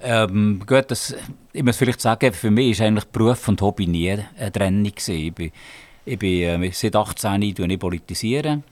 Ähm, 0.00 0.62
gut, 0.66 0.84
das, 0.88 1.14
ich 1.52 1.62
muss 1.62 1.76
vielleicht 1.76 2.00
sagen, 2.00 2.32
für 2.32 2.50
mich 2.50 2.72
ist 2.72 2.80
eigentlich 2.80 3.06
Beruf 3.06 3.48
und 3.48 3.60
Hobby 3.62 3.86
nie 3.86 4.10
eine 4.10 4.52
Trennung 4.52 4.84
gewesen. 4.84 5.14
Ich 5.14 5.32
bin, 5.32 5.50
ich 6.04 6.18
bin 6.18 6.62
äh, 6.62 6.70
seit 6.72 6.94
18 6.94 7.42
Jahren 7.42 7.78
politisieren 7.78 8.64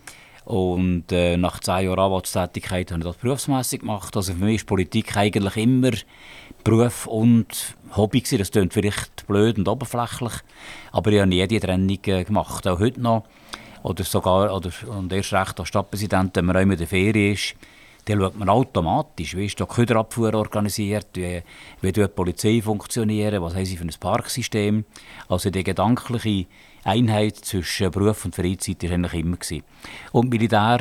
und 0.44 1.12
äh, 1.12 1.36
nach 1.36 1.60
zehn 1.60 1.86
Jahren 1.86 1.98
Anwaltstätigkeit 1.98 2.90
habe 2.90 3.00
ich 3.00 3.06
das 3.06 3.16
berufsmässig 3.16 3.80
gemacht. 3.80 4.16
Also 4.16 4.32
für 4.32 4.44
mich 4.44 4.56
ist 4.56 4.66
Politik 4.66 5.16
eigentlich 5.16 5.56
immer 5.56 5.92
Beruf 6.64 7.06
und 7.06 7.76
Hobby 7.96 8.20
gewesen. 8.20 8.38
Das 8.38 8.50
klingt 8.50 8.72
vielleicht 8.72 9.26
blöd 9.26 9.58
und 9.58 9.68
oberflächlich, 9.68 10.32
aber 10.90 11.12
ich 11.12 11.20
habe 11.20 11.28
nie 11.28 11.46
die 11.46 11.60
Trennung 11.60 11.98
äh, 12.06 12.24
gemacht. 12.24 12.66
Auch 12.66 12.80
heute 12.80 13.00
noch. 13.00 13.24
Oder 13.82 14.04
sogar, 14.04 14.54
oder, 14.54 14.70
und 14.88 15.12
erst 15.12 15.32
recht 15.32 15.58
als 15.58 15.68
Stadtpräsident, 15.68 16.36
wenn 16.36 16.44
man 16.44 16.56
auch 16.56 16.60
in 16.60 16.76
der 16.76 16.86
Ferien 16.86 17.32
ist, 17.32 17.54
dann 18.04 18.20
schaut 18.20 18.36
man 18.36 18.48
automatisch, 18.48 19.36
wie 19.36 19.46
ist 19.46 19.60
die 19.60 19.64
Köderabfuhr 19.64 20.34
organisiert, 20.34 21.08
wie, 21.14 21.42
wie 21.80 21.92
die 21.92 22.06
Polizei 22.08 22.60
funktionieren, 22.62 23.42
was 23.42 23.54
haben 23.54 23.64
sie 23.64 23.76
für 23.76 23.84
ein 23.84 23.94
Parksystem. 23.98 24.84
Also 25.28 25.50
die 25.50 25.62
gedankliche 25.62 26.46
Einheit 26.84 27.36
zwischen 27.36 27.90
Beruf 27.90 28.24
und 28.24 28.34
Freizeit 28.34 28.82
war 28.82 28.90
eigentlich 28.90 29.14
immer. 29.14 29.36
Gewesen. 29.36 29.64
Und 30.12 30.30
Militär 30.30 30.80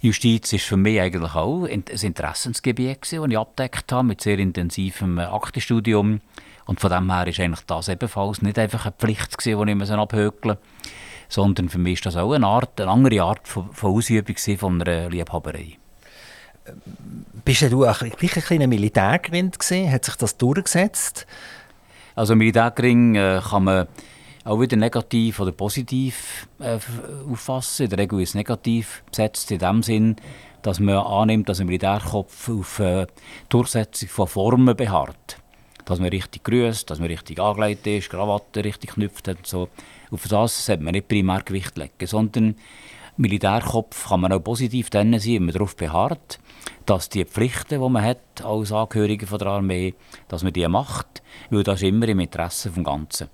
Justiz 0.00 0.52
ist 0.52 0.64
für 0.64 0.76
mich 0.76 1.00
eigentlich 1.00 1.34
auch 1.34 1.64
ein 1.64 1.84
Interessensgebiet, 1.84 2.98
das 3.02 3.12
ich 3.12 3.38
abdeckt 3.38 3.92
habe, 3.92 4.08
mit 4.08 4.20
sehr 4.20 4.38
intensivem 4.38 5.18
Aktenstudium. 5.18 6.20
Und 6.64 6.80
von 6.80 6.90
dem 6.90 7.12
her 7.12 7.26
ist 7.26 7.40
eigentlich 7.40 7.64
das 7.66 7.88
ebenfalls 7.88 8.42
nicht 8.42 8.58
einfach 8.58 8.84
eine 8.86 8.94
Pflicht, 8.98 9.44
die 9.44 9.50
ich 9.50 9.90
abhökeln 9.90 10.58
sondern 11.32 11.70
für 11.70 11.78
mich 11.78 11.94
ist 11.94 12.06
das 12.06 12.16
auch 12.16 12.32
eine, 12.32 12.46
Art, 12.46 12.78
eine 12.78 12.90
andere 12.90 13.22
Art 13.22 13.48
von, 13.48 13.72
von 13.72 13.92
Ausübung 13.92 14.36
von 14.36 14.82
einer 14.82 15.08
Liebhaberei. 15.08 15.78
Bist 17.44 17.62
du 17.62 17.86
auch 17.86 18.02
ein 18.02 18.10
kleiner 18.10 18.66
Militärgrind 18.66 19.58
gesehen? 19.58 19.90
Hat 19.90 20.04
sich 20.04 20.14
das 20.16 20.36
durchgesetzt? 20.36 21.26
Also 22.14 22.36
Militärgrind 22.36 23.16
äh, 23.16 23.40
kann 23.40 23.64
man 23.64 23.88
auch 24.44 24.60
wieder 24.60 24.76
negativ 24.76 25.40
oder 25.40 25.52
positiv 25.52 26.48
äh, 26.58 26.78
auffassen. 27.30 27.84
In 27.84 27.90
der 27.90 27.98
Regel 28.00 28.20
ist 28.20 28.34
negativ 28.34 29.02
besetzt 29.10 29.50
in 29.50 29.58
dem 29.58 29.82
Sinn, 29.82 30.16
dass 30.62 30.80
man 30.80 30.96
annimmt, 30.96 31.48
dass 31.48 31.60
ein 31.60 31.66
Militärkopf 31.66 32.48
auf 32.48 32.78
äh, 32.78 33.06
Durchsetzung 33.48 34.08
von 34.08 34.26
Formen 34.26 34.76
beharrt. 34.76 35.38
Dass 35.84 35.98
man 35.98 36.08
richtig 36.08 36.44
grüßt, 36.44 36.88
dass 36.88 37.00
man 37.00 37.08
richtig 37.08 37.40
angelegt 37.40 37.86
ist, 37.86 38.10
Krawatte 38.10 38.64
richtig 38.64 38.90
knüpft 38.90 39.28
hat 39.28 39.38
und 39.38 39.46
so. 39.46 39.68
Auf 40.10 40.28
das 40.28 40.66
sollte 40.66 40.82
man 40.82 40.92
nicht 40.92 41.08
primär 41.08 41.42
Gewicht 41.42 41.76
legen, 41.76 42.06
sondern 42.06 42.56
Militärkopf 43.16 44.08
kann 44.08 44.20
man 44.20 44.32
auch 44.32 44.40
positiv 44.40 44.88
sein, 44.92 45.12
wenn 45.12 45.44
man 45.44 45.52
darauf 45.52 45.76
beharrt, 45.76 46.38
dass 46.86 47.08
die 47.08 47.24
Pflichten, 47.24 47.80
die 47.80 47.88
man 47.88 48.02
hat 48.02 48.42
als 48.42 48.72
Angehörige 48.72 49.26
von 49.26 49.38
der 49.38 49.48
Armee, 49.48 49.94
dass 50.28 50.42
man 50.42 50.52
die 50.52 50.66
macht, 50.66 51.22
weil 51.50 51.62
das 51.62 51.82
ist 51.82 51.88
immer 51.88 52.08
im 52.08 52.20
Interesse 52.20 52.70
des 52.70 52.84
Ganzen. 52.84 53.28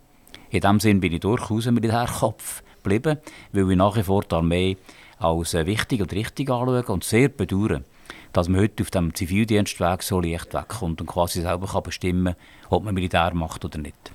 In 0.51 0.61
diesem 0.61 0.81
Sinn 0.81 1.01
bin 1.01 1.13
ich 1.13 1.21
durchaus 1.21 1.67
Militärkopf 1.67 2.63
geblieben, 2.83 3.19
weil 3.53 3.71
ich 3.71 3.77
nach 3.77 3.97
wie 3.97 4.03
vor 4.03 4.23
die 4.23 4.35
Armee 4.35 4.77
als 5.19 5.53
äh, 5.53 5.67
wichtig 5.67 6.01
und 6.01 6.13
richtig 6.13 6.49
anschaue 6.49 6.83
und 6.85 7.05
sehr 7.05 7.29
bedauere, 7.29 7.83
dass 8.33 8.49
man 8.49 8.61
heute 8.61 8.83
auf 8.83 8.91
dem 8.91 9.15
Zivildienstweg 9.15 10.03
so 10.03 10.21
leicht 10.21 10.55
wegkommt 10.55 11.01
und 11.01 11.07
quasi 11.07 11.43
selber 11.43 11.67
kann 11.67 11.83
bestimmen 11.83 12.35
kann, 12.35 12.71
ob 12.71 12.85
man 12.85 12.95
Militär 12.95 13.35
macht 13.35 13.65
oder 13.65 13.79
nicht. 13.79 14.13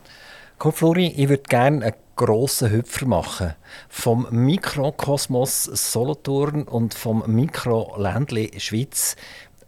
Komm, 0.58 0.74
Flori, 0.74 1.08
ich 1.08 1.30
würde 1.30 1.44
gerne 1.44 1.86
einen 1.86 1.96
grossen 2.16 2.72
Hüpfer 2.72 3.06
machen. 3.06 3.54
Vom 3.90 4.28
Mikrokosmos 4.32 5.66
Solothurn 5.66 6.64
und 6.64 6.94
vom 6.94 7.24
Mikroländli 7.28 8.52
Schweiz 8.58 9.16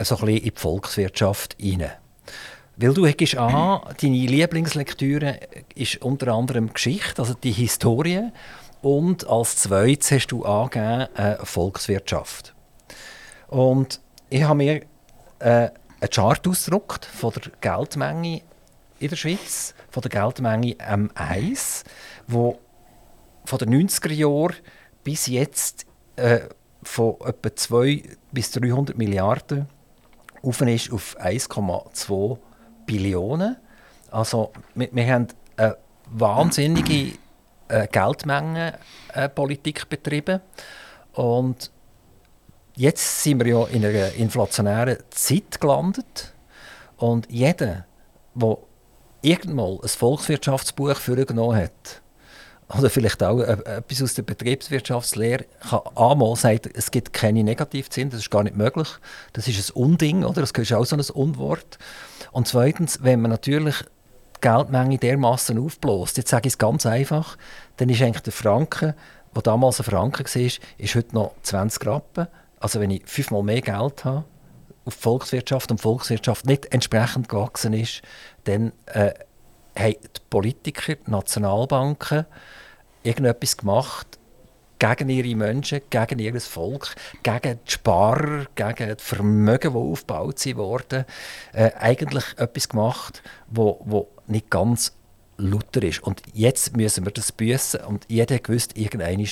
so 0.00 0.16
ein 0.16 0.20
bisschen 0.20 0.38
in 0.38 0.54
die 0.54 0.60
Volkswirtschaft 0.60 1.56
hinein. 1.60 1.92
Weil 2.78 2.92
du 2.92 3.06
hast 3.06 3.36
an, 3.36 3.80
deine 4.02 4.16
Lieblingslektüre 4.16 5.40
ist 5.74 6.02
unter 6.02 6.34
anderem 6.34 6.74
Geschichte, 6.74 7.22
also 7.22 7.32
die 7.32 7.52
Historie. 7.52 8.30
Und 8.82 9.26
als 9.26 9.56
zweites 9.56 10.10
hast 10.10 10.26
du 10.28 10.44
angegeben 10.44 11.08
äh, 11.16 11.36
Volkswirtschaft. 11.42 12.54
Und 13.48 14.00
ich 14.28 14.42
habe 14.42 14.58
mir 14.58 14.82
äh, 15.38 15.70
einen 16.00 16.10
Chart 16.10 16.46
ausgedruckt 16.46 17.06
von 17.06 17.32
der 17.32 17.50
Geldmenge 17.62 18.42
in 18.98 19.08
der 19.08 19.16
Schweiz, 19.16 19.74
von 19.90 20.02
der 20.02 20.10
Geldmenge 20.10 20.74
M1, 20.74 21.84
wo 22.26 22.58
von 23.46 23.58
den 23.58 23.88
90er 23.88 24.12
Jahren 24.12 24.56
bis 25.02 25.26
jetzt 25.28 25.86
äh, 26.16 26.40
von 26.82 27.16
etwa 27.24 27.56
200 27.56 28.18
bis 28.32 28.50
300 28.50 28.98
Milliarden 28.98 29.66
auf 30.42 30.60
ist 30.60 30.92
auf 30.92 31.16
1,2 31.18 32.38
Billionen. 32.86 33.56
Also 34.10 34.52
wir, 34.74 34.88
wir 34.92 35.06
haben 35.12 35.28
eine 35.56 35.76
wahnsinnige 36.06 37.18
äh, 37.68 37.86
Geldmengenpolitik 37.88 39.82
äh, 39.82 39.86
betrieben. 39.88 40.40
Und 41.12 41.70
jetzt 42.76 43.22
sind 43.22 43.44
wir 43.44 43.46
ja 43.46 43.66
in 43.66 43.84
einer 43.84 44.12
inflationären 44.12 44.98
Zeit 45.10 45.60
gelandet. 45.60 46.34
Und 46.96 47.30
jeder, 47.30 47.86
der 48.34 48.58
irgendwann 49.22 49.80
ein 49.82 49.88
Volkswirtschaftsbuch 49.88 50.96
vorgenommen 50.96 51.56
hat, 51.56 52.02
oder 52.76 52.90
vielleicht 52.90 53.22
auch 53.22 53.40
äh, 53.40 53.52
etwas 53.64 54.02
aus 54.02 54.14
der 54.14 54.22
Betriebswirtschaftslehre, 54.22 55.44
kann 55.68 55.80
einmal 55.94 56.34
sagen, 56.36 56.70
es 56.74 56.90
gibt 56.90 57.12
keine 57.12 57.44
Negativzinsen, 57.44 58.10
das 58.10 58.20
ist 58.20 58.30
gar 58.30 58.42
nicht 58.42 58.56
möglich. 58.56 58.88
Das 59.32 59.46
ist 59.46 59.70
ein 59.70 59.82
Unding, 59.82 60.24
oder? 60.24 60.40
Das 60.40 60.50
ist 60.50 60.72
auch 60.72 60.84
so 60.84 60.96
ein 60.96 61.02
Unwort. 61.10 61.78
Und 62.36 62.46
zweitens, 62.46 63.02
wenn 63.02 63.22
man 63.22 63.30
natürlich 63.30 63.76
die 64.36 64.40
Geldmenge 64.42 64.98
dermaßen 64.98 65.58
aufbläst, 65.58 66.18
jetzt 66.18 66.28
sage 66.28 66.48
ich 66.48 66.52
es 66.52 66.58
ganz 66.58 66.84
einfach, 66.84 67.38
dann 67.78 67.88
ist 67.88 68.02
eigentlich 68.02 68.24
der 68.24 68.34
Franken, 68.34 68.92
der 69.34 69.42
damals 69.42 69.80
ein 69.80 69.84
Franken 69.84 70.26
war, 70.26 70.42
ist 70.76 70.94
heute 70.94 71.14
noch 71.14 71.32
20 71.44 71.86
Rappen. 71.86 72.26
Also 72.60 72.78
wenn 72.78 72.90
ich 72.90 73.06
fünfmal 73.06 73.42
mehr 73.42 73.62
Geld 73.62 74.04
habe, 74.04 74.24
auf 74.84 74.96
die 74.96 75.00
Volkswirtschaft 75.00 75.70
und 75.70 75.80
Volkswirtschaft 75.80 76.44
nicht 76.44 76.74
entsprechend 76.74 77.30
gewachsen 77.30 77.72
ist, 77.72 78.02
dann 78.44 78.72
äh, 78.84 79.14
haben 79.74 79.94
die 79.94 80.20
Politiker, 80.28 80.94
die 80.94 81.10
Nationalbanken 81.10 82.26
irgendetwas 83.02 83.56
gemacht, 83.56 84.18
gegen 84.78 85.08
ihre 85.08 85.36
Menschen, 85.36 85.80
gegen 85.90 86.18
ihr 86.18 86.40
Volk, 86.40 86.94
gegen 87.22 87.60
die 87.66 87.70
Sparer, 87.70 88.46
gegen 88.54 88.96
die 88.96 89.02
Vermögen, 89.02 89.72
die 89.72 89.78
aufgebaut 89.78 90.44
wurden, 90.56 91.04
äh, 91.52 91.70
eigentlich 91.78 92.24
etwas 92.36 92.68
gemacht, 92.68 93.22
wo, 93.48 93.80
wo 93.84 94.08
nicht 94.26 94.50
ganz 94.50 94.92
lauter 95.38 95.82
ist. 95.82 96.02
Und 96.02 96.22
jetzt 96.32 96.76
müssen 96.76 97.04
wir 97.04 97.12
das 97.12 97.32
büßen 97.32 97.80
und 97.80 98.06
jeder 98.08 98.38
gewusst, 98.38 98.76
irgendein 98.76 99.26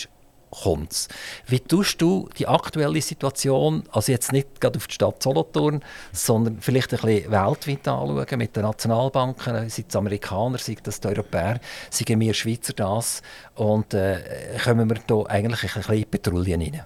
kommt 0.62 1.08
Wie 1.46 1.60
tust 1.60 2.00
du 2.00 2.28
die 2.38 2.46
aktuelle 2.46 3.00
Situation, 3.00 3.84
also 3.90 4.12
jetzt 4.12 4.32
nicht 4.32 4.60
gerade 4.60 4.76
auf 4.76 4.86
die 4.86 4.94
Stadt 4.94 5.22
Solothurn, 5.22 5.82
sondern 6.12 6.58
vielleicht 6.60 6.92
ein 6.94 7.00
bisschen 7.00 7.30
weltweit 7.30 7.88
anschauen, 7.88 8.38
mit 8.38 8.56
den 8.56 8.62
Nationalbanken, 8.62 9.68
sei 9.68 9.84
es 9.88 9.96
Amerikaner, 9.96 10.58
sei 10.58 10.76
es 10.82 11.00
die 11.00 11.08
Europäer, 11.08 11.60
seien 11.90 12.20
wir 12.20 12.34
Schweizer 12.34 12.72
das 12.72 13.22
und 13.54 13.94
äh, 13.94 14.20
kommen 14.62 14.88
wir 14.88 15.00
da 15.06 15.22
eigentlich 15.28 15.62
ein 15.62 15.80
bisschen 15.80 15.96
in 15.96 16.10
Patrouillen 16.10 16.62
rein? 16.62 16.84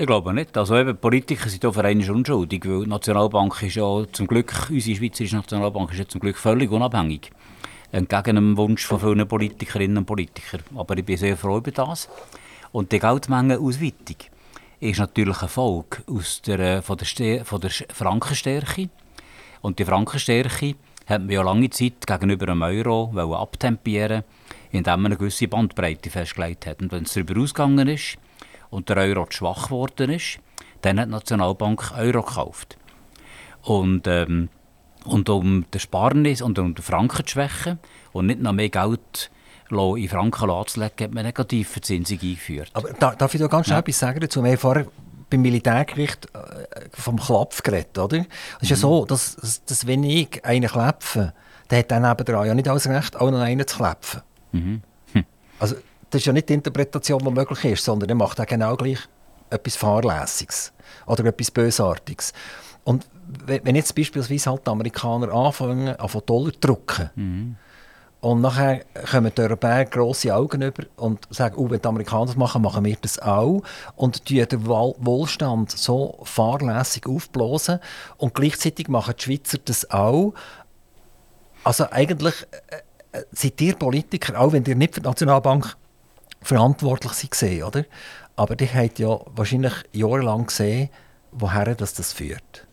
Ich 0.00 0.06
glaube 0.06 0.32
nicht. 0.32 0.56
Also 0.56 0.78
eben, 0.78 0.96
Politiker 0.96 1.48
sind 1.50 1.62
hier 1.62 1.72
für 1.74 2.12
unschuldig, 2.12 2.64
weil 2.64 2.84
die 2.84 2.88
Nationalbank 2.88 3.62
ist 3.62 3.74
ja 3.74 4.04
zum 4.10 4.26
Glück, 4.26 4.68
unsere 4.70 4.96
Schweizerische 4.96 5.36
Nationalbank 5.36 5.92
ist 5.92 5.98
ja 5.98 6.08
zum 6.08 6.22
Glück 6.22 6.38
völlig 6.38 6.70
unabhängig. 6.70 7.30
Entgegen 7.92 8.36
dem 8.36 8.56
Wunsch 8.56 8.86
von 8.86 8.98
vielen 8.98 9.28
Politikerinnen 9.28 9.98
und 9.98 10.06
Politikern. 10.06 10.62
Aber 10.74 10.96
ich 10.96 11.04
bin 11.04 11.18
sehr 11.18 11.36
froh 11.36 11.58
über 11.58 11.70
das. 11.70 12.08
Und 12.72 12.92
die 12.92 12.98
Geldmengenausweitung 12.98 14.16
ist 14.80 14.98
natürlich 14.98 15.40
eine 15.40 15.48
Folge 15.48 16.02
aus 16.06 16.42
der, 16.42 16.58
äh, 16.58 16.82
von, 16.82 16.96
der 16.96 17.44
von 17.44 17.60
der 17.60 17.70
Frankenstärke. 17.70 18.88
Und 19.60 19.78
die 19.78 19.84
Frankenstärke 19.84 20.74
hat 21.06 21.22
man 21.22 21.30
ja 21.30 21.42
lange 21.42 21.70
Zeit 21.70 22.06
gegenüber 22.06 22.46
dem 22.46 22.62
Euro 22.62 23.10
abtempieren 23.34 24.24
indem 24.72 25.02
man 25.02 25.06
eine 25.06 25.16
gewisse 25.16 25.48
Bandbreite 25.48 26.10
festgelegt 26.10 26.66
hat. 26.66 26.80
Und 26.80 26.92
wenn 26.92 27.04
es 27.04 27.12
darüber 27.12 27.40
ausgegangen 27.40 27.88
ist, 27.88 28.18
und 28.70 28.88
der 28.88 28.98
Euro 28.98 29.26
zu 29.26 29.38
schwach 29.38 29.64
geworden 29.64 30.10
ist, 30.10 30.38
dann 30.82 31.00
hat 31.00 31.08
die 31.08 31.12
Nationalbank 31.12 31.92
Euro 31.98 32.22
gekauft. 32.22 32.78
Und, 33.62 34.06
ähm, 34.06 34.48
und 35.04 35.28
um 35.28 35.68
den 35.70 35.80
Sparnis 35.80 36.40
und 36.40 36.58
um 36.58 36.74
den 36.74 36.82
Franken 36.82 37.26
zu 37.26 37.32
schwächen 37.32 37.78
und 38.12 38.26
nicht 38.26 38.40
noch 38.40 38.52
mehr 38.52 38.68
Geld 38.68 39.30
in 39.70 40.08
Franken 40.08 40.50
anzulegen, 40.50 41.04
hat 41.04 41.14
man 41.14 41.24
negative 41.24 41.80
Zinsung 41.80 42.18
eingeführt. 42.20 42.70
Aber 42.74 42.92
da, 42.92 43.14
darf 43.14 43.34
ich 43.34 43.40
da 43.40 43.46
ganz 43.46 43.66
schnell 43.66 43.76
ja. 43.76 43.80
etwas 43.80 43.98
sagen 43.98 44.20
dazu? 44.20 44.42
Wir 44.42 44.50
haben 44.50 44.58
vorher 44.58 44.86
beim 45.28 45.42
Militärgericht 45.42 46.26
äh, 46.34 46.88
vom 46.92 47.18
Klapf 47.18 47.62
geredet, 47.62 47.96
oder? 47.98 48.18
Es 48.60 48.62
ist 48.62 48.62
mhm. 48.62 48.68
ja 48.68 48.76
so, 48.76 49.04
dass, 49.04 49.62
dass 49.66 49.86
wenn 49.86 50.02
ich 50.04 50.44
einen 50.44 50.68
klepfe, 50.68 51.32
dann 51.68 51.78
hat 51.78 51.90
dann 51.90 52.02
nebenan 52.02 52.46
ja 52.46 52.54
nicht 52.54 52.68
alles 52.68 52.88
Recht, 52.88 53.16
auch 53.16 53.30
noch 53.30 53.40
einen 53.40 53.66
zu 53.66 53.76
klepfen. 53.76 54.22
Mhm. 54.52 54.82
Hm. 55.12 55.24
Also 55.60 55.76
das 56.10 56.20
ist 56.20 56.26
ja 56.26 56.32
nicht 56.32 56.48
die 56.48 56.54
Interpretation, 56.54 57.20
die 57.24 57.30
möglich 57.30 57.64
ist, 57.64 57.84
sondern 57.84 58.08
er 58.08 58.16
macht 58.16 58.40
auch 58.40 58.46
genau 58.46 58.76
gleich 58.76 58.98
etwas 59.50 59.76
Fahrlässiges 59.76 60.72
oder 61.06 61.24
etwas 61.24 61.50
Bösartiges. 61.50 62.32
Und 62.82 63.06
wenn 63.46 63.76
jetzt 63.76 63.94
beispielsweise 63.94 64.50
halt 64.50 64.66
die 64.66 64.70
Amerikaner 64.70 65.32
anfangen, 65.32 65.94
von 66.04 66.22
Dollar 66.26 66.52
zu 66.52 66.60
drucken, 66.60 67.10
mhm. 67.14 67.56
Und 68.20 68.42
nachher 68.42 68.84
kommen 69.10 69.32
die 69.34 69.40
Europäer 69.40 69.86
grosse 69.86 70.34
Augen 70.34 70.60
über 70.60 70.84
und 70.96 71.26
sagen, 71.30 71.54
oh, 71.56 71.70
wenn 71.70 71.80
die 71.80 71.88
Amerikaner 71.88 72.26
das 72.26 72.36
machen, 72.36 72.60
machen 72.60 72.84
wir 72.84 72.96
das 73.00 73.18
auch. 73.18 73.62
Und 73.96 74.28
die 74.28 74.44
den 74.46 74.66
Wohlstand 74.66 75.70
so 75.70 76.18
fahrlässig 76.24 77.06
aufblasen. 77.06 77.80
Und 78.18 78.34
gleichzeitig 78.34 78.88
machen 78.88 79.14
die 79.18 79.22
Schweizer 79.22 79.58
das 79.64 79.90
auch. 79.90 80.34
Also 81.64 81.90
eigentlich 81.90 82.34
äh, 82.68 83.18
äh 83.18 83.24
seid 83.32 83.58
ihr 83.62 83.74
Politiker, 83.74 84.38
auch 84.38 84.52
wenn 84.52 84.64
ihr 84.66 84.76
nicht 84.76 84.94
für 84.94 85.00
die 85.00 85.08
Nationalbank 85.08 85.76
verantwortlich 86.42 87.34
seid, 87.34 87.62
oder? 87.62 87.84
Aber 88.36 88.54
die 88.54 88.68
habt 88.68 88.98
ja 88.98 89.18
wahrscheinlich 89.34 89.74
jahrelang 89.92 90.46
gesehen, 90.46 90.90
woher 91.32 91.74
das, 91.74 91.94
das 91.94 92.12
führt. 92.12 92.66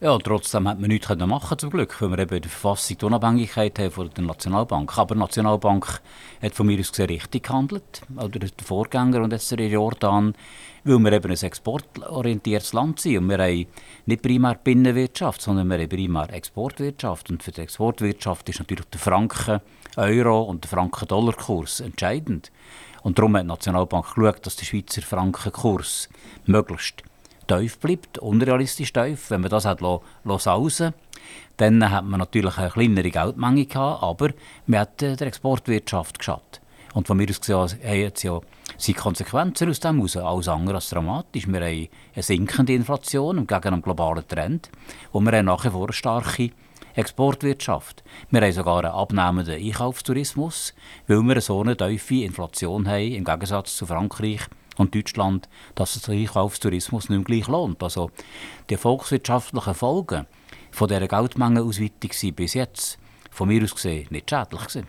Ja, 0.00 0.16
trotzdem 0.18 0.68
hat 0.68 0.78
man 0.78 0.90
nichts 0.90 1.08
machen 1.08 1.58
zum 1.58 1.70
Glück, 1.70 2.00
weil 2.00 2.10
wir 2.10 2.18
eben 2.20 2.36
in 2.36 2.42
der 2.42 2.50
Verfassung 2.52 2.98
die 2.98 3.04
Unabhängigkeit 3.04 3.76
haben 3.80 3.90
von 3.90 4.08
der 4.08 4.22
Nationalbank. 4.22 4.96
Aber 4.96 5.16
die 5.16 5.18
Nationalbank 5.18 6.00
hat 6.40 6.54
von 6.54 6.68
mir 6.68 6.78
aus 6.78 6.92
gesehen 6.92 7.08
richtig 7.08 7.42
gehandelt, 7.42 8.02
oder 8.14 8.38
der 8.38 8.50
Vorgänger 8.64 9.22
und 9.22 9.32
jetzt 9.32 9.50
der 9.50 9.66
Jordan, 9.66 10.36
weil 10.84 10.98
wir 11.00 11.12
eben 11.14 11.32
ein 11.32 11.36
exportorientiertes 11.36 12.74
Land 12.74 13.00
sind. 13.00 13.18
Und 13.18 13.28
wir 13.28 13.38
haben 13.38 13.66
nicht 14.06 14.22
primär 14.22 14.54
Binnenwirtschaft, 14.54 15.42
sondern 15.42 15.66
wir 15.66 15.78
haben 15.78 15.88
primär 15.88 16.32
Exportwirtschaft. 16.32 17.28
Und 17.30 17.42
für 17.42 17.50
die 17.50 17.62
Exportwirtschaft 17.62 18.48
ist 18.48 18.60
natürlich 18.60 18.86
der 18.86 19.00
Franken, 19.00 19.60
Euro 19.96 20.42
und 20.42 20.62
der 20.62 20.70
Franken-Dollar-Kurs 20.70 21.80
entscheidend. 21.80 22.52
Und 23.02 23.18
darum 23.18 23.34
hat 23.34 23.42
die 23.42 23.48
Nationalbank 23.48 24.14
geschaut, 24.14 24.46
dass 24.46 24.54
der 24.54 24.64
Schweizer 24.64 25.02
Frankenkurs 25.02 26.08
möglichst 26.46 27.02
tief 27.48 27.78
bleibt, 27.80 28.18
unrealistisch 28.18 28.92
tief. 28.92 29.30
Wenn 29.30 29.40
man 29.40 29.50
das 29.50 29.64
hat 29.64 29.80
sausen 30.38 30.94
dann 31.56 31.90
hat 31.90 32.04
man 32.04 32.20
natürlich 32.20 32.56
eine 32.56 32.70
kleinere 32.70 33.10
Geldmenge 33.10 33.66
gehabt, 33.66 34.02
aber 34.02 34.30
man 34.66 34.80
hat 34.80 35.00
der 35.00 35.20
Exportwirtschaft 35.20 36.18
geschadet. 36.18 36.60
Und 36.94 37.06
von 37.06 37.16
mir 37.16 37.28
aus 37.28 37.40
gesehen 37.40 37.56
haben 37.58 37.98
jetzt 37.98 38.22
ja 38.22 38.40
sind 38.76 38.96
Konsequenzen 38.96 39.68
aus 39.68 39.80
dem 39.80 39.96
heraus 39.96 40.16
alles 40.16 40.48
andere 40.48 40.76
als 40.76 40.90
dramatisch. 40.90 41.48
Wir 41.48 41.60
haben 41.60 41.88
eine 42.14 42.22
sinkende 42.22 42.74
Inflation 42.74 43.46
gegen 43.46 43.68
einen 43.68 43.82
globalen 43.82 44.26
Trend 44.26 44.70
und 45.12 45.24
wir 45.24 45.36
haben 45.36 45.46
nach 45.46 45.70
vor 45.70 45.84
eine 45.84 45.92
starke 45.92 46.50
Exportwirtschaft. 46.94 48.02
Wir 48.30 48.40
haben 48.40 48.52
sogar 48.52 48.84
einen 48.84 48.92
abnehmenden 48.92 49.62
Einkaufstourismus, 49.62 50.74
weil 51.06 51.22
wir 51.22 51.40
so 51.40 51.60
eine 51.60 51.76
tiefe 51.76 52.22
Inflation 52.22 52.88
haben, 52.88 53.12
im 53.12 53.24
Gegensatz 53.24 53.76
zu 53.76 53.86
Frankreich 53.86 54.40
und 54.78 54.94
Deutschland, 54.94 55.48
dass 55.74 56.00
der 56.00 56.14
Einkaufstourismus 56.14 57.08
nicht 57.08 57.18
mehr 57.18 57.24
gleich 57.24 57.48
lohnt. 57.48 57.82
Also 57.82 58.10
die 58.70 58.76
volkswirtschaftlichen 58.76 59.74
Folgen 59.74 60.26
von 60.70 60.88
dieser 60.88 61.08
Geldmengenausweitung 61.08 62.12
sind 62.12 62.36
bis 62.36 62.54
jetzt, 62.54 62.98
von 63.30 63.48
mir 63.48 63.62
aus 63.62 63.74
gesehen, 63.74 64.06
nicht 64.10 64.30
schädlich 64.30 64.60
gewesen. 64.60 64.86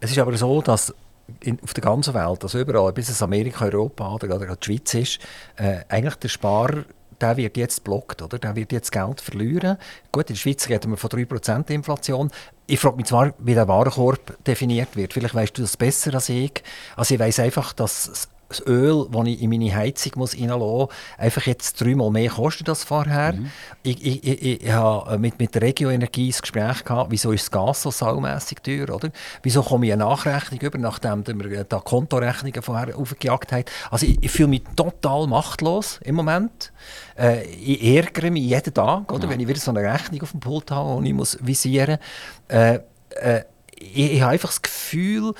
Es 0.00 0.10
ist 0.10 0.18
aber 0.18 0.36
so, 0.36 0.60
dass 0.60 0.94
in, 1.40 1.58
auf 1.62 1.72
der 1.74 1.84
ganzen 1.84 2.14
Welt, 2.14 2.42
also 2.42 2.58
überall, 2.58 2.92
bis 2.92 3.08
es 3.08 3.22
Amerika, 3.22 3.66
Europa 3.66 4.14
oder 4.14 4.28
gerade 4.28 4.56
die 4.56 4.64
Schweiz 4.64 4.94
ist, 4.94 5.18
äh, 5.56 5.80
eigentlich 5.88 6.16
der 6.16 6.28
Sparer 6.28 6.84
der 7.22 7.36
wird 7.36 7.56
jetzt 7.56 7.84
blockt, 7.84 8.20
oder? 8.20 8.38
Der 8.38 8.56
wird 8.56 8.72
jetzt 8.72 8.90
Geld 8.90 9.20
verlieren. 9.20 9.78
Gut, 10.10 10.28
in 10.28 10.34
der 10.34 10.40
Schweiz 10.40 10.68
reden 10.68 10.90
wir 10.90 10.96
von 10.96 11.08
3% 11.08 11.70
Inflation. 11.70 12.30
Ich 12.66 12.80
frage 12.80 12.96
mich 12.96 13.06
zwar, 13.06 13.32
wie 13.38 13.54
der 13.54 13.68
Warenkorb 13.68 14.44
definiert 14.44 14.96
wird. 14.96 15.12
Vielleicht 15.12 15.34
weißt 15.34 15.56
du 15.56 15.62
das 15.62 15.76
besser 15.76 16.14
als 16.14 16.28
ich. 16.28 16.62
Also 16.96 17.14
ich 17.14 17.20
weiß 17.20 17.38
einfach, 17.40 17.72
dass 17.72 18.28
das 18.52 18.66
Öl, 18.66 19.06
das 19.10 19.26
ich 19.26 19.42
in 19.42 19.50
meine 19.50 19.74
Heizung 19.74 20.12
muss 20.16 20.34
reinlassen 20.34 20.60
muss, 20.60 20.88
einfach 21.18 21.46
jetzt 21.46 21.80
dreimal 21.80 22.10
mehr 22.10 22.30
kostet 22.30 22.68
als 22.68 22.84
vorher. 22.84 23.34
Mhm. 23.34 23.50
Ich, 23.82 24.04
ich, 24.04 24.24
ich, 24.24 24.62
ich 24.62 24.72
habe 24.72 25.18
mit, 25.18 25.38
mit 25.38 25.54
der 25.54 25.62
Regioenergie 25.62 26.28
ein 26.28 26.40
Gespräch 26.40 26.84
gehabt, 26.84 27.10
wieso 27.10 27.32
ist 27.32 27.42
das 27.44 27.50
Gas 27.50 27.82
so 27.82 27.90
saumässig 27.90 28.62
teuer, 28.62 28.90
oder? 28.90 29.10
Wieso 29.42 29.62
komme 29.62 29.86
ich 29.86 29.92
eine 29.92 30.04
Nachrechnung 30.04 30.60
über, 30.60 30.78
nachdem 30.78 31.24
wir 31.26 31.64
da 31.64 31.78
Kontorechnungen 31.78 32.62
vorher 32.62 32.96
aufgejagt 32.96 33.52
haben. 33.52 33.64
Also 33.90 34.06
ich, 34.06 34.22
ich 34.22 34.30
fühle 34.30 34.48
mich 34.48 34.62
total 34.76 35.26
machtlos 35.26 36.00
im 36.04 36.14
Moment. 36.14 36.72
Äh, 37.18 37.44
ich 37.44 37.82
ärgere 37.84 38.30
mich 38.30 38.44
jeden 38.44 38.74
Tag, 38.74 39.12
oder? 39.12 39.24
Ja. 39.24 39.30
wenn 39.30 39.40
ich 39.40 39.48
wieder 39.48 39.60
so 39.60 39.70
eine 39.70 39.80
Rechnung 39.80 40.22
auf 40.22 40.32
dem 40.32 40.40
Pult 40.40 40.70
habe 40.70 40.94
und 40.94 41.06
ich 41.06 41.14
muss 41.14 41.38
visieren. 41.40 41.98
Äh, 42.48 42.80
äh, 43.10 43.44
ich, 43.78 44.14
ich 44.14 44.22
habe 44.22 44.32
einfach 44.32 44.50
das 44.50 44.62
Gefühl, 44.62 45.34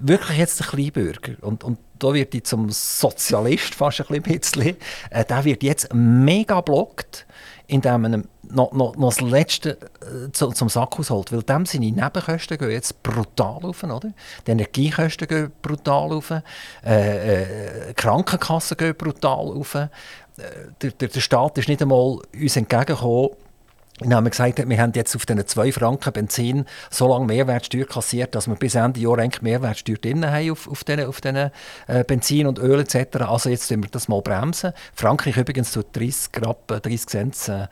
wirklich 0.00 0.38
jetzt 0.38 0.60
der 0.60 0.66
Kleinbürger, 0.66 1.34
und, 1.42 1.64
und 1.64 1.78
da 1.98 2.12
wird 2.12 2.34
ich 2.34 2.44
zum 2.44 2.70
Sozialist 2.70 3.74
fast 3.74 4.10
ein 4.10 4.22
bisschen, 4.22 4.76
äh, 5.10 5.24
der 5.24 5.44
wird 5.44 5.62
jetzt 5.62 5.92
mega 5.94 6.60
blockt, 6.60 7.26
indem 7.66 8.02
man 8.02 8.28
noch, 8.42 8.72
noch, 8.72 8.96
noch 8.96 9.14
das 9.14 9.20
Letzte 9.20 9.78
äh, 10.00 10.30
zu, 10.32 10.48
zum 10.48 10.68
Sack 10.68 10.98
ausholt. 10.98 11.32
Weil 11.32 11.42
dem 11.42 11.64
seine 11.64 11.90
Nebenkosten 11.90 12.58
gehen 12.58 12.70
jetzt 12.70 13.02
brutal 13.02 13.64
auf, 13.64 13.82
oder? 13.82 14.12
Die 14.46 14.50
Energiekosten 14.50 15.28
gehen 15.28 15.52
brutal 15.62 16.12
auf, 16.12 16.30
äh, 16.30 16.40
äh, 16.84 17.94
Krankenkassen 17.94 18.76
gehen 18.76 18.94
brutal 18.96 19.48
auf. 19.48 19.74
Äh, 19.74 19.88
der, 20.80 20.90
der, 20.90 21.08
der 21.08 21.20
Staat 21.20 21.58
ist 21.58 21.68
nicht 21.68 21.82
einmal 21.82 22.18
uns 22.34 22.56
entgegengekommen, 22.56 23.30
wir 24.00 24.16
haben 24.16 24.28
gesagt, 24.28 24.68
wir 24.68 24.78
haben 24.80 24.92
jetzt 24.94 25.14
auf 25.14 25.26
diesen 25.26 25.46
2 25.46 25.72
Franken 25.72 26.12
Benzin 26.12 26.64
so 26.90 27.08
lange 27.08 27.26
Mehrwertsteuer 27.26 27.84
kassiert, 27.84 28.34
dass 28.34 28.48
wir 28.48 28.56
bis 28.56 28.74
Ende 28.74 29.00
Jahr 29.00 29.18
eigentlich 29.18 29.42
Mehrwertsteuer 29.42 29.96
drin 29.96 30.28
haben 30.28 30.50
auf, 30.50 30.68
auf 30.68 30.82
diesen, 30.82 31.06
auf 31.06 31.20
äh, 31.24 31.50
Benzin 32.04 32.46
und 32.46 32.58
Öl 32.58 32.80
etc. 32.80 33.18
Also 33.20 33.48
jetzt 33.48 33.70
müssen 33.70 33.84
wir 33.84 33.90
das 33.90 34.08
mal 34.08 34.22
bremsen. 34.22 34.72
Frankreich 34.94 35.36
übrigens 35.36 35.72
tut 35.72 35.94
30 35.94 36.30
Rappen, 36.44 36.80
30 36.80 37.06
Cent 37.06 37.48
äh, 37.48 37.68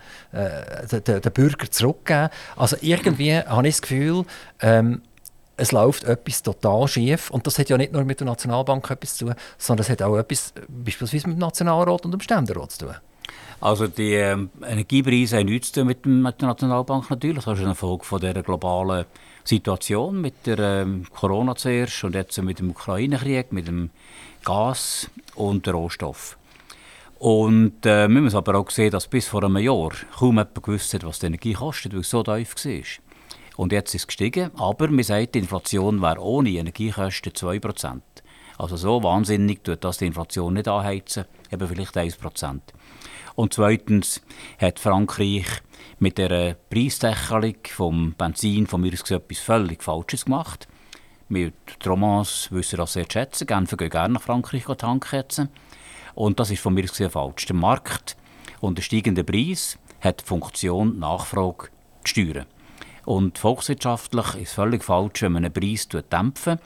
den, 1.01 1.23
den 1.23 1.33
Bürger 1.33 1.71
zurückgeben. 1.71 2.29
Also 2.57 2.77
irgendwie 2.81 3.39
habe 3.39 3.67
ich 3.67 3.75
das 3.75 3.83
Gefühl, 3.83 4.25
ähm, 4.61 5.03
es 5.57 5.73
läuft 5.73 6.05
etwas 6.05 6.43
total 6.43 6.89
schief. 6.89 7.31
Und 7.31 7.47
das 7.47 7.59
hat 7.59 7.69
ja 7.69 7.77
nicht 7.77 7.93
nur 7.93 8.05
mit 8.05 8.21
der 8.21 8.27
Nationalbank 8.27 8.91
etwas 8.91 9.17
zu 9.17 9.27
tun, 9.27 9.35
sondern 9.59 9.85
es 9.85 9.91
hat 9.91 10.03
auch 10.03 10.17
etwas 10.17 10.53
beispielsweise 10.69 11.29
mit 11.29 11.37
dem 11.37 11.41
Nationalrat 11.41 12.05
und 12.05 12.13
dem 12.13 12.21
Ständerat 12.21 12.73
zu 12.73 12.87
tun. 12.87 12.95
Also 13.61 13.89
die 13.89 14.15
ähm, 14.15 14.49
Energiepreise 14.63 15.39
haben 15.39 15.47
nichts 15.47 15.73
zu 15.73 15.81
tun 15.81 15.89
mit, 15.89 16.07
mit 16.07 16.41
der 16.41 16.49
Nationalbank 16.49 17.11
natürlich. 17.11 17.45
Das 17.45 17.59
ist 17.59 17.65
eine 17.65 17.75
Folge 17.75 18.05
von 18.05 18.21
der 18.21 18.43
globalen 18.43 19.05
Situation 19.45 20.21
mit 20.21 20.47
der 20.47 20.59
ähm, 20.59 21.05
Corona 21.15 21.55
zuerst 21.55 22.05
und 22.05 22.15
jetzt 22.15 22.41
mit 22.43 22.59
dem 22.59 22.71
Ukraine-Krieg, 22.71 23.53
mit 23.53 23.69
dem 23.69 23.91
Gas 24.45 25.11
und 25.35 25.67
dem 25.67 25.75
Rohstoff. 25.75 26.39
Und 27.19 27.85
äh, 27.85 28.09
wir 28.09 28.21
müssen 28.23 28.39
aber 28.39 28.59
auch 28.59 28.71
sehen, 28.71 28.93
dass 28.93 29.07
bis 29.07 29.29
vor 29.29 29.45
einem 29.45 29.59
Jahr 29.59 29.91
kaum 30.19 30.39
jemand 30.39 30.55
gewusst 30.55 30.95
hat, 30.95 31.05
was 31.05 31.19
die 31.19 31.27
Energie 31.27 31.53
kostet, 31.53 31.93
weil 31.93 32.01
es 32.01 32.09
so 32.09 32.23
tief 32.23 32.55
war. 32.65 32.83
Und 33.59 33.73
jetzt 33.73 33.95
ist 33.95 34.03
es 34.03 34.07
gestiegen, 34.07 34.51
aber 34.57 34.89
man 34.89 35.05
sagt, 35.05 35.35
die 35.35 35.41
Inflation 35.41 36.01
wäre 36.01 36.19
ohne 36.19 36.49
Energiekosten 36.49 37.33
2%. 37.33 38.01
Also 38.57 38.77
so 38.77 39.03
wahnsinnig 39.03 39.63
tut 39.63 39.85
das 39.85 39.99
die 39.99 40.07
Inflation 40.07 40.55
nicht 40.55 40.67
anheizen, 40.67 41.27
eben 41.53 41.69
vielleicht 41.69 41.95
1%. 41.95 42.61
Und 43.41 43.55
zweitens 43.55 44.21
hat 44.59 44.79
Frankreich 44.79 45.47
mit 45.99 46.19
der 46.19 46.57
Preisdeckelung 46.69 47.57
vom 47.71 48.13
Benzin 48.13 48.67
von 48.67 48.83
mir 48.83 48.93
etwas 48.93 49.39
völlig 49.39 49.83
Falsches 49.83 50.27
gemacht. 50.27 50.69
Wir 51.31 51.51
Romans 51.87 52.49
wissen 52.51 52.77
das 52.77 52.93
sehr 52.93 53.07
schätzen. 53.11 53.47
Genfer 53.47 53.79
gehen 53.79 53.89
gerne 53.89 54.13
nach 54.13 54.23
Frankreich 54.23 54.65
tanken 54.77 55.49
Und 56.15 56.39
das 56.39 56.51
ist 56.51 56.61
von 56.61 56.75
mir 56.75 56.85
aus 56.85 57.01
falsch. 57.11 57.47
Der 57.47 57.57
Markt 57.57 58.15
und 58.61 58.77
der 58.77 58.83
steigende 58.83 59.25
Preis 59.25 59.79
hat 60.03 60.21
die 60.21 60.27
Funktion 60.27 60.99
Nachfrage 60.99 61.71
zu 62.05 62.11
steuern. 62.11 62.45
Und 63.05 63.39
volkswirtschaftlich 63.39 64.35
ist 64.35 64.49
es 64.49 64.53
völlig 64.53 64.85
falsch, 64.85 65.23
wenn 65.23 65.33
man 65.33 65.45
einen 65.45 65.53
Preis 65.53 65.89
dämpfen 65.89 66.59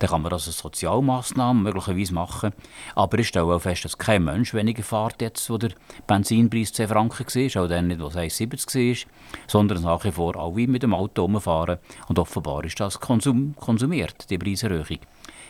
dann 0.00 0.08
kann 0.08 0.22
man 0.22 0.30
das 0.30 0.46
als 0.46 0.58
Sozialmaßnahme 0.58 1.60
möglicherweise 1.60 2.14
machen. 2.14 2.52
Aber 2.94 3.18
ich 3.18 3.28
stelle 3.28 3.54
auch 3.54 3.60
fest, 3.60 3.84
dass 3.84 3.98
kein 3.98 4.24
Mensch 4.24 4.54
weniger 4.54 4.82
fährt, 4.82 5.20
jetzt, 5.20 5.48
wo 5.50 5.58
der 5.58 5.72
Benzinpreis 6.06 6.72
10 6.72 6.88
Franken 6.88 7.26
war, 7.26 7.62
auch 7.62 7.68
dann 7.68 7.88
nicht, 7.88 8.00
wo 8.00 8.06
es 8.06 8.16
1,70 8.16 9.04
war, 9.04 9.12
sondern 9.46 9.82
nach 9.82 10.02
wie 10.04 10.10
vor 10.10 10.36
alle 10.36 10.66
mit 10.66 10.82
dem 10.82 10.94
Auto 10.94 11.22
rumfahren. 11.22 11.78
Und 12.08 12.18
offenbar 12.18 12.64
ist 12.64 12.80
das 12.80 12.98
konsum 12.98 13.54
konsumiert, 13.56 14.30
die 14.30 14.38
Preiserhöhung. 14.38 15.00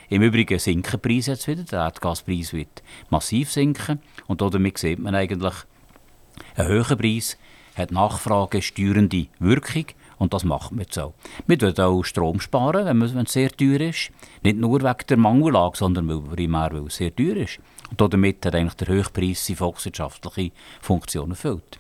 Im 0.09 0.23
Übrigen 0.23 0.59
sinken 0.59 1.01
die 1.01 1.09
Preise 1.09 1.33
jetzt 1.33 1.47
wieder, 1.47 1.63
der 1.63 1.85
Erdgaspreis 1.85 2.53
wird 2.53 2.83
massiv 3.09 3.53
sinken 3.53 4.01
und 4.27 4.41
damit 4.41 4.79
sieht 4.79 4.99
man 4.99 5.15
eigentlich, 5.15 5.55
ein 6.57 6.67
höherer 6.67 6.97
Preis 6.97 7.39
hat 7.77 7.93
nachfragesteuernde 7.93 9.29
Wirkung 9.39 9.87
und 10.21 10.35
das 10.35 10.45
macht 10.45 10.71
man 10.71 10.81
jetzt 10.81 10.99
auch. 10.99 11.15
Wir 11.47 11.57
sparen 11.57 11.81
auch 11.81 12.03
Strom, 12.03 12.41
sparen, 12.41 12.85
wenn, 12.85 13.25
es 13.25 13.33
sehr 13.33 13.51
teuer 13.51 13.81
ist. 13.81 14.11
Nicht 14.43 14.59
nur 14.59 14.83
wegen 14.83 15.07
der 15.09 15.17
Mangellage, 15.17 15.79
sondern 15.79 16.09
weil, 16.09 16.21
primär, 16.21 16.71
weil 16.73 16.87
es 16.89 16.97
sehr 16.97 17.17
teuer 17.17 17.37
ist. 17.37 17.59
Und 17.91 18.13
damit 18.13 18.45
hat 18.45 18.55
eigentlich 18.55 18.75
der 18.75 18.89
Höchpreis 18.89 19.47
seine 19.47 19.57
volkswirtschaftliche 19.57 20.53
Funktion 20.83 21.31
erfüllt. 21.31 21.79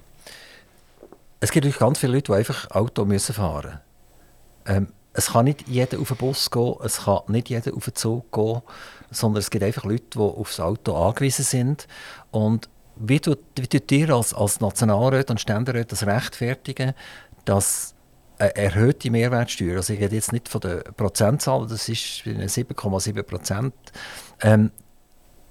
Es 1.40 1.52
gibt 1.52 1.78
ganz 1.78 1.98
viele 1.98 2.14
Leute, 2.14 2.32
die 2.32 2.38
einfach 2.38 2.70
Auto 2.70 3.04
müssen 3.04 3.34
fahren 3.34 3.78
müssen. 4.64 4.86
Ähm, 4.86 4.92
es 5.12 5.32
kann 5.32 5.44
nicht 5.44 5.68
jeder 5.68 6.00
auf 6.00 6.08
den 6.08 6.16
Bus 6.16 6.50
gehen, 6.50 6.76
es 6.82 7.02
kann 7.04 7.20
nicht 7.28 7.50
jeder 7.50 7.74
auf 7.74 7.84
den 7.84 7.94
Zug 7.94 8.32
gehen, 8.32 8.62
sondern 9.10 9.40
es 9.40 9.50
gibt 9.50 9.64
einfach 9.64 9.84
Leute, 9.84 10.04
die 10.14 10.18
aufs 10.18 10.60
Auto 10.60 10.96
angewiesen 10.96 11.44
sind. 11.44 11.88
Und 12.30 12.70
wie 12.96 13.20
tut, 13.20 13.40
wie 13.56 13.66
tut 13.66 13.92
ihr 13.92 14.08
als, 14.10 14.32
als 14.32 14.60
Nationalrat 14.60 15.30
und 15.30 15.40
Ständerat 15.40 15.92
das 15.92 16.06
rechtfertigen, 16.06 16.94
dass 17.44 17.94
eine 18.40 18.56
erhöhte 18.56 19.10
Mehrwertsteuer, 19.10 19.76
also 19.76 19.92
ich 19.92 20.00
rede 20.00 20.14
jetzt 20.14 20.32
nicht 20.32 20.48
von 20.48 20.60
der 20.60 20.78
Prozentzahl, 20.78 21.66
das 21.66 21.88
ist 21.88 22.22
7,7 22.24 23.22
Prozent, 23.22 23.74
ähm, 24.40 24.70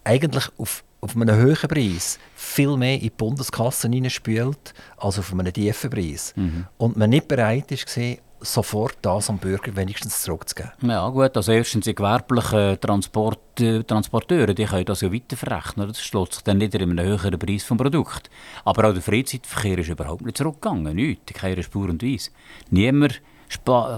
eigentlich 0.04 0.46
auf, 0.58 0.84
auf 1.02 1.16
einem 1.16 1.36
höheren 1.36 1.70
Preis 1.70 2.20
viel 2.36 2.76
mehr 2.78 2.96
in 2.96 3.02
die 3.02 3.10
Bundeskasse 3.12 3.90
hineinspült, 3.90 4.74
als 4.98 5.20
auf 5.20 5.32
einem 5.32 5.54
tiefen 5.54 5.90
Preis. 5.90 6.34
Mhm. 6.36 6.66
Und 6.78 6.98
man 6.98 7.12
nicht 7.12 7.28
bereit 7.28 7.72
ist, 7.72 7.86
gesehen, 7.86 8.20
sofort 8.42 8.98
das 9.02 9.30
am 9.30 9.38
Bürger 9.38 9.76
wenigstens 9.76 10.22
zurückzugeben. 10.22 10.72
Ja 10.82 11.08
gut, 11.10 11.36
also 11.36 11.52
erstens 11.52 11.86
die 11.86 11.96
gewerblichen 11.96 12.80
Transport, 12.80 13.60
äh, 13.60 13.84
Transporteure, 13.84 14.54
die 14.54 14.66
können 14.66 14.86
das 14.86 15.02
ja 15.02 15.12
weiterverrechnen. 15.12 15.88
Das 15.88 16.02
schlägt 16.02 16.34
sich 16.34 16.44
dann 16.44 16.58
nicht 16.58 16.76
in 16.76 16.82
einem 16.82 17.06
höheren 17.06 17.38
Preis 17.38 17.64
vom 17.64 17.78
Produkt. 17.78 18.30
Aber 18.66 18.90
auch 18.90 18.94
der 18.94 19.02
Freizeitverkehr 19.02 19.80
ist 19.80 19.90
überhaupt 19.90 20.22
nicht 20.22 20.38
zurückgegangen, 20.38 20.96
nicht, 20.96 21.30
in 21.30 21.38
keiner 21.38 21.64
Spur 21.64 21.90
und 21.90 22.04
Weise. 22.04 22.32
Niemand, 22.70 23.22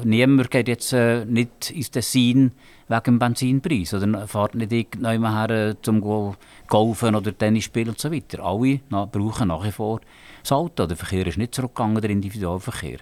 niemand 0.04 0.52
geht 0.52 0.68
jetzt 0.68 0.94
äh, 0.94 1.26
nicht 1.26 1.72
ins 1.72 1.92
Tessin 1.92 2.52
wegen 2.88 3.04
dem 3.04 3.20
Benzinpreis 3.20 3.94
oder 3.94 4.28
fährt 4.28 4.56
nicht 4.56 4.72
irgendjemand 4.72 5.50
her 5.50 5.70
äh, 5.70 5.76
zum 5.82 6.02
Golfen 6.68 7.16
oder 7.16 7.38
Tennis 7.38 7.66
spielen 7.66 7.89
und 7.89 8.00
so 8.00 8.12
weiter. 8.12 8.44
Alle 8.44 8.82
na, 8.89 9.06
brauchen 9.06 9.48
nach 9.48 9.64
wie 9.64 9.72
vor 9.72 10.02
das 10.42 10.52
Auto. 10.52 10.86
Der 10.86 10.98
Verkehr 10.98 11.28
ist 11.28 11.38
nicht 11.38 11.56
zurückgegangen, 11.56 12.02
der 12.02 12.10
Individualverkehr. 12.10 13.00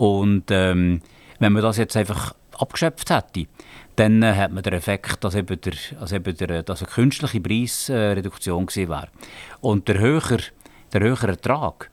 Und 0.00 0.44
ähm, 0.50 1.02
wenn 1.40 1.52
man 1.52 1.62
das 1.62 1.76
jetzt 1.76 1.94
einfach 1.94 2.34
abgeschöpft 2.56 3.10
hätte, 3.10 3.48
dann 3.96 4.22
äh, 4.22 4.34
hat 4.34 4.50
man 4.50 4.62
den 4.62 4.72
Effekt, 4.72 5.22
dass 5.22 5.34
eben, 5.34 5.60
der, 5.60 5.74
dass 5.98 6.12
eben 6.12 6.34
der, 6.38 6.62
dass 6.62 6.82
eine 6.82 6.90
künstliche 6.90 7.38
Preisreduktion 7.38 8.64
gewesen 8.64 8.88
wäre. 8.88 9.08
Und 9.60 9.88
der 9.88 9.98
höhere, 9.98 10.38
der 10.94 11.02
höhere 11.02 11.26
Ertrag, 11.26 11.90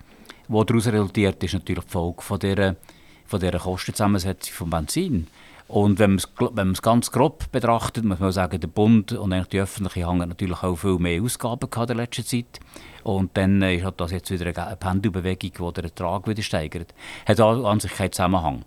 der 0.48 0.64
daraus 0.64 0.88
resultiert, 0.88 1.44
ist 1.44 1.56
natürlich 1.56 1.84
die 1.84 1.92
Folge 1.92 2.22
von 2.22 2.40
dieser, 2.40 2.78
von 3.26 3.42
dieser 3.42 3.60
Kostenzusammensetzung 3.60 4.54
von 4.54 4.70
Benzin. 4.70 5.28
Und 5.68 6.00
wenn 6.00 6.18
man 6.56 6.72
es 6.72 6.82
ganz 6.82 7.12
grob 7.12 7.52
betrachtet, 7.52 8.06
muss 8.06 8.20
man 8.20 8.32
sagen, 8.32 8.60
der 8.60 8.68
Bund 8.68 9.12
und 9.12 9.34
eigentlich 9.34 9.50
die 9.50 9.60
öffentliche 9.60 10.08
hat 10.08 10.16
natürlich 10.16 10.64
auch 10.64 10.78
viel 10.78 10.98
mehr 10.98 11.22
Ausgaben 11.22 11.70
gehabt 11.70 11.92
in 11.92 11.98
letzter 11.98 12.24
Zeit. 12.24 12.60
Und 13.04 13.36
dann 13.36 13.62
ist 13.62 13.84
halt 13.84 14.00
das 14.00 14.12
jetzt 14.12 14.32
wieder 14.32 14.46
eine 14.46 14.76
Pendelbewegung, 14.78 15.52
die 15.68 15.74
den 15.74 15.86
Ertrag 15.86 16.28
wieder 16.28 16.42
steigert. 16.42 16.94
Hat 17.26 17.40
an 17.40 17.80
sich 17.82 17.94
keinen 17.94 18.14
Zusammenhang. 18.14 18.64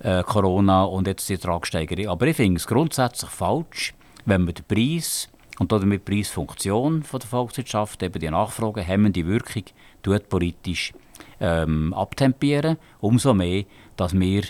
Äh, 0.00 0.22
Corona 0.24 0.84
und 0.84 1.06
jetzt 1.06 1.28
die 1.28 1.34
Ertragssteigerung. 1.34 2.08
Aber 2.08 2.26
ich 2.26 2.36
finde 2.36 2.58
es 2.58 2.66
grundsätzlich 2.66 3.30
falsch, 3.30 3.94
wenn 4.26 4.44
man 4.44 4.54
den 4.54 4.64
Preis 4.66 5.28
und 5.58 5.72
damit 5.72 6.08
die 6.08 6.12
Preisfunktion 6.12 7.04
von 7.04 7.20
der 7.20 7.28
Volkswirtschaft, 7.28 8.02
eben 8.02 8.18
die 8.18 8.30
Nachfrage, 8.30 8.82
hemmende 8.82 9.26
Wirkung, 9.26 9.64
tut 10.02 10.28
politisch 10.28 10.92
ähm, 11.40 11.94
abtempieren. 11.94 12.76
Umso 13.00 13.32
mehr, 13.32 13.64
dass 13.96 14.18
wir 14.18 14.42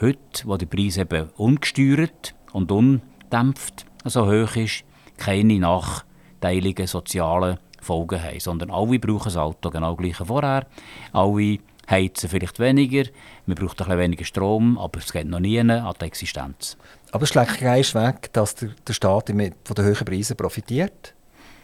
heute, 0.00 0.44
wo 0.44 0.56
der 0.56 0.66
Preis 0.66 0.96
eben 0.96 1.30
ungesteuert 1.36 2.34
und 2.52 2.70
undämpft 2.70 3.86
so 4.04 4.26
hoch 4.26 4.56
ist, 4.56 4.84
keine 5.16 5.58
nachteiligen 5.58 6.86
sozialen 6.86 7.58
Folgen 7.80 8.22
haben. 8.22 8.40
Sondern 8.40 8.70
alle 8.70 8.98
brauchen 8.98 9.24
das 9.24 9.36
Auto 9.36 9.70
genau 9.70 9.96
gleich 9.96 10.20
wie 10.20 10.24
vorher. 10.24 10.66
Alle 11.12 11.58
heizen 11.88 12.28
vielleicht 12.28 12.58
weniger, 12.58 13.08
man 13.46 13.54
braucht 13.54 13.80
ein 13.80 13.86
bisschen 13.86 13.98
weniger 14.00 14.24
Strom, 14.24 14.76
aber 14.78 14.98
es 14.98 15.12
geht 15.12 15.26
noch 15.26 15.38
nie 15.38 15.60
an 15.60 15.94
die 16.00 16.04
Existenz. 16.04 16.76
Aber 17.12 17.22
es 17.22 17.28
schlägt 17.28 17.58
keinen 17.58 17.84
weg, 17.94 18.32
dass 18.32 18.56
der 18.56 18.92
Staat 18.92 19.28
von 19.28 19.38
den 19.38 19.54
hohen 19.84 20.04
Preisen 20.04 20.36
profitiert. 20.36 21.14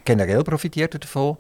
Generell 0.05 0.45
profitiert 0.45 0.95
er 0.95 1.01
davon. 1.01 1.37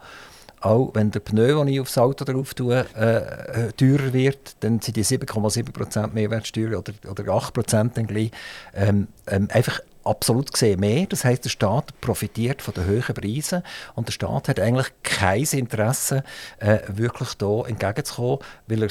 Auch 0.62 0.90
wenn 0.94 1.10
der 1.10 1.20
Pneu, 1.20 1.54
den 1.54 1.68
ich 1.68 1.80
aufs 1.80 1.98
Auto 1.98 2.24
drauf 2.24 2.54
tue, 2.54 2.86
äh, 2.96 3.66
äh 3.66 3.72
teurer 3.72 4.12
wird, 4.12 4.56
dann 4.60 4.80
sind 4.80 4.96
die 4.96 5.04
7,7% 5.04 6.12
Mehrwertsteuer 6.12 6.78
oder, 6.78 6.92
oder 7.10 7.24
8% 7.24 7.90
dann 7.94 8.06
gleich 8.06 8.30
ähm, 8.74 9.08
ähm, 9.26 9.48
einfach 9.52 9.80
absolut 10.04 10.52
gesehen 10.52 10.80
mehr. 10.80 11.06
Das 11.06 11.24
heißt, 11.24 11.44
der 11.44 11.50
Staat 11.50 12.00
profitiert 12.00 12.62
von 12.62 12.74
den 12.74 12.86
hohen 12.86 13.14
Preisen 13.14 13.62
und 13.94 14.08
der 14.08 14.12
Staat 14.12 14.48
hat 14.48 14.60
eigentlich 14.60 14.88
kein 15.02 15.42
Interesse, 15.42 16.22
äh, 16.58 16.78
wirklich 16.88 17.30
hier 17.38 17.64
entgegenzukommen, 17.68 18.38
weil 18.68 18.84
er 18.84 18.88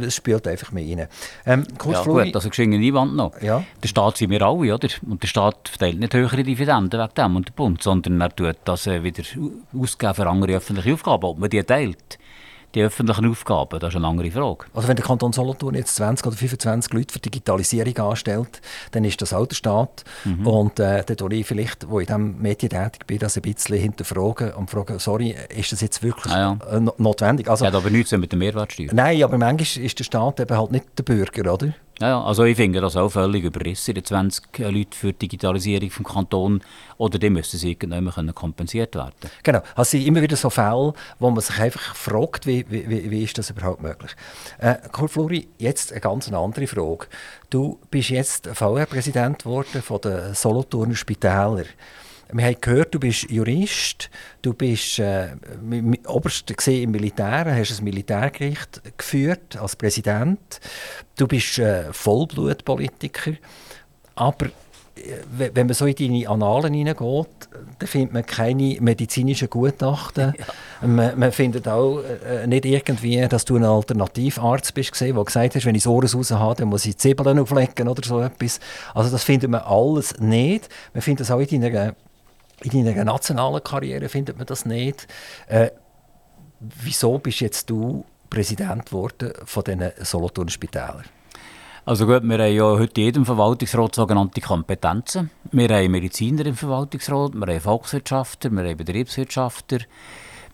es 0.00 0.16
spielt 0.16 0.46
einfach 0.46 0.72
mehr 0.72 0.84
rein. 0.84 1.08
Ähm, 1.46 1.66
ja 1.84 2.02
gut, 2.02 2.34
also 2.34 2.48
geschenke 2.48 2.76
Einwand 2.76 3.16
noch. 3.16 3.40
Ja. 3.40 3.64
Der 3.82 3.88
Staat 3.88 4.16
sind 4.16 4.30
wir 4.30 4.42
alle, 4.42 4.74
oder? 4.74 4.88
Und 5.08 5.22
der 5.22 5.28
Staat 5.28 5.68
verteilt 5.68 5.98
nicht 5.98 6.14
höhere 6.14 6.42
Dividenden 6.42 7.00
wegen 7.00 7.14
dem 7.14 7.36
und 7.36 7.48
der 7.48 7.52
Bund, 7.52 7.82
sondern 7.82 8.20
er 8.20 8.34
tut 8.34 8.56
das 8.64 8.86
äh, 8.86 9.02
wieder 9.02 9.22
ausgeben 9.78 10.14
für 10.14 10.26
andere 10.26 10.54
öffentliche 10.54 10.94
Aufgaben, 10.94 11.24
ob 11.24 11.38
man 11.38 11.50
die 11.50 11.62
teilt 11.62 12.18
die 12.74 12.82
öffentlichen 12.82 13.28
Aufgaben? 13.30 13.80
Das 13.80 13.90
ist 13.90 13.96
eine 13.96 14.06
andere 14.06 14.30
Frage. 14.30 14.66
Also 14.74 14.88
wenn 14.88 14.96
der 14.96 15.04
Kanton 15.04 15.32
Solothurn 15.32 15.74
jetzt 15.74 15.96
20 15.96 16.26
oder 16.26 16.36
25 16.36 16.92
Leute 16.92 17.12
für 17.12 17.20
Digitalisierung 17.20 17.96
anstellt, 17.98 18.60
dann 18.92 19.04
ist 19.04 19.20
das 19.22 19.32
auch 19.32 19.46
der 19.46 19.56
Staat. 19.56 20.04
Mhm. 20.24 20.46
Und 20.46 20.80
äh, 20.80 21.04
dann 21.04 21.16
tue 21.16 21.34
ich 21.34 21.46
vielleicht, 21.46 21.88
wo 21.88 22.00
ich 22.00 22.08
in 22.08 22.14
diesem 22.14 22.42
Medien 22.42 22.70
tätig 22.70 23.06
bin, 23.06 23.18
das 23.18 23.36
ein 23.36 23.42
bisschen 23.42 23.78
hinterfragen 23.78 24.52
und 24.54 24.70
fragen, 24.70 24.98
sorry, 24.98 25.34
ist 25.48 25.72
das 25.72 25.80
jetzt 25.80 26.02
wirklich 26.02 26.32
ah, 26.32 26.58
ja. 26.70 26.80
Notwendig? 26.98 27.48
Also, 27.48 27.64
ja, 27.64 27.72
aber 27.72 27.90
nichts 27.90 28.12
mit 28.12 28.32
der 28.32 28.38
Mehrwertsteuer. 28.38 28.88
Nein, 28.92 29.22
aber 29.22 29.38
manchmal 29.38 29.84
ist 29.84 29.98
der 29.98 30.04
Staat 30.04 30.40
eben 30.40 30.56
halt 30.56 30.70
nicht 30.70 30.86
der 30.96 31.02
Bürger, 31.02 31.52
oder? 31.52 31.72
Ja, 32.00 32.22
also 32.22 32.44
ich 32.44 32.56
finde 32.56 32.80
das 32.80 32.96
auch 32.96 33.10
völlig 33.10 33.44
überrissen, 33.44 33.94
die 33.94 34.02
20 34.02 34.58
Leute 34.58 34.96
für 34.96 35.12
die 35.12 35.18
Digitalisierung 35.18 35.90
vom 35.90 36.06
Kanton. 36.06 36.62
Oder 36.96 37.18
die 37.18 37.28
müssen 37.28 37.58
sie 37.58 37.72
irgendwann 37.72 38.34
kompensiert 38.34 38.94
werden. 38.94 39.12
Genau. 39.42 39.58
Also 39.74 39.82
es 39.82 39.90
sind 39.90 40.06
immer 40.06 40.22
wieder 40.22 40.36
so 40.36 40.48
Fälle, 40.48 40.94
wo 41.18 41.30
man 41.30 41.42
sich 41.42 41.58
einfach 41.60 41.94
fragt, 41.94 42.46
wie, 42.46 42.64
wie, 42.70 43.10
wie 43.10 43.22
ist 43.22 43.36
das 43.36 43.50
überhaupt 43.50 43.82
möglich. 43.82 44.12
Äh, 44.58 44.76
Kurt 44.90 45.10
Fluri, 45.10 45.48
jetzt 45.58 45.92
eine 45.92 46.00
ganz 46.00 46.32
andere 46.32 46.66
Frage. 46.66 47.06
Du 47.50 47.78
bist 47.90 48.08
jetzt 48.08 48.46
VR-Präsident 48.46 49.42
geworden 49.42 49.82
von 49.82 50.00
den 50.00 50.32
Solothurner 50.32 50.94
Spitälern. 50.94 51.66
Wir 52.32 52.44
haben 52.44 52.56
gehört, 52.60 52.94
du 52.94 53.00
bist 53.00 53.30
Jurist, 53.30 54.10
du 54.42 54.54
bist 54.54 54.98
äh, 54.98 55.30
oberst 56.06 56.50
im 56.68 56.90
Militär, 56.90 57.56
hast 57.56 57.78
ein 57.78 57.84
Militärgericht 57.84 58.80
geführt 58.96 59.56
als 59.56 59.76
Präsident. 59.76 60.60
Du 61.16 61.26
bist 61.26 61.58
äh, 61.58 61.92
Vollblutpolitiker. 61.92 63.32
Aber 64.14 64.46
äh, 64.46 65.50
wenn 65.54 65.66
man 65.66 65.74
so 65.74 65.86
in 65.86 65.94
deine 65.94 66.28
Annalen 66.28 66.74
hineingeht, 66.74 67.48
dann 67.78 67.88
findet 67.88 68.12
man 68.12 68.26
keine 68.26 68.76
medizinischen 68.80 69.50
Gutachten. 69.50 70.34
Ja. 70.82 70.86
Man, 70.86 71.18
man, 71.18 71.30
findet 71.30 71.68
auch 71.68 72.00
äh, 72.00 72.46
nicht 72.46 72.64
irgendwie, 72.64 73.20
dass 73.28 73.44
du 73.44 73.56
ein 73.56 73.64
Alternativarzt 73.64 74.72
bist, 74.72 74.98
der 74.98 75.12
gesagt 75.12 75.54
hat, 75.54 75.64
wenn 75.66 75.74
ich 75.74 75.82
das 75.82 75.92
Ohr 75.92 76.02
raus 76.02 76.30
habe, 76.30 76.54
dann 76.54 76.68
muss 76.68 76.86
ich 76.86 76.96
Zwiebeln 76.96 77.38
auflegen 77.38 77.86
oder 77.86 78.02
so 78.02 78.20
etwas. 78.20 78.60
Also 78.94 79.10
das 79.10 79.22
findet 79.22 79.50
man 79.50 79.60
alles 79.60 80.18
nicht. 80.18 80.70
Man 80.94 81.02
findet 81.02 81.20
das 81.20 81.30
auch 81.30 81.40
in 81.40 81.60
deiner 81.60 81.94
in 82.62 82.84
deiner 82.84 83.04
nationalen 83.04 83.62
Karriere 83.62 84.08
findet 84.08 84.36
man 84.38 84.46
das 84.46 84.64
nicht. 84.64 85.06
Äh, 85.46 85.70
wieso 86.60 87.18
bist 87.18 87.40
jetzt 87.40 87.70
du 87.70 88.04
Präsident 88.28 88.86
geworden 88.86 89.32
von 89.44 89.64
diesen 89.64 89.90
Solothurner 90.02 90.50
Spitälern? 90.50 91.04
Also 91.86 92.06
gut, 92.06 92.22
wir 92.22 92.38
haben 92.38 92.54
ja 92.54 92.64
heute 92.64 93.00
in 93.00 93.06
jedem 93.06 93.26
Verwaltungsrat 93.26 93.94
sogenannte 93.94 94.40
Kompetenzen. 94.40 95.30
Wir 95.50 95.68
haben 95.68 95.90
Mediziner 95.90 96.44
im 96.46 96.54
Verwaltungsrat, 96.54 97.34
wir 97.34 97.46
haben 97.46 97.60
Volkswirtschaftler, 97.60 98.50
wir 98.50 98.64
haben 98.64 98.76
Betriebswirtschaftler, 98.76 99.80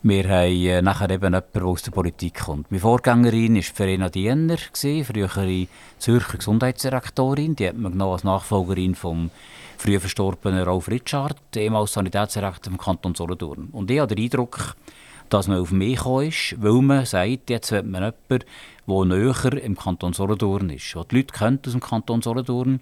Wir 0.03 0.29
haben 0.29 0.53
äh, 0.53 0.81
nachher 0.81 1.09
eben 1.09 1.25
jemanden, 1.25 1.49
der 1.53 1.65
aus 1.65 1.81
der 1.81 1.91
Politik 1.91 2.45
kommt. 2.45 2.69
Meine 2.71 2.81
Vorgängerin 2.81 3.55
war 3.55 3.63
Verena 3.63 4.09
Diener, 4.09 4.57
frühere 4.57 5.67
Zürcher 5.97 6.37
Gesundheitsdirektorin. 6.37 7.55
Die 7.55 7.67
hat 7.67 7.77
man 7.77 7.93
genommen 7.93 8.13
als 8.13 8.23
Nachfolgerin 8.23 8.93
vom 8.93 9.31
früher 9.77 9.99
verstorbenen 9.99 10.63
Rolf 10.63 10.89
Richard, 10.89 11.37
ehemals 11.55 11.93
Sanitätsdirektor 11.93 12.71
vom 12.71 12.77
Kanton 12.77 13.15
Solothurn. 13.15 13.69
Und 13.71 13.91
ich 13.91 13.99
habe 13.99 14.13
den 14.13 14.23
Eindruck, 14.23 14.75
dass 15.29 15.47
man 15.47 15.59
auf 15.59 15.71
mich 15.71 15.97
gekommen 15.97 16.27
ist, 16.27 16.55
weil 16.59 16.81
man 16.81 17.05
sagt, 17.05 17.49
jetzt 17.49 17.71
wird 17.71 17.85
man 17.85 18.03
jemanden, 18.03 18.47
der 18.87 19.05
näher 19.05 19.63
im 19.63 19.75
Kanton 19.75 20.13
Solothurn 20.13 20.69
ist, 20.69 20.95
der 20.95 21.03
die 21.03 21.17
Leute 21.17 21.33
kennt 21.33 21.67
aus 21.67 21.73
dem 21.73 21.81
Kanton 21.81 22.21
Solothurn 22.21 22.79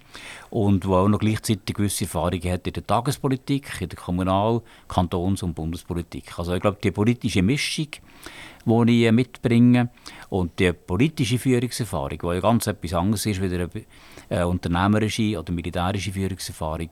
und 0.52 0.84
der 0.84 0.92
auch 0.92 1.08
noch 1.08 1.20
gleichzeitig 1.20 1.76
gewisse 1.76 2.04
Erfahrungen 2.04 2.52
hat 2.52 2.68
in 2.68 2.74
der 2.74 2.86
Tagespolitik, 2.86 3.82
in 3.82 3.90
der 3.90 3.98
Kommunal-, 3.98 4.62
Kantons- 4.88 5.44
und 5.44 5.56
Bundespolitik. 5.56 6.38
Also 6.38 6.54
ich 6.54 6.62
glaube, 6.62 6.78
die 6.84 6.92
politische 6.92 7.42
Mischung, 7.42 7.88
die 8.66 9.06
ich 9.06 9.12
mitbringe 9.12 9.90
und 10.30 10.60
die 10.60 10.74
politische 10.74 11.40
Führungserfahrung, 11.40 12.20
die 12.20 12.28
ja 12.28 12.40
ganz 12.40 12.68
etwas 12.68 12.94
anderes 12.94 13.26
ist 13.26 13.42
als 13.42 13.54
eine 14.30 14.48
unternehmerische 14.48 15.40
oder 15.40 15.52
militärische 15.52 16.12
Führungserfahrung, 16.12 16.90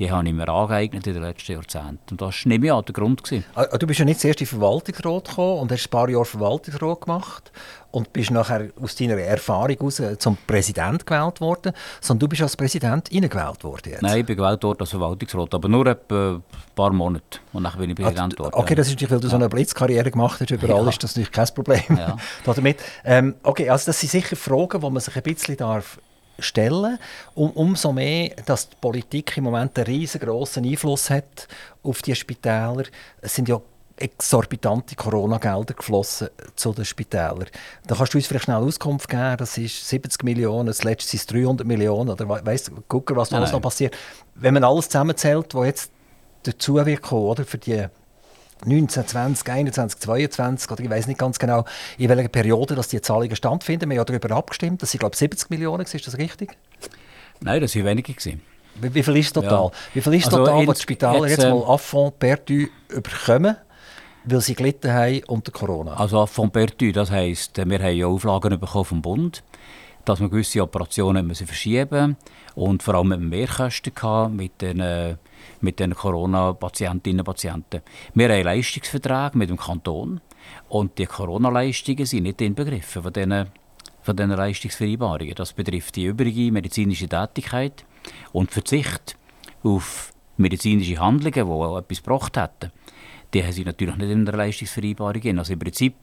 die 0.00 0.10
habe 0.10 0.26
ich 0.26 0.32
mir 0.32 0.48
angeeignet 0.48 1.06
in 1.06 1.12
den 1.12 1.22
letzten 1.22 1.52
Jahrzehnten. 1.52 1.98
Und 2.10 2.20
das 2.22 2.44
war 2.44 2.48
nicht 2.48 2.60
mehr 2.62 2.80
der 2.80 2.92
Grund. 2.94 3.22
Gewesen. 3.22 3.44
Ah, 3.54 3.66
du 3.66 3.86
bist 3.86 3.98
ja 3.98 4.06
nicht 4.06 4.18
zuerst 4.18 4.40
in 4.40 4.46
Verwaltungsrat 4.46 5.28
gekommen 5.28 5.60
und 5.60 5.70
hast 5.70 5.86
ein 5.86 5.90
paar 5.90 6.08
Jahre 6.08 6.24
Verwaltungsrat 6.24 7.02
gemacht 7.02 7.52
und 7.90 8.10
bist 8.12 8.30
nachher 8.30 8.70
aus 8.80 8.94
deiner 8.94 9.18
Erfahrung 9.18 9.76
heraus 9.76 10.02
zum 10.18 10.38
Präsident 10.46 11.04
gewählt 11.04 11.40
worden, 11.42 11.72
sondern 12.00 12.20
du 12.20 12.28
bist 12.28 12.40
als 12.40 12.56
Präsident 12.56 13.12
reingewählt 13.12 13.62
worden 13.62 13.90
jetzt. 13.90 14.02
Nein, 14.02 14.20
ich 14.20 14.26
bin 14.26 14.36
gewählt 14.36 14.62
worden 14.62 14.80
als 14.80 14.90
Verwaltungsrat, 14.90 15.54
aber 15.54 15.68
nur 15.68 15.86
etwa 15.86 16.36
ein 16.36 16.42
paar 16.74 16.92
Monate 16.92 17.40
und 17.52 17.64
dann 17.64 17.76
bin 17.76 17.90
ich 17.90 17.96
Präsident 17.96 18.36
geworden. 18.36 18.54
Okay, 18.54 18.74
das 18.74 18.86
ist 18.86 18.94
natürlich, 18.94 19.10
weil 19.10 19.20
du 19.20 19.26
ja. 19.26 19.30
so 19.30 19.36
eine 19.36 19.48
Blitzkarriere 19.50 20.10
gemacht 20.10 20.40
hast, 20.40 20.50
überall 20.50 20.82
ja. 20.82 20.88
ist 20.88 21.02
das 21.02 21.10
natürlich 21.10 21.32
kein 21.32 21.48
Problem. 21.54 21.98
Ja. 21.98 22.16
damit. 22.46 22.78
Ähm, 23.04 23.34
okay, 23.42 23.68
also 23.68 23.86
das 23.86 24.00
sind 24.00 24.10
sicher 24.10 24.36
Fragen, 24.36 24.80
die 24.80 24.90
man 24.90 25.00
sich 25.00 25.14
ein 25.14 25.22
bisschen 25.22 25.58
darf 25.58 25.98
stellen. 26.42 26.98
Um, 27.34 27.50
umso 27.52 27.92
mehr, 27.92 28.30
dass 28.46 28.68
die 28.68 28.76
Politik 28.80 29.36
im 29.36 29.44
Moment 29.44 29.76
einen 29.78 29.86
riesengroßen 29.86 30.64
Einfluss 30.64 31.10
hat 31.10 31.48
auf 31.82 32.02
die 32.02 32.14
Spitäler. 32.14 32.84
Es 33.20 33.34
sind 33.34 33.48
ja 33.48 33.60
exorbitante 34.00 34.96
Corona-Gelder 34.96 35.74
geflossen 35.74 36.28
zu 36.56 36.72
den 36.72 36.84
Spitälern. 36.84 37.46
Da 37.86 37.94
kannst 37.94 38.14
du 38.14 38.18
uns 38.18 38.26
vielleicht 38.26 38.44
schnell 38.44 38.56
Auskunft 38.56 39.08
geben. 39.08 39.36
Das 39.36 39.58
ist 39.58 39.88
70 39.88 40.22
Millionen, 40.24 40.66
das 40.66 40.84
letzte 40.84 41.16
sind 41.16 41.32
300 41.32 41.66
Millionen. 41.66 42.10
Oder 42.10 42.28
weißt, 42.28 42.72
gucken, 42.88 43.16
was 43.16 43.28
da 43.28 43.36
alles 43.36 43.52
noch 43.52 43.60
passiert. 43.60 43.96
Wenn 44.34 44.54
man 44.54 44.64
alles 44.64 44.88
zusammenzählt, 44.88 45.54
was 45.54 45.66
jetzt 45.66 45.92
dazu 46.44 46.74
wird 46.74 47.02
kommen, 47.02 47.24
oder, 47.24 47.44
für 47.44 47.58
die 47.58 47.86
19, 48.64 49.06
20, 49.06 49.48
21, 49.48 50.00
22 50.00 50.70
oder 50.70 50.82
ich 50.82 50.90
weiß 50.90 51.06
nicht 51.06 51.18
ganz 51.18 51.38
genau, 51.38 51.64
in 51.98 52.08
welcher 52.08 52.28
Periode 52.28 52.74
dass 52.74 52.88
die 52.88 53.00
Zahlungen 53.00 53.36
stattfinden. 53.36 53.88
Wir 53.90 53.98
haben 53.98 54.06
ja 54.08 54.18
darüber 54.18 54.36
abgestimmt, 54.36 54.82
das 54.82 54.90
sind 54.90 55.00
glaube 55.00 55.14
ich 55.14 55.18
70 55.18 55.50
Millionen, 55.50 55.82
ist 55.82 56.06
das 56.06 56.18
richtig? 56.18 56.56
Nein, 57.40 57.60
das 57.60 57.74
waren 57.74 57.86
weniger. 57.86 58.12
Wie, 58.80 58.94
wie, 58.94 59.02
viel 59.02 59.16
ist 59.16 59.32
total? 59.32 59.64
Ja. 59.64 59.70
Wie 59.94 60.00
viel 60.00 60.14
ist 60.14 60.26
also 60.26 60.38
total, 60.38 60.66
was 60.66 60.78
die 60.78 60.82
Spitäler 60.82 61.26
jetzt, 61.26 61.38
jetzt 61.38 61.50
mal 61.50 61.56
ähm, 61.56 61.70
Affront 61.70 62.18
perdu 62.18 62.66
überkommen? 62.88 63.56
weil 64.24 64.40
sie 64.40 64.54
gelitten 64.54 64.92
haben 64.92 65.22
unter 65.28 65.50
Corona. 65.50 65.94
Also 65.94 66.20
Affront 66.20 66.52
perdu, 66.52 66.92
das 66.92 67.10
heisst, 67.10 67.56
wir 67.56 67.78
haben 67.78 67.96
ja 67.96 68.06
Auflagen 68.06 68.58
bekommen 68.60 68.84
vom 68.84 69.02
Bund, 69.02 69.42
dass 70.04 70.20
wir 70.20 70.28
gewisse 70.28 70.62
Operationen 70.62 71.26
müssen 71.26 71.46
verschieben 71.46 72.16
und 72.54 72.82
vor 72.82 72.94
allem 72.94 73.08
mit 73.08 73.20
Mehrkosten 73.20 74.36
mit 74.36 74.60
den 74.60 75.18
mit 75.60 75.78
den 75.78 75.94
Corona-Patientinnen 75.94 77.20
und 77.20 77.26
Patienten. 77.26 77.82
Wir 78.14 78.28
haben 78.28 78.44
Leistungsverträge 78.44 79.38
mit 79.38 79.50
dem 79.50 79.56
Kanton 79.56 80.20
und 80.68 80.98
die 80.98 81.06
Corona-Leistungen 81.06 82.06
sind 82.06 82.24
nicht 82.24 82.40
inbegriffen 82.40 83.02
von 83.02 83.12
diesen, 83.12 83.46
von 84.02 84.16
diesen 84.16 84.30
Leistungsvereinbarungen. 84.30 85.34
Das 85.34 85.52
betrifft 85.52 85.96
die 85.96 86.06
übrige 86.06 86.52
medizinische 86.52 87.08
Tätigkeit 87.08 87.84
und 88.32 88.50
Verzicht 88.50 89.16
auf 89.62 90.12
medizinische 90.36 90.98
Handlungen, 90.98 91.32
die 91.32 91.40
auch 91.40 91.78
etwas 91.78 92.02
gebracht 92.02 92.36
hätten. 92.36 92.72
Die 93.32 93.44
haben 93.44 93.52
sie 93.52 93.64
natürlich 93.64 93.96
nicht 93.96 94.10
in 94.10 94.24
der 94.24 94.34
Leistungsvereinbarung. 94.34 95.38
Also 95.38 95.52
im 95.52 95.58
Prinzip 95.58 95.94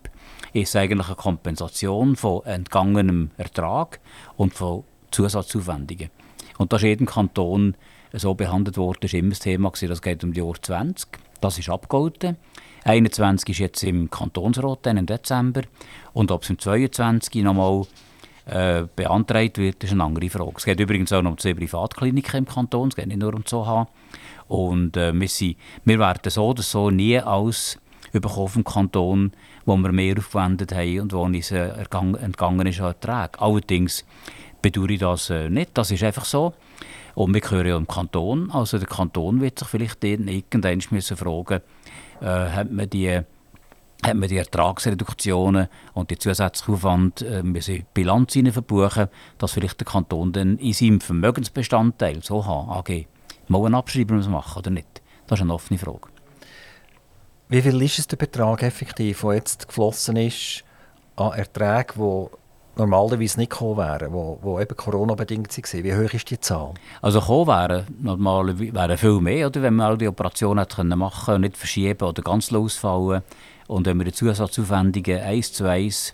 ist 0.54 0.70
es 0.70 0.76
eigentlich 0.76 1.08
eine 1.08 1.16
Kompensation 1.16 2.16
von 2.16 2.46
entgangenem 2.46 3.32
Ertrag 3.38 4.00
und 4.38 4.54
von 4.54 4.84
Zusatzaufwendungen. 5.12 6.10
Und 6.58 6.74
das 6.74 6.82
ist 6.82 6.88
jedem 6.88 7.06
Kanton 7.06 7.76
so 8.14 8.34
behandelt 8.34 8.78
worden, 8.78 9.00
ist 9.04 9.14
immer 9.14 9.30
das 9.30 9.40
Thema 9.40 9.70
gewesen, 9.70 9.90
das 9.90 10.02
geht 10.02 10.24
um 10.24 10.34
die 10.34 10.40
Jahr 10.40 10.56
20. 10.62 11.08
Das 11.42 11.60
ist 11.60 11.70
abgehalten. 11.70 12.38
21 12.84 13.50
ist 13.50 13.60
jetzt 13.60 13.84
im 13.84 14.10
Kantonsrat 14.10 14.88
im 14.88 15.06
Dezember 15.06 15.62
und 16.14 16.32
ob 16.32 16.44
es 16.44 16.50
im 16.50 16.58
22 16.58 17.44
nochmal 17.44 17.86
äh, 18.46 18.86
beantragt 18.96 19.58
wird, 19.58 19.84
ist 19.84 19.92
eine 19.92 20.04
andere 20.04 20.30
Frage. 20.30 20.54
Es 20.56 20.66
geht 20.66 20.80
übrigens 20.80 21.12
auch 21.12 21.22
noch 21.22 21.32
um 21.32 21.38
zwei 21.38 21.54
Privatkliniken 21.54 22.40
im 22.40 22.46
Kanton, 22.46 22.88
es 22.88 22.96
geht 22.96 23.08
nicht 23.08 23.20
nur 23.20 23.34
um 23.34 23.46
ZOH. 23.46 23.88
Und 24.48 24.96
äh, 24.96 25.14
wir, 25.14 25.28
sind, 25.28 25.58
wir 25.84 26.00
werden 26.00 26.30
so 26.30 26.48
oder 26.48 26.64
so 26.64 26.90
nie 26.90 27.20
alles 27.20 27.78
bekommen 28.14 28.48
vom 28.48 28.64
Kanton, 28.64 29.32
wo 29.66 29.76
wir 29.76 29.92
mehr 29.92 30.18
aufgewendet 30.18 30.74
haben 30.74 31.02
und 31.02 31.14
wo 31.14 31.24
uns 31.24 31.52
äh, 31.52 31.68
entgangen 31.68 32.68
ist 32.68 32.80
an 32.80 32.88
Ertrag. 32.88 33.42
Allerdings 33.42 34.06
bedauere 34.72 34.92
ich 34.92 35.00
das 35.00 35.30
äh, 35.30 35.50
nicht, 35.50 35.72
das 35.78 35.92
ist 35.92 36.04
einfach 36.04 36.26
so. 36.26 36.54
Und 37.16 37.34
wir 37.34 37.42
gehören 37.42 37.68
ja 37.68 37.78
im 37.78 37.88
Kanton. 37.88 38.52
Also 38.52 38.78
der 38.78 38.88
Kanton 38.88 39.42
wird 39.42 39.60
sich 39.60 39.68
vielleicht 39.68 40.04
irgendwann 40.04 40.82
müssen 40.92 41.18
fragen, 41.18 41.62
äh, 42.22 42.26
hat 42.26 42.72
man 42.72 42.90
die 42.90 43.22
hat 44.06 44.16
man 44.16 44.30
die 44.30 44.38
Ertragsreduktionen 44.38 45.68
und 45.94 46.12
die 46.12 46.20
zusätzlichen 46.20 46.76
Aufwand 46.76 47.24
äh, 47.24 47.42
Bilanz 47.94 48.34
verbuchen, 48.52 49.08
dass 49.40 49.54
vielleicht 49.54 49.80
der 49.80 49.88
Kanton 49.88 50.32
dann 50.32 50.58
in 50.60 50.74
seinem 50.74 51.02
Vermögensbestandteil, 51.02 52.22
so 52.22 52.44
AG, 52.44 53.08
mal 53.48 53.66
eine 53.66 53.78
Abschreibung 53.78 54.20
machen 54.30 54.60
oder 54.60 54.70
nicht. 54.70 55.02
Das 55.26 55.40
ist 55.40 55.44
eine 55.44 55.54
offene 55.54 55.80
Frage. 55.80 56.10
Wie 57.50 57.62
viel 57.62 57.82
ist 57.82 57.98
es 57.98 58.08
der 58.08 58.18
Betrag 58.18 58.62
effektiv, 58.62 59.22
der 59.22 59.34
jetzt 59.34 59.68
geflossen 59.68 60.18
ist 60.18 60.64
an 61.16 61.34
Erträgen, 61.34 61.96
die 61.96 62.28
normalerweise 62.78 63.40
nicht 63.40 63.52
gekommen 63.52 63.78
wären, 63.78 64.12
wo 64.14 64.60
eben 64.60 64.76
Corona-bedingt 64.76 65.56
waren? 65.58 65.84
Wie 65.84 65.96
hoch 65.96 66.14
ist 66.14 66.30
die 66.30 66.40
Zahl? 66.40 66.74
Also 67.02 67.20
gekommen 67.20 67.48
wären 67.48 67.86
normal 68.02 68.58
wären 68.58 68.98
viel 68.98 69.20
mehr, 69.20 69.48
oder, 69.48 69.62
wenn 69.62 69.76
man 69.76 69.88
all 69.88 69.98
die 69.98 70.08
Operationen 70.08 70.60
hätte 70.60 70.84
machen 70.84 71.26
können, 71.26 71.42
nicht 71.42 71.58
verschieben 71.58 72.08
oder 72.08 72.22
ganz 72.22 72.52
losfallen. 72.52 73.24
Und 73.68 73.86
wenn 73.86 73.98
wir 73.98 74.06
die 74.06 74.14
Zusatzaufwendungen 74.14 75.22
eins 75.22 75.52
zu 75.52 75.66
eins 75.66 76.14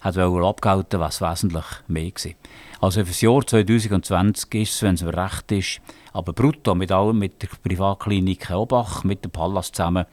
abgehalten, 0.00 1.00
wäre 1.00 1.10
es 1.10 1.20
wesentlich 1.20 1.64
mehr 1.88 2.10
gewesen. 2.10 2.34
Also 2.80 3.00
für 3.00 3.06
das 3.06 3.20
Jahr 3.20 3.46
2020 3.46 4.54
ist 4.54 4.74
es, 4.74 4.82
wenn 4.82 4.94
es 4.94 5.02
mir 5.02 5.16
recht 5.16 5.52
ist, 5.52 5.80
aber 6.12 6.32
brutto 6.32 6.74
mit 6.74 6.90
allem, 6.90 7.18
mit 7.18 7.40
der 7.42 7.48
Privatklinik 7.62 8.50
Obach, 8.50 9.04
mit 9.04 9.24
dem 9.24 9.30
Pallas 9.30 9.70
zusammen, 9.70 10.06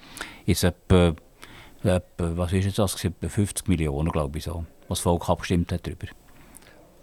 ist 0.46 0.64
etwa, 0.64 1.14
etwa 1.84 2.38
was 2.38 2.54
ist 2.54 2.78
das, 2.78 3.04
etwa 3.04 3.28
50 3.28 3.68
Millionen, 3.68 4.12
glaube 4.12 4.38
ich 4.38 4.44
so 4.44 4.66
was 4.90 5.00
das 5.00 5.04
Volk 5.04 5.30
abgestimmt 5.30 5.72
hat 5.72 5.86
darüber. 5.86 6.08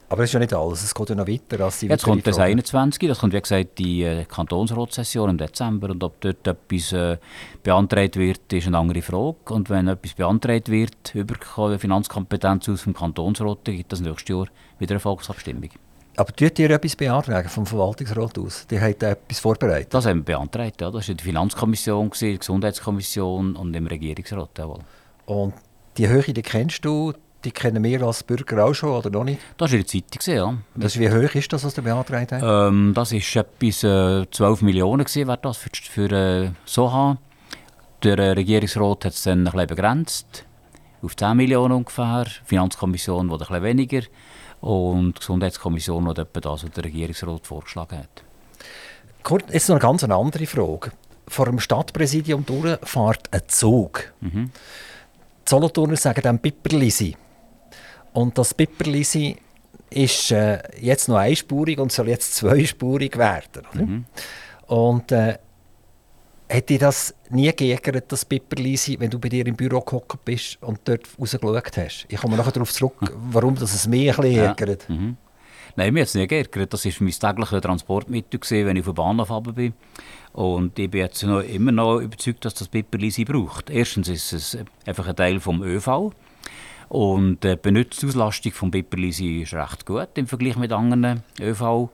Aber 0.08 0.22
das 0.22 0.30
ist 0.30 0.34
ja 0.34 0.38
nicht 0.38 0.54
alles, 0.54 0.84
es 0.84 0.94
geht 0.94 1.08
ja 1.08 1.14
noch 1.16 1.26
weiter. 1.26 1.64
Als 1.64 1.80
Jetzt 1.80 2.04
kommt 2.04 2.26
das 2.26 2.38
21, 2.38 3.08
das 3.08 3.18
kommt 3.18 3.32
wie 3.32 3.40
gesagt 3.40 3.78
die 3.78 4.04
äh, 4.04 4.24
Kantonsratssession 4.24 5.30
im 5.30 5.38
Dezember 5.38 5.90
und 5.90 6.02
ob 6.04 6.20
dort 6.20 6.46
etwas 6.46 6.92
äh, 6.92 7.18
beantragt 7.64 8.16
wird, 8.16 8.52
ist 8.52 8.68
eine 8.68 8.78
andere 8.78 9.02
Frage. 9.02 9.52
Und 9.52 9.68
wenn 9.68 9.88
etwas 9.88 10.14
beantragt 10.14 10.68
wird 10.68 11.12
über 11.14 11.34
die 11.34 11.78
Finanzkompetenz 11.78 12.68
aus 12.68 12.84
dem 12.84 12.94
Kantonsrat, 12.94 13.64
gibt 13.64 13.90
das 13.90 14.00
nächstes 14.00 14.28
Jahr 14.28 14.46
wieder 14.78 14.92
eine 14.92 15.00
Volksabstimmung. 15.00 15.70
Aber 16.16 16.32
tut 16.32 16.58
ihr 16.58 16.70
etwas 16.70 16.94
beantragen 16.94 17.48
vom 17.48 17.66
Verwaltungsrat 17.66 18.38
aus? 18.38 18.66
Die 18.68 18.80
haben 18.80 18.94
etwas 19.00 19.40
vorbereitet? 19.40 19.92
Das 19.92 20.06
haben 20.06 20.20
wir 20.20 20.36
beantragt, 20.36 20.80
ja. 20.80 20.90
Das 20.90 21.08
war 21.08 21.14
die 21.14 21.24
Finanzkommission, 21.24 22.10
die 22.18 22.38
Gesundheitskommission 22.38 23.56
und 23.56 23.74
im 23.74 23.86
Regierungsrat. 23.86 24.50
Jawohl. 24.56 24.80
Und 25.26 25.54
die 25.98 26.08
Höhe, 26.08 26.32
die 26.32 26.42
kennst 26.42 26.84
du, 26.84 27.12
die 27.44 27.52
kennen 27.52 27.82
wir 27.84 28.02
als 28.02 28.22
Bürger 28.22 28.64
auch 28.64 28.74
schon, 28.74 28.90
oder 28.90 29.10
noch 29.10 29.24
nicht? 29.24 29.40
Das 29.56 29.70
war 29.70 29.78
in 29.78 29.84
der 29.84 30.02
Zeitung, 30.02 30.34
ja. 30.34 30.54
Das, 30.74 30.98
wie 30.98 31.10
hoch 31.10 31.34
ist 31.34 31.52
das, 31.52 31.64
was 31.64 31.74
der 31.74 31.82
beantragt 31.82 32.32
hat? 32.32 32.42
Ähm, 32.42 32.92
das 32.94 33.12
war 33.12 33.42
etwas 33.42 33.84
äh, 33.84 34.30
12 34.30 34.62
Millionen, 34.62 35.04
gewesen, 35.04 35.28
wäre 35.28 35.38
das 35.40 35.56
für, 35.56 35.70
für 35.72 36.12
äh, 36.12 36.50
Soha. 36.64 37.18
Der 38.02 38.18
äh, 38.18 38.30
Regierungsrat 38.32 39.04
hat 39.04 39.12
es 39.12 39.22
dann 39.22 39.40
ein 39.40 39.44
bisschen 39.44 39.66
begrenzt, 39.68 40.44
auf 41.02 41.16
10 41.16 41.36
Millionen 41.36 41.74
ungefähr. 41.74 42.24
Die 42.24 42.48
Finanzkommission 42.48 43.28
wurde 43.28 43.44
ein 43.44 43.48
bisschen 43.48 43.62
weniger 43.62 44.02
und 44.60 45.14
die 45.14 45.20
Gesundheitskommission 45.20 46.08
hat 46.08 46.18
etwa 46.18 46.40
das, 46.40 46.64
was 46.64 46.70
der 46.70 46.84
Regierungsrat 46.84 47.46
vorgeschlagen 47.46 47.98
hat. 47.98 48.22
Kurt, 49.22 49.52
jetzt 49.52 49.68
noch 49.68 49.76
eine 49.76 49.82
ganz 49.82 50.04
andere 50.04 50.46
Frage. 50.46 50.92
Vor 51.28 51.46
dem 51.46 51.58
Stadtpräsidium 51.58 52.44
fährt 52.82 53.32
ein 53.32 53.42
Zug. 53.48 54.12
Mhm. 54.20 54.50
Die 55.46 55.50
Solothurner 55.50 55.96
sagen 55.96 56.22
dann 56.22 56.38
Pipperlisi. 56.38 57.16
Und 58.16 58.38
das 58.38 58.54
Pipperlisi 58.54 59.36
ist 59.90 60.30
äh, 60.30 60.58
jetzt 60.80 61.06
noch 61.06 61.16
einspurig 61.16 61.78
und 61.78 61.92
soll 61.92 62.08
jetzt 62.08 62.34
zweispurig 62.36 63.18
werden. 63.18 63.62
Mhm. 63.74 64.04
Und 64.68 65.12
äh, 65.12 65.36
Hat 66.50 66.68
dich 66.70 66.78
das 66.78 67.14
nie 67.28 67.52
geärgert, 67.52 68.10
das 68.10 68.24
Pipperlisi, 68.24 68.98
wenn 68.98 69.10
du 69.10 69.18
bei 69.18 69.28
dir 69.28 69.46
im 69.46 69.54
Büro 69.54 69.82
gehockt 69.82 70.24
bist 70.24 70.62
und 70.62 70.80
dort 70.84 71.02
rausgeschaut 71.20 71.76
hast? 71.76 72.06
Ich 72.08 72.18
komme 72.18 72.38
nachher 72.38 72.52
darauf 72.52 72.72
zurück, 72.72 72.94
warum 73.32 73.54
das 73.54 73.74
es 73.74 73.86
mich 73.86 74.08
ein 74.08 74.22
bisschen 74.22 74.44
ärgert. 74.44 74.86
Ja. 74.88 74.94
Mhm. 74.94 75.16
Nein, 75.74 75.92
mir 75.92 76.00
hat 76.00 76.08
es 76.08 76.14
nicht 76.14 76.30
geärgert. 76.30 76.72
Das 76.72 76.86
war 76.86 76.92
mein 77.00 77.12
tägliches 77.12 77.60
Transportmittel, 77.60 78.40
gewesen, 78.40 78.66
wenn 78.66 78.76
ich 78.76 78.80
auf 78.80 78.86
den 78.86 78.94
Bahnhof 78.94 79.30
runter 79.30 79.52
bin. 79.52 79.74
Und 80.32 80.78
ich 80.78 80.90
bin 80.90 81.00
jetzt 81.00 81.22
noch, 81.22 81.40
immer 81.40 81.72
noch 81.72 81.98
überzeugt, 81.98 82.46
dass 82.46 82.54
das 82.54 82.68
Pipperlisi 82.68 83.26
braucht. 83.26 83.68
Erstens 83.68 84.08
ist 84.08 84.32
es 84.32 84.58
einfach 84.86 85.06
ein 85.06 85.16
Teil 85.16 85.38
vom 85.38 85.62
ÖV. 85.62 86.12
Und 86.88 87.42
die 87.42 87.56
Benutzungsauslastung 87.56 88.52
des 88.52 88.70
Pipperlisi 88.70 89.42
ist 89.42 89.54
recht 89.54 89.86
gut 89.86 90.08
im 90.14 90.26
Vergleich 90.26 90.56
mit 90.56 90.72
anderen 90.72 91.22
ÖV 91.40 91.90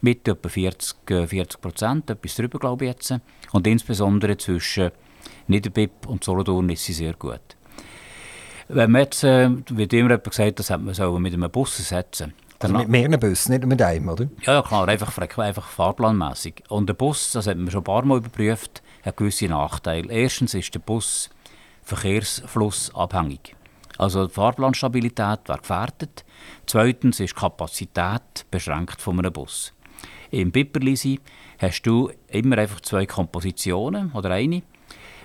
mit 0.00 0.26
etwa 0.26 0.48
40, 0.48 0.96
40 1.06 1.60
Prozent, 1.60 2.10
etwas 2.10 2.34
drüber 2.34 2.58
glaube 2.58 2.84
ich 2.84 2.90
jetzt. 2.90 3.14
Und 3.52 3.66
insbesondere 3.66 4.36
zwischen 4.36 4.90
Niederbipp 5.46 6.06
und 6.06 6.24
Solothurn 6.24 6.68
ist 6.70 6.84
sie 6.84 6.92
sehr 6.92 7.14
gut. 7.14 7.40
Wenn 8.68 8.90
man 8.90 9.02
jetzt, 9.02 9.22
äh, 9.22 9.50
wird 9.70 9.92
immer 9.92 10.10
jemand 10.10 10.24
gesagt, 10.24 10.58
das 10.58 10.70
hat 10.70 10.80
man 10.80 10.94
so 10.94 11.18
mit 11.18 11.34
einem 11.34 11.50
Bus 11.50 11.76
setzen 11.76 12.32
also 12.62 12.78
mit 12.78 12.88
mehreren 12.88 13.18
Bussen, 13.18 13.52
nicht 13.52 13.66
mit 13.66 13.82
einem, 13.82 14.08
oder? 14.08 14.28
Ja, 14.42 14.54
ja 14.54 14.62
klar, 14.62 14.88
einfach, 14.88 15.16
einfach 15.38 15.68
fahrplanmäßig. 15.68 16.62
Und 16.68 16.88
der 16.88 16.94
Bus, 16.94 17.32
das 17.32 17.46
hat 17.46 17.56
man 17.56 17.70
schon 17.70 17.80
ein 17.80 17.84
paar 17.84 18.04
Mal 18.04 18.18
überprüft, 18.18 18.82
hat 19.04 19.16
gewisse 19.16 19.46
Nachteile. 19.46 20.12
Erstens 20.12 20.54
ist 20.54 20.74
der 20.74 20.80
Bus 20.80 21.30
verkehrsflussabhängig. 21.82 23.56
Also 23.98 24.26
die 24.26 24.32
Fahrplanstabilität 24.32 25.48
wird 25.48 25.62
gefährdet. 25.62 26.24
Zweitens 26.66 27.20
ist 27.20 27.36
die 27.36 27.40
Kapazität 27.40 28.46
beschränkt 28.50 29.00
von 29.00 29.18
einem 29.18 29.32
Bus. 29.32 29.72
Im 30.30 30.50
Pipperlisi 30.50 31.20
hast 31.58 31.82
du 31.82 32.10
immer 32.28 32.58
einfach 32.58 32.80
zwei 32.80 33.06
Kompositionen 33.06 34.12
oder 34.12 34.30
eine, 34.30 34.62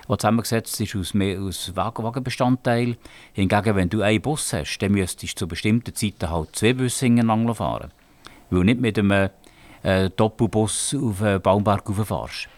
die 0.08 0.16
zusammengesetzt 0.16 0.80
ist 0.80 0.96
aus, 0.96 1.14
mehr, 1.14 1.40
aus 1.40 1.74
Wagenbestandteilen. 1.74 2.96
Hingegen, 3.32 3.76
wenn 3.76 3.88
du 3.88 4.02
einen 4.02 4.20
Bus 4.20 4.52
hast, 4.52 4.78
dann 4.78 4.92
müsstest 4.92 5.34
du 5.34 5.36
zu 5.36 5.48
bestimmten 5.48 5.94
Zeiten 5.94 6.30
halt 6.30 6.54
zwei 6.54 6.74
Busse 6.74 7.06
hintereinander 7.06 7.54
fahren. 7.54 7.90
Weil 8.50 8.64
nicht 8.64 8.80
mit 8.80 8.98
einem 8.98 9.30
äh, 9.82 10.10
Doppelbus 10.10 10.94
auf 10.94 11.18
den 11.20 11.40
Baumberg 11.40 11.88
rauffährst. 11.88 12.48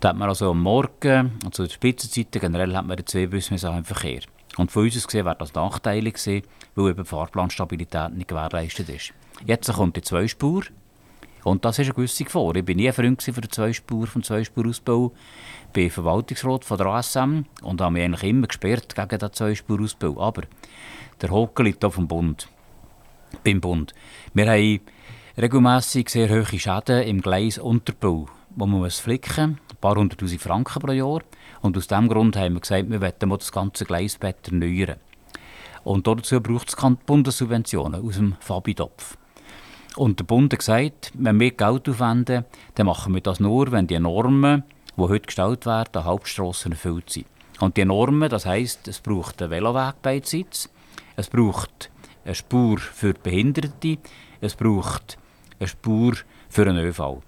Da 0.00 0.10
hat 0.10 0.16
man 0.16 0.28
also 0.28 0.50
am 0.50 0.62
Morgen, 0.62 1.38
also 1.44 1.50
zu 1.50 1.62
den 1.62 1.70
Spitzenzeiten, 1.70 2.40
generell 2.40 2.76
hat 2.76 2.86
man 2.86 2.98
zwei 3.06 3.26
Busse 3.26 3.54
im 3.54 3.84
Verkehr. 3.84 4.20
Und 4.56 4.70
von 4.70 4.84
uns 4.84 5.06
gesehen 5.06 5.24
wäre 5.24 5.36
das 5.36 5.54
nachteilig 5.54 6.14
gewesen, 6.14 6.46
weil 6.74 6.90
eben 6.90 7.02
die 7.02 7.08
Fahrplanstabilität 7.08 8.12
nicht 8.12 8.28
gewährleistet 8.28 8.88
ist. 8.88 9.12
Jetzt 9.44 9.72
kommt 9.72 9.96
die 9.96 10.02
Zweispur. 10.02 10.62
Und 11.42 11.64
das 11.64 11.78
ist 11.78 11.86
eine 11.86 11.94
gewisse 11.94 12.24
Gefahr. 12.24 12.56
Ich 12.56 12.66
war 12.66 12.74
nie 12.74 12.88
ein 12.88 12.94
Freund 12.94 13.22
für 13.22 13.32
den 13.32 13.50
Zweispur, 13.50 14.06
vom 14.06 14.22
Zweispurausbau. 14.22 15.12
Ich 15.66 15.72
bin 15.72 15.90
Verwaltungsrat 15.90 16.64
von 16.64 16.78
der 16.78 16.86
ASM 16.86 17.44
und 17.62 17.80
habe 17.80 17.92
mich 17.92 18.02
eigentlich 18.02 18.30
immer 18.30 18.46
gesperrt 18.46 18.94
gegen 18.94 19.18
den 19.18 19.32
Zweispurausbau. 19.32 20.20
Aber 20.20 20.42
der 21.20 21.30
Hocken 21.30 21.66
liegt 21.66 21.82
hier 21.82 21.90
vom 21.90 22.08
Bund. 22.08 22.48
Beim 23.44 23.60
Bund. 23.60 23.94
Wir 24.32 24.46
haben 24.50 24.80
regelmässig 25.36 26.08
sehr 26.08 26.30
hohe 26.30 26.58
Schäden 26.58 27.02
im 27.02 27.20
Gleisunterbau, 27.20 28.28
wo 28.56 28.66
man 28.66 28.80
muss 28.80 28.98
flicken 28.98 29.50
muss, 29.50 29.58
ein 29.70 29.76
paar 29.80 29.96
hunderttausend 29.96 30.40
Franken 30.40 30.80
pro 30.80 30.92
Jahr. 30.92 31.22
Und 31.62 31.76
aus 31.76 31.86
diesem 31.86 32.08
Grund 32.08 32.36
haben 32.36 32.54
wir 32.54 32.60
gesagt, 32.60 32.90
wir 32.90 33.00
wollen 33.00 33.38
das 33.38 33.52
ganze 33.52 33.84
Gleisbett 33.84 34.48
erneuern. 34.48 34.96
Und 35.82 36.06
dazu 36.06 36.40
braucht 36.40 36.68
es 36.68 36.76
Bundessubventionen 37.06 38.06
aus 38.06 38.16
dem 38.16 38.36
Fabi-Topf. 38.40 39.16
Und 39.96 40.18
der 40.18 40.24
Bund 40.24 40.52
hat 40.52 40.58
gesagt, 40.58 41.12
wenn 41.14 41.38
wir 41.38 41.52
Geld 41.52 41.88
aufwenden, 41.88 42.44
dann 42.74 42.86
machen 42.86 43.14
wir 43.14 43.20
das 43.20 43.38
nur, 43.38 43.70
wenn 43.70 43.86
die 43.86 43.98
Normen, 43.98 44.64
die 44.96 45.02
heute 45.02 45.26
gestellt 45.26 45.66
werden, 45.66 45.90
an 45.94 46.04
Hauptstrassen 46.04 46.72
erfüllt 46.72 47.10
sind. 47.10 47.26
Und 47.60 47.76
die 47.76 47.84
Normen, 47.84 48.28
das 48.28 48.46
heisst, 48.46 48.88
es 48.88 49.00
braucht 49.00 49.40
einen 49.40 49.50
Veloweg 49.50 50.02
beidseits, 50.02 50.68
es 51.16 51.28
braucht 51.28 51.90
eine 52.24 52.34
Spur 52.34 52.78
für 52.78 53.14
Behinderte, 53.14 53.98
es 54.40 54.56
braucht 54.56 55.18
eine 55.60 55.68
Spur 55.68 56.14
für 56.48 56.68
einen 56.68 56.84
ÖV. 56.84 57.22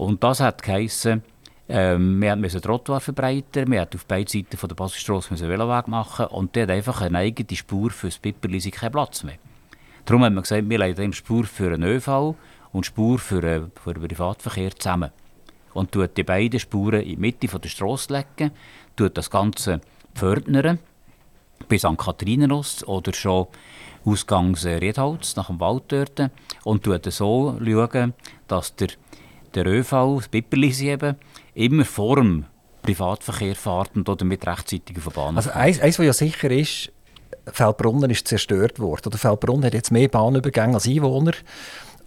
Und 0.00 0.24
das 0.24 0.40
hat 0.40 0.62
geheissen, 0.62 1.22
ähm, 1.68 2.22
wir 2.22 2.34
mussten 2.34 2.62
Trottoir 2.62 3.00
verbreitern, 3.00 3.70
wir 3.70 3.80
mussten 3.80 3.98
auf 3.98 4.06
beiden 4.06 4.28
Seiten 4.28 4.56
von 4.56 4.68
der 4.70 4.74
Basisstrasse 4.74 5.34
einen 5.34 5.46
Veloweg 5.46 5.88
machen 5.88 6.24
und 6.28 6.56
der 6.56 6.62
hat 6.62 6.70
einfach 6.70 7.02
eine 7.02 7.18
eigene 7.18 7.54
Spur 7.54 7.90
für 7.90 8.06
das 8.06 8.18
Pipperli 8.18 8.58
keinen 8.70 8.92
Platz 8.92 9.24
mehr. 9.24 9.34
Darum 10.06 10.24
haben 10.24 10.36
wir 10.36 10.40
gesagt, 10.40 10.66
wir 10.66 10.78
legen 10.78 11.12
Spur 11.12 11.44
für 11.44 11.74
einen 11.74 11.82
ÖV 11.82 12.34
und 12.72 12.86
Spur 12.86 13.18
für, 13.18 13.42
einen, 13.42 13.66
äh, 13.66 13.70
für 13.78 13.92
den 13.92 14.08
Privatverkehr 14.08 14.74
zusammen. 14.74 15.10
Und 15.74 15.92
tut 15.92 16.16
die 16.16 16.24
beiden 16.24 16.60
Spuren 16.60 17.02
in 17.02 17.08
die 17.08 17.16
Mitte 17.18 17.46
der 17.46 17.68
Straße 17.68 18.10
legen, 18.10 18.52
das 18.96 19.30
Ganze 19.30 19.82
pförtnern 20.14 20.78
bis 21.68 21.84
an 21.84 21.98
Kathrinenrost 21.98 22.88
oder 22.88 23.12
schon 23.12 23.48
Ausgangs 24.06 24.64
Riedholz 24.64 25.36
nach 25.36 25.48
dem 25.48 25.60
Wald 25.60 25.84
dort 25.88 26.30
und 26.64 26.84
tut 26.84 27.04
so 27.12 27.58
schauen, 27.62 28.14
dass 28.48 28.74
der, 28.76 28.88
der 29.54 29.66
ÖV, 29.66 30.16
das 30.16 30.28
Pipperlisi 30.28 30.90
eben, 30.90 31.16
immer 31.54 31.84
vor 31.84 32.16
dem 32.16 32.46
Privatverkehr 32.82 33.54
fährt 33.54 33.94
und 33.94 34.08
damit 34.08 34.46
rechtzeitig 34.46 34.96
auf 34.98 35.04
der 35.04 35.10
Bahn 35.10 35.36
Also 35.36 35.50
eins, 35.50 35.80
eins, 35.80 35.98
was 35.98 36.06
ja 36.06 36.12
sicher 36.12 36.50
ist, 36.50 36.92
Feldbrunnen 37.52 38.10
ist 38.10 38.28
zerstört 38.28 38.78
worden. 38.78 39.06
Oder 39.06 39.18
Feldbrunnen 39.18 39.64
hat 39.64 39.74
jetzt 39.74 39.90
mehr 39.90 40.08
Bahnübergänge 40.08 40.74
als 40.74 40.86
Einwohner. 40.86 41.32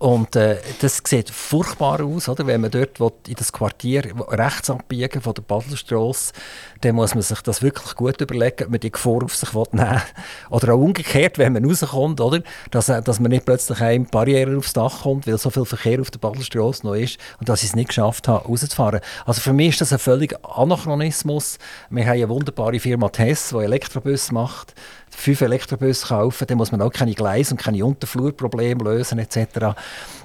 Und 0.04 0.36
äh, 0.36 0.58
das 0.82 1.02
sieht 1.06 1.30
furchtbar 1.30 2.04
aus, 2.04 2.28
oder? 2.28 2.46
wenn 2.46 2.60
man 2.60 2.72
dort 2.72 3.00
will, 3.00 3.14
in 3.26 3.36
das 3.36 3.54
Quartier 3.54 4.04
rechts 4.32 4.70
abbiegen 4.70 5.22
von 5.22 5.34
der 5.34 5.44
Baselstrasse, 5.44 6.34
dann 6.82 6.96
muss 6.96 7.16
man 7.16 7.22
sich 7.22 7.40
das 7.40 7.62
wirklich 7.62 7.96
gut 7.96 8.20
überlegen, 8.20 8.66
ob 8.66 8.70
man 8.72 8.82
die 8.82 8.92
Gefahr 8.92 9.24
auf 9.24 9.34
sich 9.34 9.56
will 9.56 9.64
nehmen 9.72 10.02
Oder 10.50 10.74
auch 10.74 10.80
umgekehrt, 10.80 11.38
wenn 11.38 11.54
man 11.54 11.64
rauskommt, 11.64 12.20
oder? 12.20 12.44
Dass, 12.70 12.90
äh, 12.90 13.02
dass 13.02 13.22
man 13.22 13.32
nicht 13.32 13.46
plötzlich 13.46 13.80
eine 13.80 14.04
Barriere 14.04 14.58
aufs 14.58 14.74
Dach 14.74 15.04
kommt, 15.04 15.26
weil 15.26 15.38
so 15.38 15.50
viel 15.50 15.64
Verkehr 15.64 16.02
auf 16.02 16.12
der 16.12 16.20
Baselstrasse 16.20 16.86
noch 16.86 16.96
ist 16.96 17.18
und 17.40 17.48
dass 17.48 17.64
ich 17.64 17.70
es 17.70 17.76
nicht 17.78 17.88
geschafft 17.88 18.28
habe, 18.28 18.46
rauszufahren. 18.46 19.00
Also 19.26 19.40
für 19.40 19.54
mich 19.54 19.70
ist 19.70 19.80
das 19.80 19.94
ein 19.94 20.00
völliger 20.00 20.38
Anachronismus. 20.44 21.60
Wir 21.90 22.04
haben 22.04 22.12
eine 22.12 22.28
wunderbare 22.28 22.78
Firma 22.78 23.08
Tess, 23.08 23.52
die 23.52 23.64
Elektrobus 23.64 24.34
macht 24.34 24.74
fünf 25.16 25.42
Elektrobusse 25.42 26.08
kaufen, 26.08 26.48
dann 26.48 26.58
muss 26.58 26.72
man 26.72 26.82
auch 26.82 26.92
keine 26.92 27.14
Gleis- 27.14 27.52
und 27.52 27.58
keine 27.58 27.84
Unterflurprobleme 27.86 28.84
lösen 28.84 29.20
etc. 29.20 29.76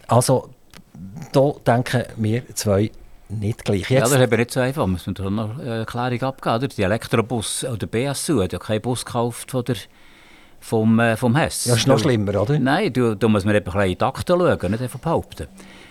Also 0.07 0.51
da 1.33 1.53
denken 1.67 2.05
wir 2.17 2.43
zwei 2.55 2.91
nicht 3.29 3.65
gleich. 3.65 3.81
Jetzt, 3.81 3.91
ja, 3.91 4.01
das 4.01 4.13
ist 4.13 4.21
aber 4.21 4.37
nicht 4.39 4.51
so 4.51 4.61
einfach. 4.61 4.83
Man 4.87 4.93
muss 4.93 5.07
noch 5.07 5.59
eine 5.59 5.81
Erklärung 5.81 6.23
abgeben. 6.23 6.73
Die 6.77 6.83
Elektrobus 6.83 7.65
oder 7.65 7.87
BSU 7.87 8.43
hat 8.43 8.53
ja 8.53 8.59
keinen 8.59 8.81
Bus 8.81 9.05
gekauft 9.05 9.51
von 9.51 9.65
der, 9.65 9.77
vom, 10.61 10.99
äh, 10.99 11.17
vom 11.17 11.37
Hess. 11.37 11.67
Ja, 11.67 11.73
das 11.73 11.81
ist 11.81 11.87
noch 11.87 11.99
schlimmer, 11.99 12.41
oder? 12.41 12.59
Nein, 12.59 12.93
da, 12.93 13.15
da 13.15 13.29
muss 13.29 13.45
man 13.45 13.55
eben 13.55 13.71
ein 13.71 13.91
in 13.91 13.99
die 13.99 14.05
Akten 14.05 14.39
schauen, 14.39 14.71
nicht 14.71 14.83
einfach 14.83 14.99
behaupten. 14.99 15.47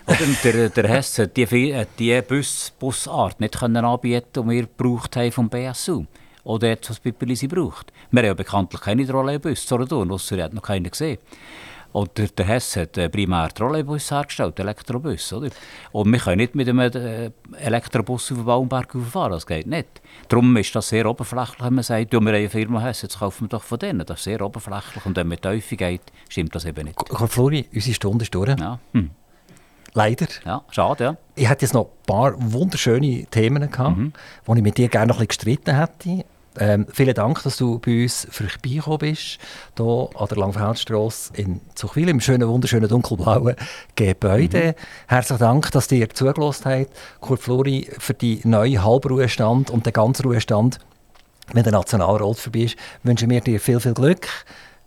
Oder 0.07 0.17
der, 0.43 0.69
der 0.69 0.87
Hess 0.87 1.19
hat 1.19 1.37
die, 1.37 1.85
die 1.99 2.21
Bus, 2.21 2.73
Busart 2.79 3.39
nicht 3.39 3.59
können 3.59 3.85
anbieten, 3.85 4.43
die 4.43 4.49
wir 4.49 4.61
gebraucht 4.61 5.15
haben 5.15 5.31
vom 5.31 5.49
BSU 5.49 6.05
oder 6.47 6.69
jetzt, 6.69 6.89
was 6.89 6.99
Pipperlisi 6.99 7.47
braucht. 7.47 7.91
Wir 8.09 8.21
haben 8.21 8.27
ja 8.27 8.33
bekanntlich 8.33 8.81
keine 8.81 9.05
Trolleybus, 9.05 9.67
Solothurn, 9.67 10.11
ausser 10.11 10.37
er 10.37 10.45
hat 10.45 10.53
noch 10.53 10.63
keinen 10.63 10.89
gesehen. 10.89 11.17
Und 11.91 12.17
der, 12.17 12.27
der 12.27 12.45
Hess 12.45 12.75
hat 12.75 12.97
äh, 12.97 13.09
primär 13.09 13.49
Trolleybus 13.49 14.11
hergestellt, 14.11 14.59
Elektrobus, 14.59 15.33
oder? 15.33 15.49
Und 15.91 16.11
wir 16.11 16.19
können 16.19 16.37
nicht 16.37 16.55
mit 16.55 16.69
einem 16.69 16.79
äh, 16.79 17.31
Elektrobus 17.57 18.31
auf 18.31 18.37
den 18.37 18.45
Baumberg 18.45 18.95
fahren, 19.11 19.31
das 19.31 19.45
geht 19.45 19.67
nicht. 19.67 19.87
Darum 20.29 20.55
ist 20.57 20.73
das 20.73 20.89
sehr 20.89 21.05
oberflächlich, 21.05 21.61
wenn 21.61 21.73
man 21.73 21.83
sagt, 21.83 22.13
du, 22.13 22.21
wir 22.21 22.27
haben 22.27 22.35
eine 22.35 22.49
Firma 22.49 22.81
Hess, 22.81 23.01
jetzt 23.01 23.19
kaufen 23.19 23.45
wir 23.45 23.49
doch 23.49 23.63
von 23.63 23.79
denen. 23.79 24.05
Das 24.05 24.19
ist 24.19 24.23
sehr 24.23 24.41
oberflächlich 24.41 25.05
und 25.05 25.17
wenn 25.17 25.27
man 25.27 25.41
tiefer 25.41 25.75
geht, 25.75 26.01
stimmt 26.29 26.55
das 26.55 26.65
eben 26.65 26.85
nicht. 26.85 26.97
Flori, 27.29 27.65
unsere 27.73 27.93
Stunde 27.95 28.23
ist 28.23 28.33
durch. 28.33 28.57
Ja. 28.57 28.79
Hm. 28.93 29.09
Leider. 29.93 30.27
Ja, 30.45 30.63
schade, 30.69 31.03
ja. 31.03 31.17
Ich 31.35 31.49
hätte 31.49 31.65
jetzt 31.65 31.73
noch 31.73 31.85
ein 31.85 32.05
paar 32.05 32.33
wunderschöne 32.37 33.25
Themen 33.25 33.69
gehabt, 33.69 33.97
mhm. 33.97 34.13
die 34.47 34.57
ich 34.57 34.61
mit 34.61 34.77
dir 34.77 34.89
gerne 34.89 35.07
noch 35.07 35.19
ein 35.19 35.27
bisschen 35.27 35.55
gestritten 35.55 35.75
hätte. 35.75 36.25
Ähm, 36.59 36.87
vielen 36.91 37.13
Dank, 37.13 37.43
dass 37.43 37.57
du 37.57 37.79
bei 37.79 38.03
uns 38.03 38.27
vorbeigekommen 38.29 38.97
bist, 38.99 39.37
hier 39.77 40.09
an 40.15 40.27
der 40.27 40.37
Langfeldstrasse 40.37 41.33
in 41.33 41.61
Zuchwil, 41.75 42.09
im 42.09 42.19
schönen, 42.19 42.47
wunderschönen, 42.47 42.89
dunkelblauen 42.89 43.55
Gebäude. 43.95 44.75
Mhm. 44.77 44.83
Herzlichen 45.07 45.39
Dank, 45.39 45.71
dass 45.71 45.91
ihr 45.91 46.09
zugelassen 46.09 46.65
habt, 46.65 46.91
Kurt 47.21 47.41
Flori, 47.41 47.89
für 47.99 48.13
die 48.13 48.41
neue 48.43 48.83
Halbruhestand 48.83 49.69
und 49.69 49.85
den 49.85 49.93
ganzen 49.93 50.25
Ruhestand, 50.25 50.79
wenn 51.53 51.63
der 51.63 51.73
Nationalrat 51.73 52.37
vorbei 52.37 52.61
ist, 52.61 52.75
wünschen 53.03 53.29
wir 53.29 53.41
dir 53.41 53.59
viel, 53.59 53.79
viel 53.79 53.93
Glück. 53.93 54.27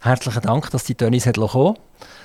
Herzlichen 0.01 0.43
Dank, 0.43 0.71
dass 0.71 0.85
die 0.85 0.95
Tönnies 0.95 1.31
kommen 1.33 1.77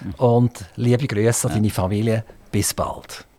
mhm. 0.02 0.14
und 0.16 0.66
liebe 0.76 1.08
Grüße 1.08 1.48
an 1.48 1.54
deine 1.54 1.70
Familie. 1.70 2.24
Bis 2.52 2.74
bald. 2.74 3.26